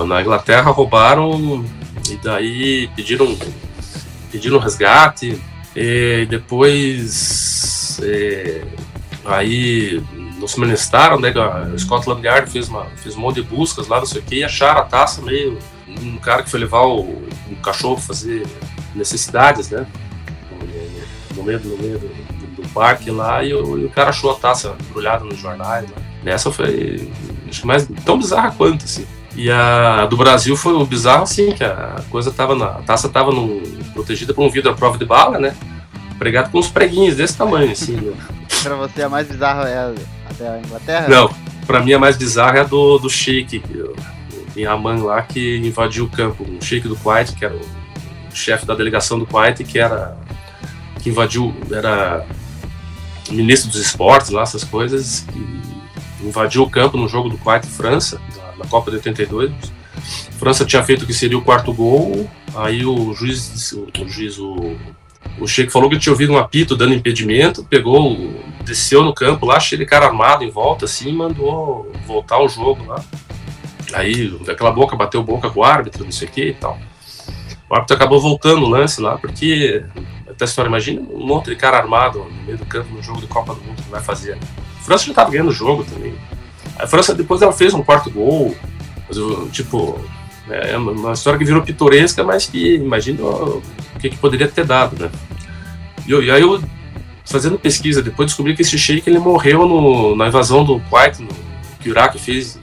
Na 0.08 0.22
Inglaterra 0.22 0.70
roubaram 0.72 1.66
e 2.10 2.16
daí 2.18 2.88
pediram, 2.96 3.36
pediram 4.32 4.60
resgate 4.60 5.42
e 5.76 6.26
depois 6.30 8.00
é, 8.04 8.62
aí 9.26 10.02
não 10.40 10.48
se 10.48 10.60
manifestaram, 10.60 11.20
né? 11.20 11.30
A 11.30 11.78
Scotland 11.78 12.26
Yard 12.26 12.50
fez, 12.50 12.68
uma, 12.68 12.86
fez 12.98 13.16
um 13.16 13.20
monte 13.20 13.36
de 13.36 13.44
buscas 13.44 13.88
lá, 13.88 14.00
não 14.00 14.06
sei 14.06 14.22
o 14.22 14.24
que, 14.24 14.36
e 14.36 14.44
acharam 14.44 14.82
a 14.82 14.86
taça 14.86 15.22
meio 15.22 15.58
um 15.88 16.18
cara 16.18 16.44
que 16.44 16.50
foi 16.50 16.60
levar 16.60 16.86
o, 16.86 17.22
um 17.50 17.56
cachorro 17.62 17.98
fazer 17.98 18.46
necessidades, 18.96 19.70
né? 19.70 19.86
No 21.36 21.44
meio, 21.44 21.60
no 21.60 21.78
meio 21.78 22.00
do, 22.00 22.62
do 22.62 22.70
parque 22.70 23.10
lá, 23.10 23.44
e 23.44 23.54
o, 23.54 23.78
e 23.78 23.86
o, 23.86 23.90
cara 23.90 24.10
achou 24.10 24.32
a 24.32 24.36
taça 24.36 24.76
embrulhada 24.80 25.24
nos 25.24 25.38
jornais. 25.38 25.90
Né? 25.90 26.32
Essa 26.32 26.52
foi 26.52 27.12
acho 27.50 27.66
mais 27.66 27.88
tão 28.06 28.18
bizarra 28.18 28.52
quanto, 28.52 28.86
assim. 28.86 29.06
E 29.36 29.50
a 29.50 30.06
do 30.08 30.18
Brasil 30.18 30.58
foi 30.58 30.74
o 30.74 30.86
bizarro, 30.86 31.24
assim, 31.24 31.52
que 31.52 31.64
a 31.64 32.02
coisa 32.10 32.32
tava 32.32 32.54
na. 32.54 32.66
A 32.66 32.82
taça 32.82 33.08
tava 33.08 33.32
no, 33.32 33.62
protegida 33.94 34.34
por 34.34 34.46
um 34.46 34.50
vidro 34.50 34.72
à 34.72 34.74
prova 34.74 34.98
de 34.98 35.06
bala, 35.06 35.40
né? 35.40 35.56
Pregado 36.20 36.52
com 36.52 36.60
uns 36.60 36.70
preguinhos 36.70 37.16
desse 37.16 37.38
tamanho, 37.38 37.72
assim. 37.72 37.96
Né? 37.96 38.14
Pra 38.62 38.76
você 38.76 39.04
a 39.04 39.10
mais 39.10 39.28
bizarra 39.28 39.68
é 39.68 39.78
a, 39.78 39.94
da 40.38 40.60
Inglaterra? 40.60 41.08
Não, 41.08 41.34
pra 41.66 41.82
mim 41.82 41.94
a 41.94 42.00
mais 42.00 42.18
bizarra 42.18 42.58
é 42.58 42.62
a 42.62 42.64
do, 42.64 42.98
do 42.98 43.10
Sheik, 43.10 43.62
em 44.56 44.66
Amman 44.66 45.04
lá 45.04 45.22
que 45.22 45.58
invadiu 45.58 46.06
o 46.06 46.10
campo, 46.10 46.44
o 46.44 46.64
Sheik 46.64 46.88
do 46.88 46.96
Kuwait, 46.96 47.34
que 47.34 47.46
era 47.46 47.56
o 47.56 48.36
chefe 48.36 48.66
da 48.66 48.76
delegação 48.76 49.18
do 49.18 49.26
Kuwait, 49.26 49.64
que 49.64 49.80
era 49.80 50.18
que 51.02 51.10
invadiu, 51.10 51.54
era 51.72 52.26
ministro 53.30 53.72
dos 53.72 53.82
esportes 53.82 54.30
lá, 54.30 54.44
essas 54.44 54.64
coisas, 54.64 55.26
invadiu 56.22 56.64
o 56.64 56.70
campo 56.70 56.98
no 56.98 57.08
jogo 57.08 57.30
do 57.30 57.38
Kuwait 57.38 57.66
e 57.66 57.70
França, 57.70 58.22
na, 58.58 58.66
Copa 58.66 58.92
de 58.92 58.98
82. 58.98 59.52
A 59.98 60.32
França 60.34 60.66
tinha 60.66 60.84
feito 60.84 61.04
o 61.04 61.08
que 61.08 61.14
seria 61.14 61.38
o 61.38 61.42
quarto 61.42 61.74
gol, 61.74 62.30
aí 62.56 62.86
o 62.86 63.14
juiz, 63.14 63.72
o, 63.72 63.88
o 64.00 64.08
juiz, 64.08 64.38
o, 64.38 64.76
o 65.40 65.48
Sheik 65.48 65.72
falou 65.72 65.90
que 65.90 65.98
tinha 65.98 66.14
ouvido 66.14 66.34
um 66.34 66.38
apito 66.38 66.76
dando 66.76 66.94
impedimento, 66.94 67.64
pegou, 67.64 68.34
desceu 68.64 69.04
no 69.04 69.14
campo 69.14 69.46
lá, 69.46 69.60
cheio 69.60 69.80
de 69.80 69.86
cara 69.86 70.06
armado 70.06 70.44
em 70.44 70.50
volta, 70.50 70.86
assim, 70.86 71.12
mandou 71.12 71.92
voltar 72.06 72.40
o 72.40 72.48
jogo 72.48 72.86
lá. 72.86 73.04
Aí, 73.94 74.40
aquela 74.48 74.72
boca 74.72 74.96
bateu 74.96 75.22
boca 75.24 75.50
com 75.50 75.60
o 75.60 75.64
árbitro, 75.64 76.04
não 76.04 76.12
sei 76.12 76.28
o 76.28 76.32
que 76.32 76.46
e 76.50 76.54
tal. 76.54 76.78
O 77.70 77.76
árbitro 77.76 77.96
acabou 77.96 78.22
voltando 78.22 78.66
o 78.66 78.70
lance 78.70 79.02
lá, 79.02 79.18
porque, 79.18 79.84
até 80.30 80.46
a 80.46 80.48
história, 80.48 80.70
imagina 80.70 81.02
um 81.02 81.26
monte 81.26 81.50
de 81.50 81.56
cara 81.56 81.78
armado 81.78 82.20
no 82.20 82.44
meio 82.44 82.58
do 82.58 82.66
campo 82.66 82.94
no 82.94 83.02
jogo 83.02 83.20
de 83.20 83.28
Copa 83.28 83.54
do 83.54 83.62
Mundo 83.62 83.82
que 83.82 83.90
vai 83.90 84.02
fazer. 84.02 84.38
A 84.80 84.84
França 84.84 85.06
já 85.06 85.12
estava 85.12 85.32
ganhando 85.32 85.50
o 85.50 85.54
jogo 85.54 85.84
também. 85.84 86.14
A 86.78 86.88
França, 86.88 87.14
depois, 87.14 87.42
ela 87.42 87.52
fez 87.52 87.74
um 87.74 87.84
quarto 87.84 88.10
gol, 88.10 88.56
mas, 89.08 89.18
tipo, 89.52 90.00
é 90.50 90.78
uma 90.78 91.14
história 91.14 91.38
que 91.38 91.46
virou 91.46 91.62
pitoresca, 91.62 92.24
mas 92.24 92.46
que, 92.46 92.76
imagina 92.76 93.24
o 93.24 93.62
que, 94.00 94.10
que 94.10 94.18
poderia 94.18 94.48
ter 94.48 94.66
dado, 94.66 95.02
né? 95.02 95.12
E, 96.08 96.12
e, 96.12 96.32
aí 96.32 96.42
eu, 96.42 96.62
fazendo 97.26 97.60
pesquisa, 97.60 98.02
depois 98.02 98.28
descobri 98.28 98.56
que 98.56 98.62
esse 98.62 98.78
Sheik 98.78 99.10
ele 99.10 99.20
morreu 99.20 99.68
no, 99.68 100.16
na 100.16 100.28
invasão 100.28 100.64
do 100.64 100.80
Kuwait, 100.82 101.22
no, 101.22 101.30
que 101.80 101.90
o 101.90 101.92
Iraque 101.92 102.20
fez 102.20 102.60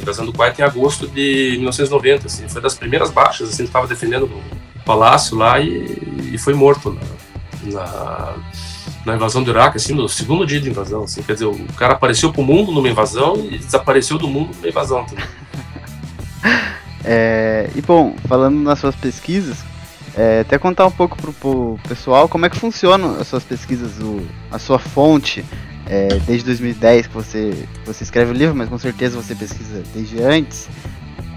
invasão 0.00 0.26
do 0.26 0.32
Kuwait 0.32 0.58
em 0.58 0.64
agosto 0.64 1.06
de 1.08 1.52
1990, 1.58 2.26
assim, 2.26 2.48
foi 2.48 2.60
das 2.60 2.74
primeiras 2.74 3.10
baixas, 3.10 3.50
assim, 3.50 3.64
estava 3.64 3.86
defendendo 3.86 4.24
o 4.24 4.42
palácio 4.84 5.36
lá 5.36 5.60
e, 5.60 6.32
e 6.32 6.38
foi 6.38 6.52
morto 6.52 6.98
na, 7.62 7.80
na, 7.80 8.34
na, 9.06 9.14
invasão 9.14 9.42
do 9.42 9.50
Iraque, 9.50 9.76
assim, 9.76 9.94
no 9.94 10.08
segundo 10.08 10.46
dia 10.46 10.60
de 10.60 10.68
invasão, 10.68 11.04
assim, 11.04 11.22
quer 11.22 11.34
dizer, 11.34 11.46
o 11.46 11.56
cara 11.74 11.94
apareceu 11.94 12.32
para 12.32 12.42
o 12.42 12.44
mundo 12.44 12.72
numa 12.72 12.88
invasão 12.88 13.36
e 13.36 13.58
desapareceu 13.58 14.18
do 14.18 14.28
mundo 14.28 14.54
numa 14.54 14.68
invasão 14.68 15.04
também. 15.04 15.24
é, 17.04 17.70
e 17.74 17.80
bom, 17.80 18.14
falando 18.28 18.58
nas 18.58 18.78
suas 18.78 18.94
pesquisas, 18.94 19.58
é, 20.16 20.40
até 20.40 20.58
contar 20.58 20.86
um 20.86 20.90
pouco 20.90 21.16
pro, 21.16 21.32
pro 21.32 21.78
pessoal 21.88 22.28
como 22.28 22.46
é 22.46 22.50
que 22.50 22.58
funcionam 22.58 23.16
as 23.20 23.28
suas 23.28 23.44
pesquisas, 23.44 23.98
o, 24.00 24.22
a 24.50 24.58
sua 24.58 24.78
fonte, 24.78 25.44
é, 25.86 26.08
desde 26.26 26.44
2010 26.46 27.06
que 27.06 27.14
você, 27.14 27.66
você 27.84 28.04
escreve 28.04 28.30
o 28.30 28.34
livro, 28.34 28.54
mas 28.54 28.68
com 28.68 28.78
certeza 28.78 29.20
você 29.20 29.34
pesquisa 29.34 29.82
desde 29.94 30.22
antes. 30.22 30.68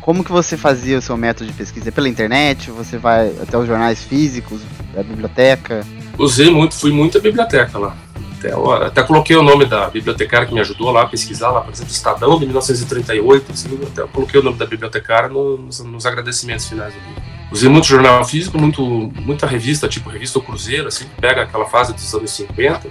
Como 0.01 0.23
que 0.23 0.31
você 0.31 0.57
fazia 0.57 0.97
o 0.97 1.01
seu 1.01 1.15
método 1.15 1.49
de 1.49 1.55
pesquisa? 1.55 1.87
É 1.87 1.91
pela 1.91 2.09
internet? 2.09 2.69
Você 2.71 2.97
vai 2.97 3.29
até 3.41 3.57
os 3.57 3.65
jornais 3.65 4.03
físicos, 4.03 4.61
a 4.97 5.01
biblioteca? 5.01 5.85
Usei 6.17 6.49
muito, 6.49 6.75
fui 6.75 6.91
muito 6.91 7.17
à 7.17 7.21
biblioteca 7.21 7.77
lá. 7.77 7.95
Até, 8.43 8.85
até 8.85 9.03
coloquei 9.03 9.35
o 9.37 9.41
nome 9.41 9.65
da 9.65 9.89
bibliotecária 9.89 10.45
que 10.45 10.53
me 10.53 10.59
ajudou 10.59 10.91
lá 10.91 11.03
a 11.03 11.05
pesquisar 11.07 11.49
lá, 11.51 11.61
por 11.61 11.71
exemplo, 11.71 11.91
Estadão 11.91 12.37
de 12.37 12.45
1938, 12.45 13.51
assim, 13.51 13.79
até 13.83 14.05
coloquei 14.07 14.39
o 14.39 14.43
nome 14.43 14.57
da 14.57 14.65
bibliotecária 14.65 15.29
nos, 15.29 15.79
nos 15.79 16.05
agradecimentos 16.05 16.67
finais 16.67 16.93
do 16.93 16.99
livro. 16.99 17.23
Usei 17.51 17.69
muito 17.69 17.87
jornal 17.87 18.25
físico, 18.25 18.57
muito, 18.57 18.83
muita 18.83 19.47
revista, 19.47 19.87
tipo 19.87 20.09
revista 20.09 20.39
Cruzeiro, 20.41 20.87
assim, 20.87 21.05
que 21.05 21.21
pega 21.21 21.43
aquela 21.43 21.65
fase 21.65 21.93
dos 21.93 22.13
anos 22.13 22.31
50, 22.31 22.89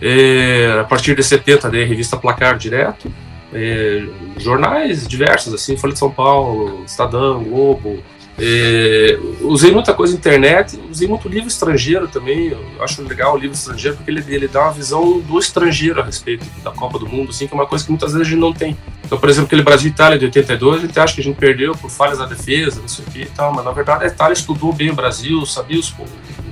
é, 0.00 0.78
a 0.80 0.84
partir 0.84 1.14
de 1.14 1.22
70, 1.22 1.70
daí, 1.70 1.84
revista 1.84 2.16
Placar 2.16 2.56
direto. 2.56 3.12
É, 3.52 4.06
jornais 4.38 5.06
diversos, 5.06 5.52
assim, 5.52 5.76
Folha 5.76 5.92
de 5.92 5.98
São 5.98 6.10
Paulo, 6.10 6.84
Estadão, 6.86 7.42
Globo. 7.44 8.02
É, 8.38 9.18
usei 9.40 9.72
muita 9.72 9.94
coisa 9.94 10.12
na 10.12 10.18
internet, 10.18 10.78
usei 10.90 11.08
muito 11.08 11.28
livro 11.28 11.48
estrangeiro 11.48 12.06
também. 12.06 12.48
Eu 12.48 12.82
acho 12.82 13.02
legal 13.02 13.34
o 13.34 13.38
livro 13.38 13.56
estrangeiro 13.56 13.96
porque 13.96 14.10
ele, 14.10 14.22
ele 14.28 14.48
dá 14.48 14.62
uma 14.62 14.72
visão 14.72 15.20
do 15.20 15.38
estrangeiro 15.38 16.00
a 16.00 16.04
respeito 16.04 16.44
da 16.62 16.70
Copa 16.70 16.98
do 16.98 17.08
Mundo, 17.08 17.30
assim, 17.30 17.46
que 17.46 17.54
é 17.54 17.56
uma 17.56 17.66
coisa 17.66 17.84
que 17.84 17.90
muitas 17.90 18.12
vezes 18.12 18.26
a 18.26 18.30
gente 18.30 18.40
não 18.40 18.52
tem. 18.52 18.76
Então, 19.04 19.18
por 19.18 19.28
exemplo, 19.28 19.46
aquele 19.46 19.62
Brasil-Itália 19.62 20.18
de 20.18 20.26
82, 20.26 20.78
a 20.78 20.86
gente 20.86 21.00
acha 21.00 21.14
que 21.14 21.20
a 21.20 21.24
gente 21.24 21.36
perdeu 21.36 21.72
por 21.72 21.90
falhas 21.90 22.18
na 22.18 22.26
defesa, 22.26 22.80
não 22.80 22.88
sei 22.88 23.04
o 23.04 23.10
que 23.10 23.22
e 23.22 23.26
tal, 23.26 23.54
mas 23.54 23.64
na 23.64 23.70
verdade 23.70 24.04
a 24.04 24.08
Itália 24.08 24.34
estudou 24.34 24.72
bem 24.72 24.90
o 24.90 24.94
Brasil, 24.94 25.46
sabia 25.46 25.78
os, 25.78 25.94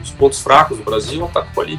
os 0.03 0.11
pontos 0.11 0.41
fracos 0.41 0.79
do 0.79 0.85
Brasil, 0.85 1.25
atacou 1.25 1.63
ali 1.63 1.79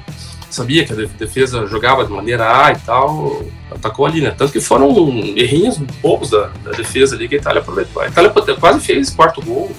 sabia 0.55 0.85
que 0.85 0.93
a 0.93 0.95
defesa 0.95 1.67
jogava 1.67 2.05
de 2.05 2.11
maneira 2.11 2.65
A 2.65 2.71
e 2.71 2.77
tal, 2.77 3.43
atacou 3.69 4.05
ali, 4.05 4.21
né? 4.21 4.31
Tanto 4.31 4.53
que 4.53 4.61
foram 4.61 4.89
errinhos 5.35 5.77
bobos 5.77 6.29
da, 6.29 6.49
da 6.63 6.71
defesa 6.71 7.15
ali 7.15 7.27
que 7.27 7.35
a 7.35 7.37
Itália 7.37 7.61
aproveitou. 7.61 8.01
A 8.01 8.07
Itália 8.07 8.31
quase 8.59 8.79
fez 8.79 9.09
quarto 9.09 9.41
gol, 9.41 9.69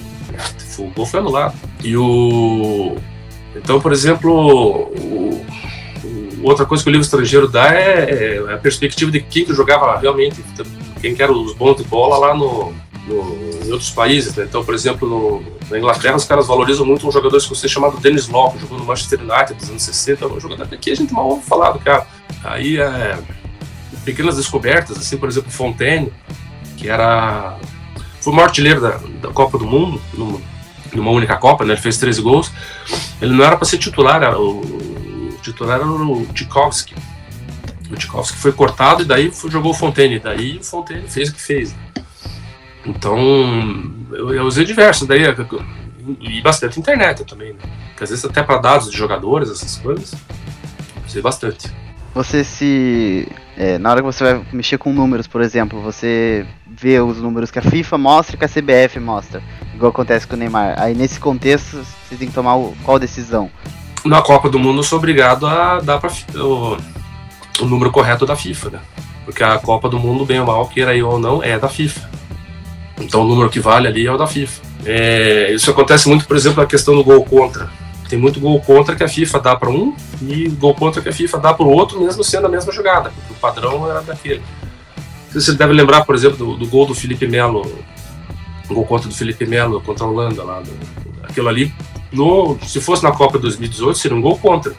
o 0.79 0.89
gol 0.91 1.05
foi 1.05 1.19
anulado. 1.19 1.55
E 1.83 1.95
o. 1.95 2.95
Então, 3.55 3.81
por 3.81 3.91
exemplo, 3.91 4.31
o, 4.31 5.45
outra 6.43 6.65
coisa 6.65 6.83
que 6.83 6.89
o 6.89 6.91
livro 6.91 7.05
estrangeiro 7.05 7.47
dá 7.47 7.73
é, 7.73 8.37
é, 8.45 8.53
a 8.53 8.57
perspectiva 8.57 9.11
de 9.11 9.19
quem 9.21 9.45
que 9.45 9.53
jogava 9.53 9.97
realmente, 9.97 10.43
quem 11.01 11.15
que 11.15 11.23
eram 11.23 11.43
os 11.43 11.53
bons 11.53 11.77
de 11.77 11.83
bola 11.83 12.17
lá 12.17 12.35
no, 12.35 12.73
no 13.07 13.57
em 13.67 13.71
outros 13.71 13.91
países. 13.91 14.35
Né? 14.35 14.45
Então, 14.45 14.63
por 14.63 14.73
exemplo, 14.73 15.07
no, 15.07 15.43
na 15.69 15.77
Inglaterra, 15.77 16.15
os 16.15 16.25
caras 16.25 16.47
valorizam 16.47 16.85
muito 16.85 17.07
um 17.07 17.11
jogador 17.11 17.37
escocês 17.37 17.71
chamado 17.71 17.99
Dennis 17.99 18.27
Law, 18.27 18.51
que 18.51 18.59
jogou 18.59 18.79
no 18.79 18.85
Manchester 18.85 19.19
United 19.19 19.53
dos 19.55 19.69
anos 19.69 19.83
60. 19.83 20.27
Um 20.27 20.39
jogador 20.39 20.67
que 20.67 20.91
a 20.91 20.95
gente 20.95 21.13
mal 21.13 21.27
ouve 21.27 21.43
falar 21.45 21.71
do 21.71 21.79
cara. 21.79 22.07
Aí, 22.43 22.79
é, 22.79 23.17
pequenas 24.05 24.37
descobertas, 24.37 24.97
assim, 24.97 25.17
por 25.17 25.29
exemplo, 25.29 25.51
Fontaine, 25.51 26.11
que 26.77 26.89
era. 26.89 27.57
Foi 28.27 28.33
o 28.33 28.35
maior 28.35 28.47
artilheiro 28.47 28.81
da, 28.81 28.99
da 29.21 29.31
Copa 29.31 29.57
do 29.57 29.65
Mundo, 29.65 30.01
numa, 30.13 30.41
numa 30.91 31.11
única 31.11 31.37
Copa, 31.37 31.63
né? 31.63 31.75
Ele 31.75 31.81
fez 31.81 31.97
13 31.97 32.21
gols. 32.21 32.51
Ele 33.21 33.33
não 33.33 33.41
era 33.41 33.55
para 33.55 33.65
ser 33.65 33.77
titular, 33.77 34.21
era 34.21 34.37
o, 34.37 35.31
titular 35.41 35.79
era 35.79 35.87
o 35.87 36.25
Tchaikovsky. 36.33 36.93
O 37.89 37.95
Tchaikovsky 37.95 38.37
foi 38.37 38.51
cortado 38.51 39.01
e 39.01 39.05
daí 39.05 39.31
jogou 39.47 39.71
o 39.71 39.73
Fontaine. 39.73 40.19
Daí 40.19 40.57
o 40.57 40.63
Fontaine 40.65 41.07
fez 41.07 41.29
o 41.29 41.35
que 41.35 41.41
fez. 41.41 41.73
Então, 42.85 43.17
eu, 44.11 44.33
eu 44.33 44.43
usei 44.43 44.65
diversos. 44.65 45.07
Daí, 45.07 45.23
e 46.19 46.41
bastante 46.41 46.81
internet 46.81 47.23
também, 47.23 47.53
né? 47.53 47.59
Porque 47.91 48.03
às 48.03 48.09
vezes 48.09 48.25
até 48.25 48.43
para 48.43 48.57
dados 48.57 48.91
de 48.91 48.97
jogadores, 48.97 49.49
essas 49.49 49.77
coisas. 49.77 50.13
Usei 51.07 51.21
bastante. 51.21 51.73
Você 52.17 52.43
se. 52.43 53.27
É, 53.55 53.77
na 53.77 53.91
hora 53.91 54.01
que 54.01 54.05
você 54.07 54.23
vai 54.23 54.43
mexer 54.51 54.79
com 54.79 54.91
números, 54.91 55.27
por 55.27 55.39
exemplo, 55.39 55.79
você 55.79 56.47
vê 56.65 56.99
os 56.99 57.21
números 57.21 57.51
que 57.51 57.59
a 57.59 57.61
FIFA 57.61 57.95
mostra 57.99 58.35
e 58.35 58.39
que 58.39 58.43
a 58.43 58.49
CBF 58.49 58.99
mostra. 58.99 59.39
Igual 59.75 59.91
acontece 59.91 60.25
com 60.25 60.35
o 60.35 60.39
Neymar. 60.39 60.73
Aí 60.79 60.95
nesse 60.95 61.19
contexto, 61.19 61.77
você 61.77 62.15
tem 62.15 62.27
que 62.27 62.33
tomar 62.33 62.55
o, 62.55 62.75
qual 62.83 62.97
decisão? 62.97 63.51
Na 64.03 64.19
Copa 64.19 64.49
do 64.49 64.57
Mundo 64.57 64.79
eu 64.79 64.83
sou 64.83 64.97
obrigado 64.97 65.45
a 65.45 65.79
dar 65.79 65.99
para 65.99 66.11
o, 66.41 66.77
o 67.61 67.65
número 67.65 67.91
correto 67.91 68.25
da 68.25 68.35
FIFA, 68.35 68.71
né? 68.71 68.79
Porque 69.23 69.43
a 69.43 69.59
Copa 69.59 69.87
do 69.87 69.99
Mundo, 69.99 70.25
bem 70.25 70.39
ou 70.39 70.47
mal, 70.47 70.67
queira 70.67 70.97
eu 70.97 71.07
ou 71.07 71.19
não, 71.19 71.43
é 71.43 71.59
da 71.59 71.69
FIFA. 71.69 72.09
Então 72.99 73.21
o 73.21 73.27
número 73.27 73.47
que 73.47 73.59
vale 73.59 73.87
ali 73.87 74.07
é 74.07 74.11
o 74.11 74.17
da 74.17 74.25
FIFA. 74.25 74.59
É, 74.87 75.53
isso 75.53 75.69
acontece 75.69 76.09
muito, 76.09 76.25
por 76.25 76.35
exemplo, 76.35 76.63
na 76.63 76.67
questão 76.67 76.95
do 76.95 77.03
gol 77.03 77.23
contra. 77.23 77.69
Tem 78.09 78.17
muito 78.17 78.39
gol 78.39 78.61
contra 78.61 78.95
que 78.95 79.03
a 79.03 79.09
FIFA 79.09 79.39
dá 79.39 79.55
para 79.55 79.69
um 79.69 79.95
e 80.21 80.47
gol 80.49 80.73
contra 80.73 81.01
que 81.01 81.09
a 81.09 81.13
FIFA 81.13 81.37
dá 81.39 81.53
para 81.53 81.65
o 81.65 81.69
outro, 81.69 81.99
mesmo 81.99 82.23
sendo 82.23 82.47
a 82.47 82.49
mesma 82.49 82.71
jogada, 82.71 83.11
porque 83.11 83.33
o 83.33 83.35
padrão 83.35 83.89
era 83.89 84.01
daquele. 84.01 84.41
Você 85.31 85.53
deve 85.53 85.73
lembrar, 85.73 86.05
por 86.05 86.15
exemplo, 86.15 86.37
do, 86.37 86.57
do 86.57 86.67
gol 86.67 86.85
do 86.85 86.95
Felipe 86.95 87.27
Melo, 87.27 87.61
o 88.69 88.73
gol 88.73 88.85
contra 88.85 89.09
do 89.09 89.15
Felipe 89.15 89.45
Melo 89.45 89.81
contra 89.81 90.05
a 90.05 90.07
Holanda 90.07 90.43
lá. 90.43 90.61
Do, 90.61 90.71
aquilo 91.23 91.49
ali, 91.49 91.73
no, 92.11 92.57
se 92.65 92.79
fosse 92.79 93.03
na 93.03 93.11
Copa 93.11 93.37
2018, 93.37 93.97
seria 93.97 94.17
um 94.17 94.21
gol 94.21 94.37
contra. 94.37 94.73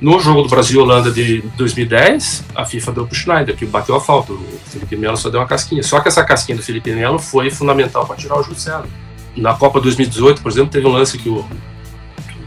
No 0.00 0.18
jogo 0.18 0.42
do 0.42 0.48
Brasil-Holanda 0.48 1.12
de 1.12 1.42
2010, 1.56 2.44
a 2.56 2.64
FIFA 2.64 2.92
deu 2.92 3.06
pro 3.06 3.14
Schneider, 3.14 3.56
que 3.56 3.64
bateu 3.64 3.94
a 3.94 4.00
falta. 4.00 4.32
O 4.32 4.60
Felipe 4.66 4.96
Melo 4.96 5.16
só 5.16 5.30
deu 5.30 5.40
uma 5.40 5.46
casquinha. 5.46 5.82
Só 5.82 6.00
que 6.00 6.08
essa 6.08 6.24
casquinha 6.24 6.56
do 6.56 6.62
Felipe 6.62 6.92
Melo 6.92 7.20
foi 7.20 7.50
fundamental 7.50 8.04
para 8.04 8.16
tirar 8.16 8.36
o 8.36 8.42
Juscelino. 8.42 8.92
Na 9.36 9.54
Copa 9.54 9.80
2018, 9.80 10.42
por 10.42 10.50
exemplo, 10.50 10.70
teve 10.70 10.86
um 10.86 10.92
lance 10.92 11.16
que 11.16 11.28
o, 11.28 11.46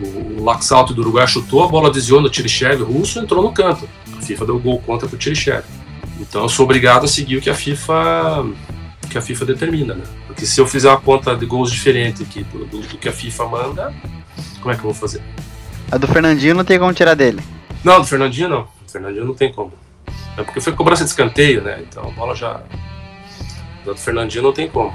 o 0.05 0.43
Laxalto 0.43 0.93
do 0.93 1.01
Uruguai 1.01 1.27
chutou, 1.27 1.63
a 1.63 1.67
bola 1.67 1.91
desviou 1.91 2.21
no 2.21 2.29
Tirichev 2.29 2.83
russo 2.83 3.19
entrou 3.19 3.43
no 3.43 3.51
canto. 3.51 3.87
A 4.17 4.21
FIFA 4.21 4.45
deu 4.45 4.59
gol 4.59 4.79
contra 4.81 5.07
pro 5.07 5.17
Tirichev. 5.17 5.63
Então 6.19 6.43
eu 6.43 6.49
sou 6.49 6.65
obrigado 6.65 7.05
a 7.05 7.07
seguir 7.07 7.37
o 7.37 7.41
que 7.41 7.49
a 7.49 7.55
FIFA 7.55 8.45
que 9.09 9.17
a 9.17 9.21
FIFA 9.21 9.45
determina, 9.45 9.93
né? 9.93 10.03
Porque 10.27 10.45
se 10.45 10.59
eu 10.59 10.67
fizer 10.67 10.89
uma 10.89 10.99
conta 10.99 11.35
de 11.35 11.45
gols 11.45 11.71
diferente 11.71 12.23
aqui 12.23 12.43
do, 12.43 12.65
do, 12.65 12.79
do 12.79 12.97
que 12.97 13.07
a 13.07 13.13
FIFA 13.13 13.45
manda, 13.45 13.93
como 14.59 14.71
é 14.71 14.75
que 14.75 14.79
eu 14.79 14.91
vou 14.91 14.93
fazer? 14.93 15.21
A 15.91 15.97
do 15.97 16.07
Fernandinho 16.07 16.55
não 16.55 16.65
tem 16.65 16.79
como 16.79 16.91
tirar 16.93 17.13
dele. 17.13 17.39
Não, 17.83 18.01
do 18.01 18.07
Fernandinho 18.07 18.49
não. 18.49 18.61
Do 18.63 18.91
Fernandinho 18.91 19.25
não 19.25 19.33
tem 19.35 19.51
como. 19.51 19.71
É 20.37 20.43
porque 20.43 20.59
foi 20.59 20.73
cobrança 20.73 21.03
de 21.03 21.11
escanteio, 21.11 21.61
né? 21.61 21.83
Então 21.87 22.03
a 22.03 22.11
bola 22.11 22.35
já. 22.35 22.61
A 23.85 23.91
do 23.91 23.95
Fernandinho 23.95 24.43
não 24.43 24.51
tem 24.51 24.67
como. 24.67 24.93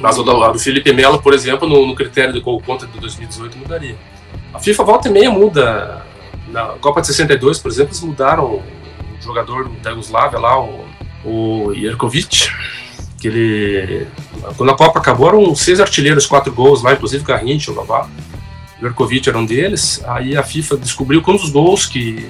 Mas 0.00 0.18
a 0.18 0.22
do, 0.22 0.44
a 0.44 0.52
do 0.52 0.58
Felipe 0.58 0.92
Melo, 0.92 1.22
por 1.22 1.32
exemplo, 1.32 1.68
no, 1.68 1.86
no 1.86 1.94
critério 1.94 2.32
de 2.32 2.40
gol 2.40 2.60
contra 2.60 2.86
de 2.86 2.98
2018 2.98 3.58
mudaria. 3.58 3.96
A 4.52 4.58
FIFA 4.58 4.84
volta 4.84 5.08
e 5.08 5.12
meia 5.12 5.30
muda. 5.30 6.02
Na 6.48 6.66
Copa 6.80 7.00
de 7.00 7.06
62, 7.06 7.58
por 7.58 7.70
exemplo, 7.70 7.90
eles 7.90 8.02
mudaram 8.02 8.44
o 8.44 8.62
jogador 9.20 9.68
da 9.82 9.90
Yugoslávia 9.90 10.38
lá, 10.38 10.60
o, 10.60 10.84
o 11.24 11.74
Jerkovic, 11.74 12.48
que 13.20 13.28
ele. 13.28 14.08
Quando 14.56 14.70
a 14.70 14.76
Copa 14.76 14.98
acabou, 14.98 15.28
eram 15.28 15.54
seis 15.54 15.80
artilheiros, 15.80 16.26
quatro 16.26 16.52
gols 16.52 16.82
lá, 16.82 16.92
inclusive 16.92 17.24
Garrincha, 17.24 17.70
o 17.70 17.74
Lavá. 17.74 18.08
Verkovic 18.80 19.28
era 19.28 19.38
um 19.38 19.44
deles. 19.44 20.02
Aí 20.06 20.36
a 20.36 20.42
FIFA 20.42 20.76
descobriu 20.78 21.22
que 21.22 21.32
dos 21.32 21.50
gols 21.50 21.86
que, 21.86 22.28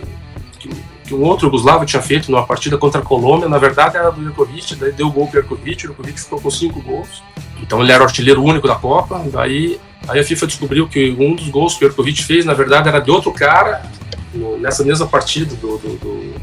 que, 1.11 1.14
um 1.14 1.22
outro 1.22 1.46
Yugoslavo 1.46 1.84
tinha 1.84 2.02
feito 2.02 2.30
numa 2.30 2.46
partida 2.46 2.78
contra 2.78 3.00
a 3.00 3.04
Colômbia, 3.04 3.48
na 3.48 3.58
verdade 3.58 3.96
era 3.96 4.11
do 4.11 4.22
Verkovic, 4.22 4.74
daí 4.76 4.92
deu 4.92 5.08
o 5.08 5.11
gol 5.11 5.26
pro 5.26 5.40
Verkovic, 5.40 5.84
o 5.84 5.88
Verkovic 5.88 6.20
ficou 6.20 6.40
com 6.40 6.50
cinco 6.50 6.80
gols. 6.80 7.22
Então 7.61 7.82
ele 7.82 7.92
era 7.92 8.02
o 8.02 8.06
artilheiro 8.06 8.42
único 8.42 8.66
da 8.66 8.74
Copa. 8.74 9.22
Daí 9.32 9.78
aí 10.08 10.18
a 10.18 10.24
FIFA 10.24 10.46
descobriu 10.46 10.88
que 10.88 11.11
um 11.18 11.34
dos 11.34 11.48
gols 11.48 11.76
que 11.76 11.84
o 11.84 11.88
Verkovic 11.88 12.24
fez, 12.24 12.44
na 12.44 12.54
verdade, 12.54 12.88
era 12.88 13.00
de 13.00 13.11
outro 13.11 13.32
cara, 13.32 13.82
no, 14.32 14.58
nessa 14.58 14.84
mesma 14.84 15.06
partida 15.06 15.54
do, 15.56 15.78
do, 15.78 15.96
do 15.96 16.34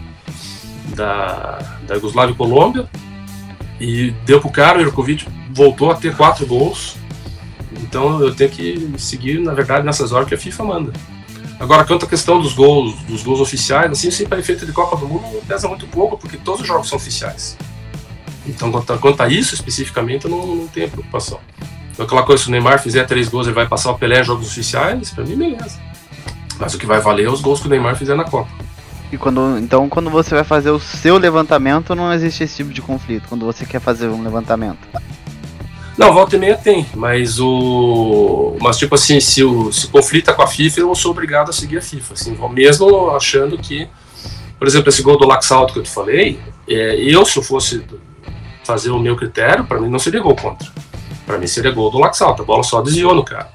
da, 0.96 1.60
da 1.88 1.96
e 1.96 2.34
Colômbia. 2.34 2.88
E 3.80 4.12
deu 4.26 4.40
pro 4.40 4.50
cara, 4.50 4.80
o 4.80 4.84
Verkovic 4.84 5.28
voltou 5.52 5.92
a 5.92 5.96
ter 5.96 6.16
quatro 6.16 6.46
gols 6.46 6.98
então 7.84 8.22
eu 8.22 8.34
tenho 8.34 8.50
que 8.50 8.92
seguir, 8.98 9.40
na 9.40 9.54
verdade, 9.54 9.86
nessas 9.86 10.12
horas 10.12 10.28
que 10.28 10.36
a 10.36 10.38
FIFA 10.38 10.64
manda. 10.64 10.94
Agora, 11.60 11.84
quanto 11.84 12.06
à 12.06 12.08
questão 12.08 12.40
dos 12.40 12.54
gols, 12.54 12.96
dos 13.04 13.24
gols 13.24 13.40
oficiais, 13.40 13.92
assim, 13.92 14.12
sim, 14.12 14.28
para 14.28 14.40
efeito 14.40 14.66
de 14.66 14.72
Copa 14.72 14.96
do 14.96 15.08
Mundo 15.08 15.42
pesa 15.48 15.68
muito 15.68 15.88
pouco, 15.88 16.18
porque 16.18 16.38
todos 16.38 16.62
os 16.62 16.68
jogos 16.68 16.88
são 16.88 16.98
oficiais. 16.98 17.58
Então, 18.46 18.72
quanto 18.72 18.94
a, 18.94 18.98
quanto 18.98 19.24
a 19.24 19.28
isso 19.28 19.56
especificamente, 19.56 20.26
eu 20.26 20.32
não, 20.32 20.46
não 20.46 20.68
tenho 20.68 20.90
preocupação. 20.90 21.40
Então, 21.92 22.06
aquela 22.06 22.24
coisa, 22.24 22.44
se 22.44 22.50
o 22.50 22.52
Neymar 22.52 22.80
fizer 22.80 23.06
três 23.06 23.28
gols, 23.28 23.48
ele 23.48 23.56
vai 23.56 23.68
passar 23.68 23.92
o 23.92 23.98
Pelé 23.98 24.22
em 24.22 24.24
jogos 24.24 24.48
oficiais, 24.48 25.10
para 25.10 25.24
mim, 25.24 25.36
beleza. 25.36 25.80
Mas 26.60 26.74
o 26.76 26.78
que 26.78 26.86
vai 26.86 27.02
valer 27.02 27.26
é 27.26 27.30
os 27.30 27.42
gols 27.42 27.60
que 27.60 27.66
o 27.66 27.70
Neymar 27.70 27.96
fizer 27.96 28.16
na 28.16 28.24
Copa. 28.24 28.50
E 29.12 29.18
quando, 29.18 29.58
então, 29.58 29.90
quando 29.90 30.10
você 30.10 30.36
vai 30.36 30.44
fazer 30.44 30.70
o 30.70 30.80
seu 30.80 31.18
levantamento, 31.18 31.96
não 31.96 32.14
existe 32.14 32.44
esse 32.44 32.58
tipo 32.58 32.72
de 32.72 32.82
conflito, 32.82 33.28
quando 33.28 33.46
você 33.46 33.66
quer 33.66 33.80
fazer 33.80 34.10
um 34.10 34.22
levantamento. 34.22 34.88
Não, 35.98 36.14
volta 36.14 36.36
e 36.36 36.40
meia 36.40 36.56
tem, 36.56 36.86
mas 36.94 37.40
o. 37.40 38.56
Mas 38.62 38.78
tipo 38.78 38.94
assim, 38.94 39.20
se 39.20 39.44
o, 39.44 39.72
se 39.72 39.88
conflita 39.88 40.32
com 40.32 40.44
a 40.44 40.48
FIFA, 40.48 40.82
eu 40.82 40.94
sou 40.94 41.10
obrigado 41.10 41.50
a 41.50 41.54
seguir 41.54 41.80
a 41.80 41.82
FIFA. 41.82 42.14
Assim, 42.14 42.38
mesmo 42.52 43.10
achando 43.10 43.58
que, 43.58 43.90
por 44.60 44.68
exemplo, 44.68 44.90
esse 44.90 45.02
gol 45.02 45.18
do 45.18 45.26
Laxalto 45.26 45.74
que 45.74 45.80
eu 45.80 45.84
te 45.84 45.90
falei, 45.90 46.40
é, 46.68 46.96
eu, 46.98 47.26
se 47.26 47.40
eu 47.40 47.44
fosse 47.44 47.84
fazer 48.64 48.92
o 48.92 49.00
meu 49.00 49.16
critério, 49.16 49.66
para 49.66 49.82
mim 49.82 49.90
não 49.90 49.98
seria 49.98 50.20
gol 50.20 50.36
contra. 50.36 50.72
Para 51.26 51.40
mim 51.40 51.48
seria 51.48 51.72
gol 51.72 51.90
do 51.90 51.98
Laxalto, 51.98 52.44
a 52.44 52.46
bola 52.46 52.62
só 52.62 52.80
desviou 52.80 53.16
no 53.16 53.24
cara. 53.24 53.50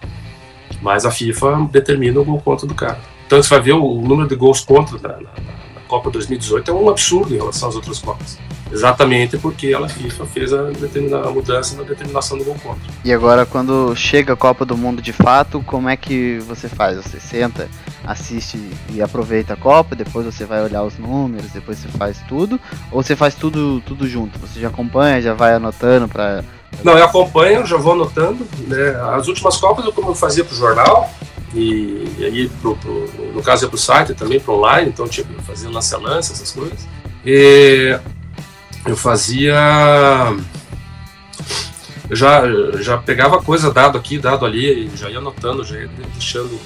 Mas 0.81 1.07
a 1.07 1.13
FIFA 1.13 1.69
determina 1.71 2.19
o 2.19 2.25
gol 2.25 2.41
contra 2.41 2.67
do 2.67 2.75
cara. 2.75 2.99
Então 3.25 3.41
você 3.41 3.49
vai 3.49 3.61
ver 3.61 3.73
o 3.73 4.01
número 4.01 4.29
de 4.29 4.35
gols 4.35 4.61
contra 4.61 4.99
na, 4.99 5.15
na, 5.15 5.31
na 5.75 5.81
Copa 5.87 6.11
2018 6.11 6.71
é 6.71 6.75
um 6.75 6.89
absurdo 6.89 7.33
em 7.33 7.37
relação 7.37 7.69
às 7.69 7.77
outras 7.77 8.01
Copas. 8.01 8.37
Exatamente 8.73 9.37
porque 9.37 9.75
a 9.75 9.89
FIFA 9.89 10.27
fez 10.27 10.53
a, 10.53 10.61
a 11.25 11.31
mudança 11.31 11.77
na 11.77 11.83
determinação 11.83 12.39
do 12.39 12.45
gol 12.45 12.57
contra. 12.63 12.91
E 13.05 13.13
agora, 13.13 13.45
quando 13.45 13.95
chega 13.95 14.33
a 14.33 14.37
Copa 14.37 14.65
do 14.65 14.77
Mundo 14.77 15.03
de 15.03 15.13
fato, 15.13 15.63
como 15.67 15.89
é 15.89 15.97
que 15.97 16.39
você 16.47 16.69
faz? 16.69 16.97
Você 16.97 17.21
senta, 17.21 17.69
assiste 18.05 18.59
e 18.91 19.03
aproveita 19.03 19.55
a 19.55 19.57
Copa, 19.57 19.95
depois 19.95 20.25
você 20.25 20.45
vai 20.45 20.63
olhar 20.63 20.83
os 20.83 20.99
números, 20.99 21.51
depois 21.51 21.79
você 21.79 21.89
faz 21.89 22.19
tudo? 22.27 22.59
Ou 22.91 23.03
você 23.03 23.15
faz 23.15 23.35
tudo, 23.35 23.81
tudo 23.83 24.09
junto? 24.09 24.39
Você 24.39 24.59
já 24.59 24.69
acompanha, 24.69 25.21
já 25.21 25.35
vai 25.35 25.55
anotando 25.55 26.09
para 26.09 26.43
não, 26.83 26.97
eu 26.97 27.05
acompanho, 27.05 27.67
já 27.67 27.77
vou 27.77 27.93
anotando. 27.93 28.47
Né? 28.67 28.91
As 29.15 29.29
últimas 29.29 29.57
Copas 29.59 29.85
eu, 29.85 29.93
como 29.93 30.11
eu 30.11 30.15
fazia 30.15 30.43
para 30.43 30.55
o 30.55 30.57
jornal, 30.57 31.11
e, 31.55 32.09
e 32.19 32.25
aí 32.25 32.49
pro, 32.61 32.75
pro, 32.77 33.09
no 33.35 33.43
caso 33.43 33.67
é 33.67 33.69
para 33.69 33.77
o 33.77 33.79
site 33.79 34.15
também, 34.15 34.41
para 34.41 34.55
online, 34.55 34.89
então 34.89 35.07
tipo, 35.07 35.41
fazia 35.43 35.69
lance-lance, 35.69 36.33
essas 36.33 36.51
coisas. 36.51 36.89
E 37.25 37.99
eu 38.87 38.97
fazia. 38.97 39.57
Eu 42.09 42.17
já, 42.17 42.43
já 42.81 42.99
pegava 42.99 43.43
coisa 43.43 43.73
dado 43.73 43.97
aqui, 43.97 44.19
dado 44.19 44.45
ali, 44.45 44.91
já 44.95 45.09
ia 45.09 45.19
anotando, 45.19 45.65
já 45.65 45.79
ia 45.79 45.89
deixando 46.13 46.59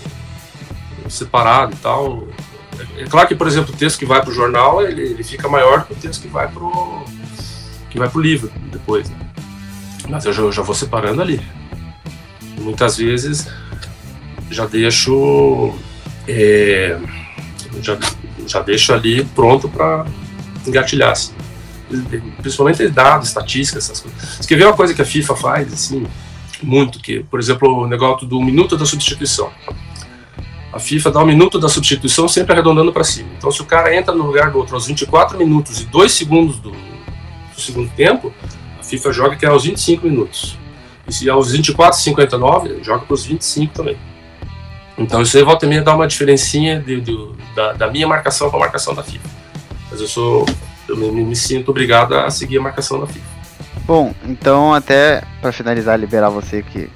separado 1.09 1.75
e 1.75 1.77
tal. 1.77 2.27
É, 2.79 3.03
é 3.03 3.07
claro 3.07 3.29
que, 3.29 3.35
por 3.35 3.47
exemplo, 3.47 3.73
o 3.73 3.77
texto 3.77 3.99
que 3.99 4.07
vai 4.07 4.21
para 4.21 4.31
o 4.31 4.35
jornal 4.35 4.83
ele, 4.83 5.03
ele 5.03 5.23
fica 5.23 5.49
maior 5.49 5.85
que 5.85 5.93
o 5.93 5.97
texto 5.97 6.23
que 6.23 6.29
vai 6.29 6.49
para 6.49 6.63
que 7.91 7.99
vai 7.99 8.09
pro 8.09 8.21
livro 8.21 8.51
depois. 8.73 9.09
Né? 9.09 9.17
Mas 10.09 10.25
eu 10.25 10.33
já, 10.33 10.43
eu 10.43 10.53
já 10.53 10.63
vou 10.63 10.75
separando 10.75 11.23
ali. 11.23 11.41
Muitas 12.59 12.97
vezes 12.97 13.47
já 14.51 14.67
deixo 14.67 15.75
é, 16.27 16.99
já, 17.81 17.97
já 18.47 18.63
deixo 18.63 18.93
ali 18.93 19.25
pronto 19.25 19.69
para 19.69 20.07
engatilhar. 20.67 21.13
Assim 21.13 21.46
principalmente 22.41 22.89
dados, 22.89 23.29
estatísticas, 23.29 23.85
essas 23.85 24.01
coisas. 24.01 24.21
Você 24.23 24.49
quer 24.49 24.57
ver 24.57 24.67
uma 24.67 24.77
coisa 24.77 24.95
que 24.95 25.03
a 25.03 25.05
FIFA 25.05 25.37
faz, 25.37 25.73
assim, 25.73 26.07
muito, 26.63 26.99
que, 26.99 27.23
por 27.25 27.39
exemplo, 27.39 27.83
o 27.83 27.87
negócio 27.87 28.27
do 28.27 28.41
minuto 28.41 28.77
da 28.77 28.85
substituição. 28.85 29.51
A 30.73 30.79
FIFA 30.79 31.11
dá 31.11 31.23
um 31.23 31.27
minuto 31.27 31.59
da 31.59 31.69
substituição 31.69 32.29
sempre 32.29 32.53
arredondando 32.53 32.93
para 32.93 33.05
cima. 33.05 33.29
Então, 33.37 33.51
se 33.51 33.63
o 33.63 33.65
cara 33.65 33.95
entra 33.95 34.15
no 34.15 34.27
lugar 34.27 34.51
do 34.51 34.59
outro 34.59 34.75
aos 34.75 34.87
24 34.87 35.39
minutos 35.39 35.81
e 35.81 35.85
2 35.87 36.13
segundos 36.13 36.59
do, 36.59 36.71
do 36.71 37.61
segundo 37.61 37.91
tempo, 37.91 38.33
a 38.79 38.83
FIFA 38.83 39.13
joga 39.13 39.37
que 39.37 39.47
é 39.47 39.49
aos 39.49 39.65
25 39.65 40.07
minutos. 40.07 40.59
E 41.09 41.13
se 41.13 41.29
é 41.29 41.33
aos 41.33 41.53
24 41.53 41.99
59, 41.99 42.83
joga 42.83 43.07
para 43.07 43.15
os 43.15 43.25
25 43.25 43.73
também. 43.73 43.97
Então, 44.99 45.23
isso 45.23 45.37
aí 45.37 45.45
volta 45.45 45.67
e 45.67 45.69
meia 45.69 45.83
dá 45.83 45.95
uma 45.95 46.07
diferencinha 46.07 46.81
de, 46.81 47.01
de, 47.01 47.17
da, 47.55 47.73
da 47.73 47.91
minha 47.91 48.07
marcação 48.07 48.51
com 48.51 48.57
a 48.57 48.61
marcação 48.61 48.95
da 48.95 49.03
FIFA. 49.03 49.29
Mas 49.91 50.01
eu 50.01 50.09
sou 50.09 50.47
eu 50.89 50.97
me, 50.97 51.11
me 51.11 51.37
sinto 51.37 51.71
obrigado 51.71 52.15
a 52.15 52.31
seguir 52.31 52.59
a 52.59 52.63
marcação 52.63 53.01
da 53.01 53.07
FIFA. 53.07 53.27
Bom, 53.87 54.15
então 54.25 54.75
até 54.75 55.23
para 55.41 55.53
finalizar, 55.53 55.99
liberar 55.99 56.29
você 56.29 56.63
que 56.63 56.91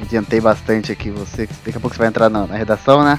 adiantei 0.00 0.40
bastante 0.40 0.90
aqui, 0.90 1.10
você 1.10 1.48
daqui 1.64 1.76
a 1.76 1.80
pouco 1.80 1.94
você 1.94 1.98
vai 1.98 2.08
entrar 2.08 2.28
na, 2.28 2.46
na 2.46 2.56
redação, 2.56 3.04
né? 3.04 3.18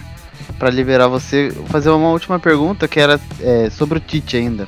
para 0.58 0.70
liberar 0.70 1.08
você, 1.08 1.52
fazer 1.68 1.90
uma 1.90 2.10
última 2.10 2.40
pergunta 2.40 2.88
que 2.88 3.00
era 3.00 3.20
é, 3.42 3.70
sobre 3.70 3.98
o 3.98 4.02
Tite 4.02 4.38
ainda. 4.38 4.68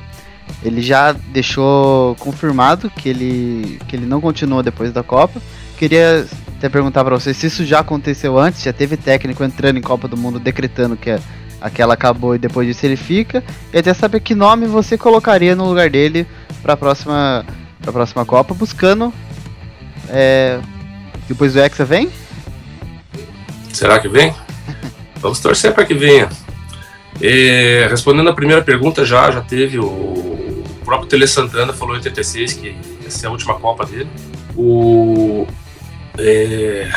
Ele 0.62 0.80
já 0.80 1.12
deixou 1.12 2.14
confirmado 2.16 2.90
que 2.90 3.08
ele, 3.08 3.80
que 3.88 3.96
ele 3.96 4.06
não 4.06 4.20
continua 4.20 4.62
depois 4.62 4.92
da 4.92 5.02
Copa. 5.02 5.40
Queria 5.76 6.26
até 6.56 6.68
perguntar 6.68 7.04
para 7.04 7.18
você 7.18 7.34
se 7.34 7.46
isso 7.46 7.64
já 7.64 7.80
aconteceu 7.80 8.38
antes, 8.38 8.62
já 8.62 8.72
teve 8.72 8.96
técnico 8.96 9.42
entrando 9.42 9.78
em 9.78 9.82
Copa 9.82 10.06
do 10.06 10.16
Mundo 10.16 10.38
decretando 10.38 10.96
que 10.96 11.10
aquela 11.62 11.94
acabou 11.94 12.34
e 12.34 12.38
depois 12.38 12.66
disso 12.66 12.84
ele 12.84 12.96
fica. 12.96 13.42
E 13.72 13.78
até 13.78 13.94
saber 13.94 14.20
que 14.20 14.34
nome 14.34 14.66
você 14.66 14.98
colocaria 14.98 15.54
no 15.54 15.66
lugar 15.66 15.88
dele 15.88 16.26
para 16.62 16.74
a 16.74 16.76
próxima, 16.76 17.46
pra 17.80 17.92
próxima 17.92 18.24
Copa, 18.26 18.52
buscando. 18.52 19.12
É, 20.08 20.58
depois 21.28 21.54
do 21.54 21.60
Hexa 21.60 21.84
vem? 21.84 22.10
Será 23.72 23.98
que 23.98 24.08
vem? 24.08 24.34
Vamos 25.16 25.40
torcer 25.40 25.72
para 25.72 25.84
que 25.84 25.94
venha. 25.94 26.28
É, 27.20 27.86
respondendo 27.88 28.28
a 28.28 28.34
primeira 28.34 28.62
pergunta, 28.62 29.04
já, 29.04 29.30
já 29.30 29.40
teve 29.40 29.78
o, 29.78 29.86
o 29.86 30.64
próprio 30.84 31.08
Tele 31.08 31.26
Santana 31.26 31.72
falou 31.72 31.94
em 31.94 31.98
86 31.98 32.52
que 32.54 32.76
essa 33.06 33.26
é 33.26 33.28
a 33.28 33.30
última 33.30 33.54
Copa 33.54 33.86
dele. 33.86 34.08
O 34.56 35.46
é, 36.18 36.90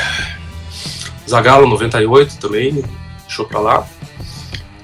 Zagallo 1.30 1.68
98 1.68 2.38
também 2.38 2.84
deixou 3.26 3.46
para 3.46 3.60
lá. 3.60 3.88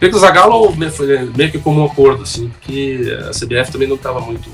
Creio 0.02 0.14
que 0.14 0.18
o 0.18 0.20
Zagallo 0.20 0.76
foi 0.90 1.30
meio 1.38 1.52
que 1.52 1.60
como 1.60 1.80
um 1.80 1.86
acordo, 1.86 2.24
assim, 2.24 2.50
porque 2.50 3.16
a 3.20 3.30
CBF 3.30 3.72
também 3.72 3.88
não 3.88 3.98
estava 3.98 4.20
muito 4.20 4.50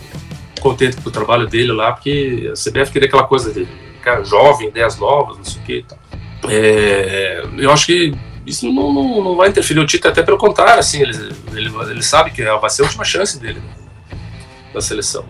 contente 0.59 0.97
com 0.97 1.07
o 1.07 1.11
trabalho 1.11 1.47
dele 1.47 1.71
lá, 1.71 1.93
porque 1.93 2.51
a 2.51 2.53
CBF 2.53 2.91
queria 2.91 3.07
aquela 3.07 3.23
coisa 3.23 3.53
dele, 3.53 3.69
cara 4.01 4.25
jovem, 4.25 4.67
ideias 4.67 4.99
novas, 4.99 5.37
não 5.37 5.45
sei 5.45 5.61
o 5.61 5.63
que 5.63 5.77
e 5.77 5.83
tal. 5.83 5.97
É, 6.49 7.45
eu 7.59 7.71
acho 7.71 7.85
que 7.85 8.13
isso 8.45 8.69
não, 8.69 8.91
não, 8.91 9.23
não, 9.23 9.35
vai 9.37 9.47
interferir. 9.47 9.79
O 9.79 9.85
Tite, 9.85 10.05
até 10.05 10.21
pelo 10.21 10.37
contrário, 10.37 10.81
assim, 10.81 11.01
ele, 11.01 11.15
ele, 11.53 11.71
ele 11.91 12.03
sabe 12.03 12.31
que 12.31 12.43
vai 12.43 12.69
ser 12.69 12.81
a 12.81 12.85
última 12.85 13.05
chance 13.05 13.39
dele 13.39 13.61
né, 13.61 14.17
na 14.73 14.81
seleção. 14.81 15.23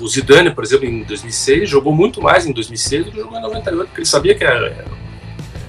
O 0.00 0.08
Zidane, 0.08 0.50
por 0.50 0.64
exemplo, 0.64 0.84
em 0.84 1.04
2006, 1.04 1.70
jogou 1.70 1.94
muito 1.94 2.20
mais 2.20 2.44
em 2.44 2.52
2006 2.52 3.04
do 3.04 3.12
que 3.12 3.18
jogou 3.18 3.38
em 3.38 3.42
98, 3.42 3.86
porque 3.86 4.00
ele 4.00 4.08
sabia 4.08 4.34
que 4.34 4.42
era, 4.42 4.84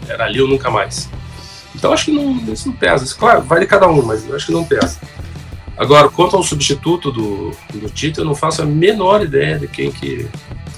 era 0.10 0.26
ali 0.26 0.42
ou 0.42 0.48
nunca 0.48 0.72
mais. 0.72 1.08
Então 1.86 1.94
acho 1.94 2.06
que 2.06 2.12
não, 2.12 2.36
isso 2.52 2.68
não 2.68 2.76
pesa. 2.76 3.04
Isso, 3.04 3.16
claro, 3.16 3.44
vai 3.44 3.60
de 3.60 3.68
cada 3.68 3.88
um, 3.88 4.02
mas 4.02 4.28
eu 4.28 4.36
acho 4.36 4.48
que 4.48 4.52
não 4.52 4.66
pesa. 4.66 5.00
Agora, 5.78 6.10
quanto 6.10 6.36
ao 6.36 6.42
substituto 6.42 7.12
do, 7.12 7.52
do 7.76 7.90
Tite, 7.92 8.18
eu 8.18 8.26
não 8.26 8.34
faço 8.34 8.64
a 8.64 8.66
menor 8.66 9.22
ideia 9.22 9.60
de 9.60 9.68
quem 9.68 9.92
que, 9.92 10.28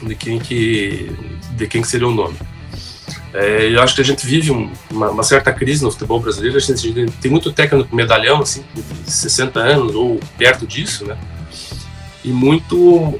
de 0.01 0.15
quem 0.15 0.37
que, 0.37 1.09
de 1.51 1.65
quem 1.65 1.81
que 1.81 1.87
seria 1.87 2.09
o 2.09 2.13
nome. 2.13 2.35
É, 3.33 3.73
eu 3.73 3.81
acho 3.81 3.95
que 3.95 4.01
a 4.01 4.03
gente 4.03 4.25
vive 4.25 4.51
um, 4.51 4.69
uma, 4.91 5.11
uma, 5.11 5.23
certa 5.23 5.53
crise 5.53 5.81
no 5.81 5.91
futebol 5.91 6.19
brasileiro. 6.19 6.57
A 6.57 6.59
gente 6.59 7.09
tem 7.21 7.31
muito 7.31 7.53
técnico 7.53 7.95
medalhão, 7.95 8.41
assim, 8.41 8.65
de 8.75 9.09
60 9.09 9.59
anos 9.61 9.95
ou 9.95 10.19
perto 10.37 10.67
disso, 10.67 11.05
né? 11.05 11.17
E 12.21 12.29
muito, 12.29 13.17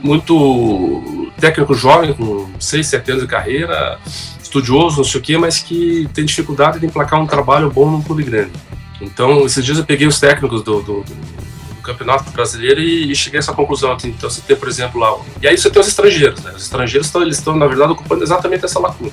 muito 0.00 1.30
técnico 1.38 1.72
jovem, 1.72 2.14
com 2.14 2.50
6, 2.58 2.84
7 2.84 3.10
anos 3.12 3.22
de 3.22 3.28
carreira, 3.28 4.00
estudioso, 4.48 4.96
não 4.96 5.04
sei 5.04 5.20
o 5.20 5.22
quê, 5.22 5.38
mas 5.38 5.60
que 5.60 6.08
tem 6.12 6.24
dificuldade 6.24 6.80
de 6.80 6.86
emplacar 6.86 7.20
um 7.20 7.26
trabalho 7.26 7.70
bom 7.70 7.90
num 7.90 8.02
clube 8.02 8.22
grande. 8.22 8.52
Então, 9.00 9.46
esses 9.46 9.64
dias 9.64 9.78
eu 9.78 9.84
peguei 9.84 10.06
os 10.06 10.18
técnicos 10.18 10.62
do, 10.62 10.82
do, 10.82 11.02
do, 11.02 11.38
Campeonato 11.82 12.30
Brasileiro 12.32 12.80
e, 12.80 13.10
e, 13.10 13.16
cheguei 13.16 13.38
a 13.38 13.40
essa 13.40 13.54
conclusão. 13.54 13.96
Então, 14.04 14.28
você 14.28 14.42
tem, 14.42 14.54
por 14.54 14.68
exemplo, 14.68 15.00
lá. 15.00 15.16
E 15.40 15.48
aí 15.48 15.56
você 15.56 15.70
tem 15.70 15.80
os 15.80 15.88
estrangeiros, 15.88 16.42
né? 16.42 16.52
Os 16.54 16.64
estrangeiros 16.64 17.06
estão, 17.06 17.22
eles 17.22 17.38
estão, 17.38 17.56
na 17.56 17.66
verdade, 17.66 17.92
ocupando 17.92 18.22
exatamente 18.22 18.64
essa 18.66 18.78
lacuna. 18.78 19.12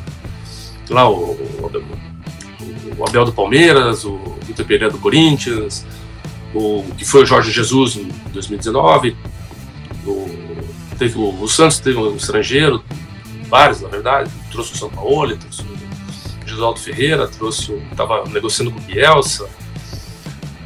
Lá 0.90 1.10
o, 1.10 1.32
o, 1.32 1.72
o 2.98 3.08
Abel 3.08 3.24
do 3.24 3.32
Palmeiras, 3.32 4.04
o 4.04 4.20
Vitor 4.46 4.66
Pereira 4.66 4.92
do 4.92 5.00
Corinthians, 5.00 5.86
o 6.54 6.84
que 6.98 7.06
foi 7.06 7.24
o 7.24 7.26
Jorge 7.26 7.50
Jesus 7.50 7.96
em 7.96 8.10
2019, 8.34 9.16
o, 10.06 10.30
teve 10.98 11.18
o, 11.18 11.42
o 11.42 11.48
Santos 11.48 11.80
teve 11.80 11.98
um 11.98 12.18
estrangeiro, 12.18 12.84
vários 13.48 13.82
na 13.82 13.88
verdade, 13.88 14.30
trouxe 14.52 14.74
o 14.74 14.78
São 14.78 14.90
Paulo, 14.90 15.36
trouxe 15.38 15.62
o 15.62 16.48
Gisaldo 16.48 16.80
Ferreira, 16.80 17.28
trouxe 17.28 17.72
o, 17.72 17.78
estava 17.92 18.24
negociando 18.30 18.72
com 18.72 18.80
o 18.80 18.82
Bielsa, 18.82 19.48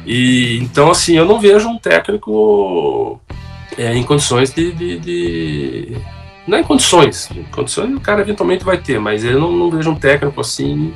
e 0.06 0.58
então 0.58 0.90
assim 0.90 1.16
eu 1.16 1.24
não 1.24 1.40
vejo 1.40 1.68
um 1.68 1.78
técnico 1.78 3.20
é, 3.76 3.94
em 3.94 4.02
condições 4.02 4.52
de, 4.52 4.72
de, 4.72 4.98
de, 4.98 5.96
não 6.46 6.58
é 6.58 6.60
em 6.60 6.64
condições, 6.64 7.30
em 7.30 7.44
condições 7.44 7.94
o 7.94 8.00
cara 8.00 8.20
eventualmente 8.20 8.64
vai 8.64 8.78
ter, 8.78 8.98
mas 8.98 9.24
eu 9.24 9.38
não, 9.38 9.52
não 9.52 9.70
vejo 9.70 9.90
um 9.90 9.96
técnico 9.96 10.40
assim 10.40 10.94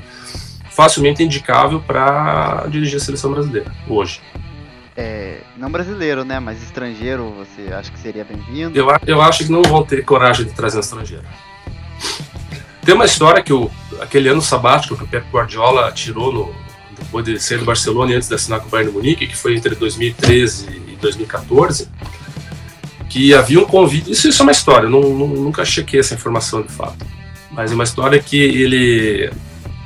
facilmente 0.71 1.23
indicável 1.23 1.81
para 1.81 2.67
dirigir 2.69 2.97
a 2.97 3.01
seleção 3.01 3.31
brasileira 3.31 3.73
hoje. 3.89 4.21
É, 4.97 5.41
não 5.57 5.71
brasileiro, 5.71 6.25
né? 6.25 6.39
Mas 6.39 6.63
estrangeiro, 6.63 7.31
você 7.31 7.73
acha 7.73 7.91
que 7.91 7.99
seria 7.99 8.25
bem-vindo? 8.25 8.77
Eu, 8.79 8.87
eu 9.07 9.21
acho 9.21 9.45
que 9.45 9.51
não 9.51 9.63
vão 9.63 9.85
ter 9.85 10.05
coragem 10.05 10.47
de 10.47 10.53
trazer 10.53 10.77
um 10.77 10.81
estrangeiro. 10.81 11.25
Tem 12.85 12.95
uma 12.95 13.07
história 13.07 13.43
que 13.43 13.53
o, 13.53 13.71
aquele 14.01 14.29
ano 14.29 14.43
sabático 14.43 14.97
que 14.97 15.05
o 15.05 15.07
Pep 15.07 15.27
Guardiola 15.33 15.91
tirou 15.93 16.33
no, 16.33 16.55
depois 16.99 17.25
de 17.25 17.39
sair 17.41 17.59
do 17.59 17.65
Barcelona 17.65 18.13
e 18.13 18.15
antes 18.15 18.29
de 18.29 18.35
assinar 18.35 18.61
com 18.61 18.67
o 18.67 18.71
Bayern 18.71 18.93
Munique, 18.93 19.27
que 19.27 19.37
foi 19.37 19.57
entre 19.57 19.75
2013 19.75 20.69
e 20.89 20.97
2014, 21.01 21.89
que 23.09 23.33
havia 23.33 23.61
um 23.61 23.65
convite. 23.65 24.11
Isso, 24.11 24.29
isso 24.29 24.43
é 24.43 24.45
uma 24.45 24.53
história, 24.53 24.89
não, 24.89 25.01
não, 25.01 25.29
nunca 25.29 25.65
chequei 25.65 26.01
essa 26.01 26.15
informação 26.15 26.63
de 26.63 26.73
fato. 26.73 27.07
Mas 27.51 27.71
é 27.71 27.75
uma 27.75 27.85
história 27.85 28.19
que 28.19 28.37
ele, 28.37 29.31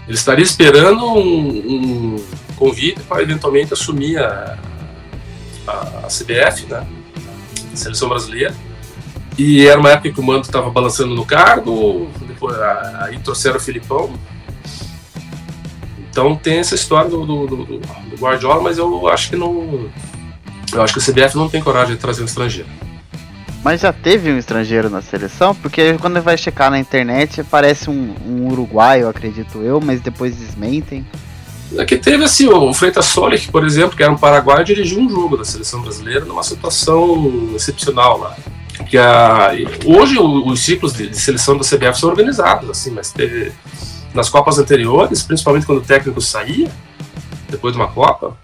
ele 0.07 0.14
estaria 0.16 0.44
esperando 0.44 1.05
um, 1.05 2.16
um 2.16 2.24
convite 2.57 3.01
para 3.03 3.22
eventualmente 3.22 3.72
assumir 3.72 4.18
a, 4.18 4.59
a, 5.66 5.72
a 6.05 6.09
CBF, 6.09 6.66
né? 6.66 6.86
A 7.72 7.76
seleção 7.76 8.09
brasileira. 8.09 8.55
E 9.36 9.66
era 9.66 9.78
uma 9.78 9.90
época 9.90 10.11
que 10.11 10.18
o 10.18 10.22
Mando 10.22 10.46
estava 10.46 10.68
balançando 10.70 11.14
no 11.14 11.24
cargo, 11.24 12.11
aí 13.01 13.18
trouxeram 13.18 13.57
o 13.57 13.61
Filipão. 13.61 14.12
Então 16.11 16.34
tem 16.34 16.59
essa 16.59 16.74
história 16.74 17.09
do, 17.09 17.24
do, 17.24 17.47
do, 17.47 17.64
do 17.64 18.16
Guardiola, 18.18 18.62
mas 18.62 18.78
eu 18.78 19.09
acho 19.09 19.30
que 19.30 19.36
não. 19.36 19.89
Eu 20.72 20.82
acho 20.82 20.93
que 20.93 20.99
o 20.99 21.03
CBF 21.03 21.36
não 21.36 21.49
tem 21.49 21.62
coragem 21.62 21.95
de 21.95 22.01
trazer 22.01 22.22
um 22.22 22.26
estrangeiro. 22.26 22.68
Mas 23.64 23.80
já 23.80 23.93
teve 23.93 24.30
um 24.30 24.39
estrangeiro 24.39 24.89
na 24.89 25.03
seleção? 25.03 25.55
Porque 25.55 25.95
quando 25.95 26.20
vai 26.22 26.36
checar 26.39 26.70
na 26.70 26.78
internet 26.78 27.43
parece 27.45 27.91
um, 27.91 28.14
um 28.26 28.49
uruguaio, 28.51 29.09
acredito 29.09 29.59
eu, 29.59 29.80
mas 29.80 30.01
depois 30.01 30.36
desmentem. 30.36 31.07
Aqui 31.78 31.95
é 31.95 31.99
teve 31.99 32.24
assim, 32.24 32.47
o 32.49 32.72
Freitas 32.72 33.07
Solich, 33.07 33.51
por 33.51 33.64
exemplo, 33.66 33.97
que 33.97 34.03
era 34.03 34.11
um 34.12 34.16
paraguaio, 34.16 34.64
dirigiu 34.64 35.01
um 35.01 35.11
jogo 35.11 35.36
da 35.36 35.45
seleção 35.45 35.82
brasileira 35.82 36.24
numa 36.24 36.43
situação 36.43 37.51
excepcional 37.55 38.18
lá. 38.18 38.36
Que 38.89 38.97
a, 38.97 39.51
hoje 39.84 40.18
os 40.18 40.61
ciclos 40.61 40.95
de, 40.95 41.09
de, 41.09 41.16
seleção 41.16 41.57
da 41.57 41.64
CBF 41.64 41.99
são 41.99 42.09
organizados, 42.09 42.70
assim, 42.70 42.91
mas 42.91 43.12
teve 43.12 43.53
nas 44.14 44.30
Copas 44.30 44.59
anteriores, 44.59 45.22
principalmente 45.22 45.66
quando 45.66 45.78
o 45.78 45.84
técnico 45.84 46.20
saía, 46.20 46.70
depois 47.51 47.74
de 47.74 47.80
uma 47.80 47.89
Copa, 47.89 48.36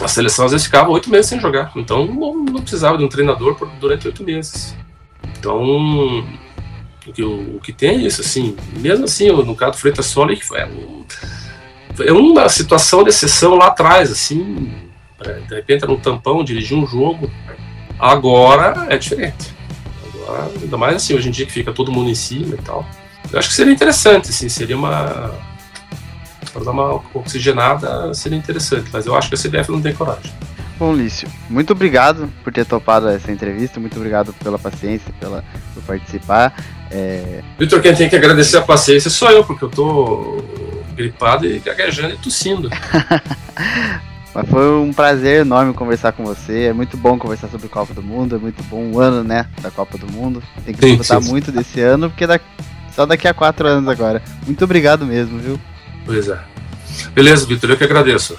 a 0.00 0.08
seleção 0.08 0.44
às 0.44 0.52
vezes 0.52 0.66
ficava 0.66 0.90
oito 0.90 1.08
meses 1.08 1.26
sem 1.26 1.40
jogar. 1.40 1.72
Então 1.76 2.06
não, 2.06 2.34
não 2.34 2.60
precisava 2.60 2.98
de 2.98 3.04
um 3.04 3.08
treinador 3.08 3.54
por, 3.54 3.68
durante 3.80 4.06
oito 4.06 4.22
meses. 4.22 4.76
Então 5.38 5.62
o 7.06 7.12
que, 7.12 7.22
o, 7.22 7.56
o 7.56 7.60
que 7.60 7.72
tem 7.72 7.90
é 7.90 8.06
isso, 8.06 8.20
assim, 8.20 8.56
mesmo 8.78 9.04
assim, 9.04 9.30
no 9.30 9.54
caso 9.54 9.72
do 9.72 9.78
Freitas 9.78 10.06
Solich, 10.06 10.44
foi 10.44 10.64
um, 10.64 11.04
é 12.00 12.12
uma 12.12 12.48
situação 12.48 13.02
de 13.02 13.10
exceção 13.10 13.54
lá 13.54 13.68
atrás, 13.68 14.10
assim, 14.10 14.72
de 15.48 15.54
repente 15.54 15.84
era 15.84 15.92
um 15.92 15.98
tampão, 15.98 16.42
dirigir 16.42 16.76
um 16.76 16.86
jogo. 16.86 17.30
Agora 18.04 18.86
é 18.90 18.98
diferente. 18.98 19.54
Agora, 20.22 20.50
ainda 20.60 20.76
mais 20.76 20.96
assim, 20.96 21.14
hoje 21.14 21.28
em 21.28 21.30
dia 21.30 21.46
que 21.46 21.52
fica 21.52 21.72
todo 21.72 21.90
mundo 21.90 22.10
em 22.10 22.14
cima 22.14 22.54
e 22.54 22.58
tal. 22.58 22.86
Eu 23.32 23.38
acho 23.38 23.48
que 23.48 23.54
seria 23.54 23.72
interessante, 23.72 24.28
assim, 24.28 24.46
seria 24.46 24.76
uma. 24.76 25.32
Para 26.52 26.64
dar 26.64 26.70
uma 26.72 27.00
oxigenada 27.14 28.12
seria 28.12 28.36
interessante, 28.36 28.90
mas 28.92 29.06
eu 29.06 29.16
acho 29.16 29.30
que 29.30 29.34
a 29.34 29.38
CBF 29.38 29.72
não 29.72 29.80
tem 29.80 29.94
coragem. 29.94 30.30
Bom, 30.78 30.94
Lício, 30.94 31.26
muito 31.48 31.72
obrigado 31.72 32.30
por 32.44 32.52
ter 32.52 32.66
topado 32.66 33.08
essa 33.08 33.32
entrevista, 33.32 33.80
muito 33.80 33.96
obrigado 33.96 34.34
pela 34.34 34.58
paciência, 34.58 35.10
pela, 35.18 35.42
por 35.72 35.82
participar. 35.84 36.54
É... 36.90 37.42
Vitor, 37.58 37.80
quem 37.80 37.94
tem 37.94 38.08
que 38.08 38.16
agradecer 38.16 38.58
a 38.58 38.62
paciência 38.62 39.08
sou 39.08 39.30
eu, 39.30 39.44
porque 39.44 39.64
eu 39.64 39.70
tô 39.70 40.44
gripado 40.94 41.46
e 41.46 41.58
gaguejando 41.58 42.12
e 42.14 42.18
tossindo. 42.18 42.68
Mas 44.34 44.48
foi 44.48 44.78
um 44.78 44.92
prazer 44.92 45.42
enorme 45.42 45.72
conversar 45.72 46.12
com 46.12 46.24
você. 46.24 46.64
É 46.64 46.72
muito 46.72 46.96
bom 46.96 47.16
conversar 47.16 47.48
sobre 47.48 47.68
Copa 47.68 47.94
do 47.94 48.02
Mundo. 48.02 48.34
É 48.34 48.38
muito 48.38 48.62
bom 48.64 48.90
o 48.90 48.98
ano, 49.00 49.22
né? 49.22 49.46
Da 49.62 49.70
Copa 49.70 49.96
do 49.96 50.10
Mundo. 50.10 50.42
Tem 50.64 50.74
que 50.74 50.80
disputar 50.80 51.20
muito 51.20 51.52
desse 51.52 51.80
ano, 51.80 52.10
porque 52.10 52.26
da... 52.26 52.40
só 52.94 53.06
daqui 53.06 53.28
a 53.28 53.34
quatro 53.34 53.68
anos 53.68 53.88
agora. 53.88 54.20
Muito 54.44 54.64
obrigado 54.64 55.06
mesmo, 55.06 55.38
viu? 55.38 55.60
Pois 56.04 56.28
é. 56.28 56.38
Beleza, 57.14 57.46
Vitor, 57.46 57.70
eu 57.70 57.76
que 57.76 57.84
agradeço. 57.84 58.36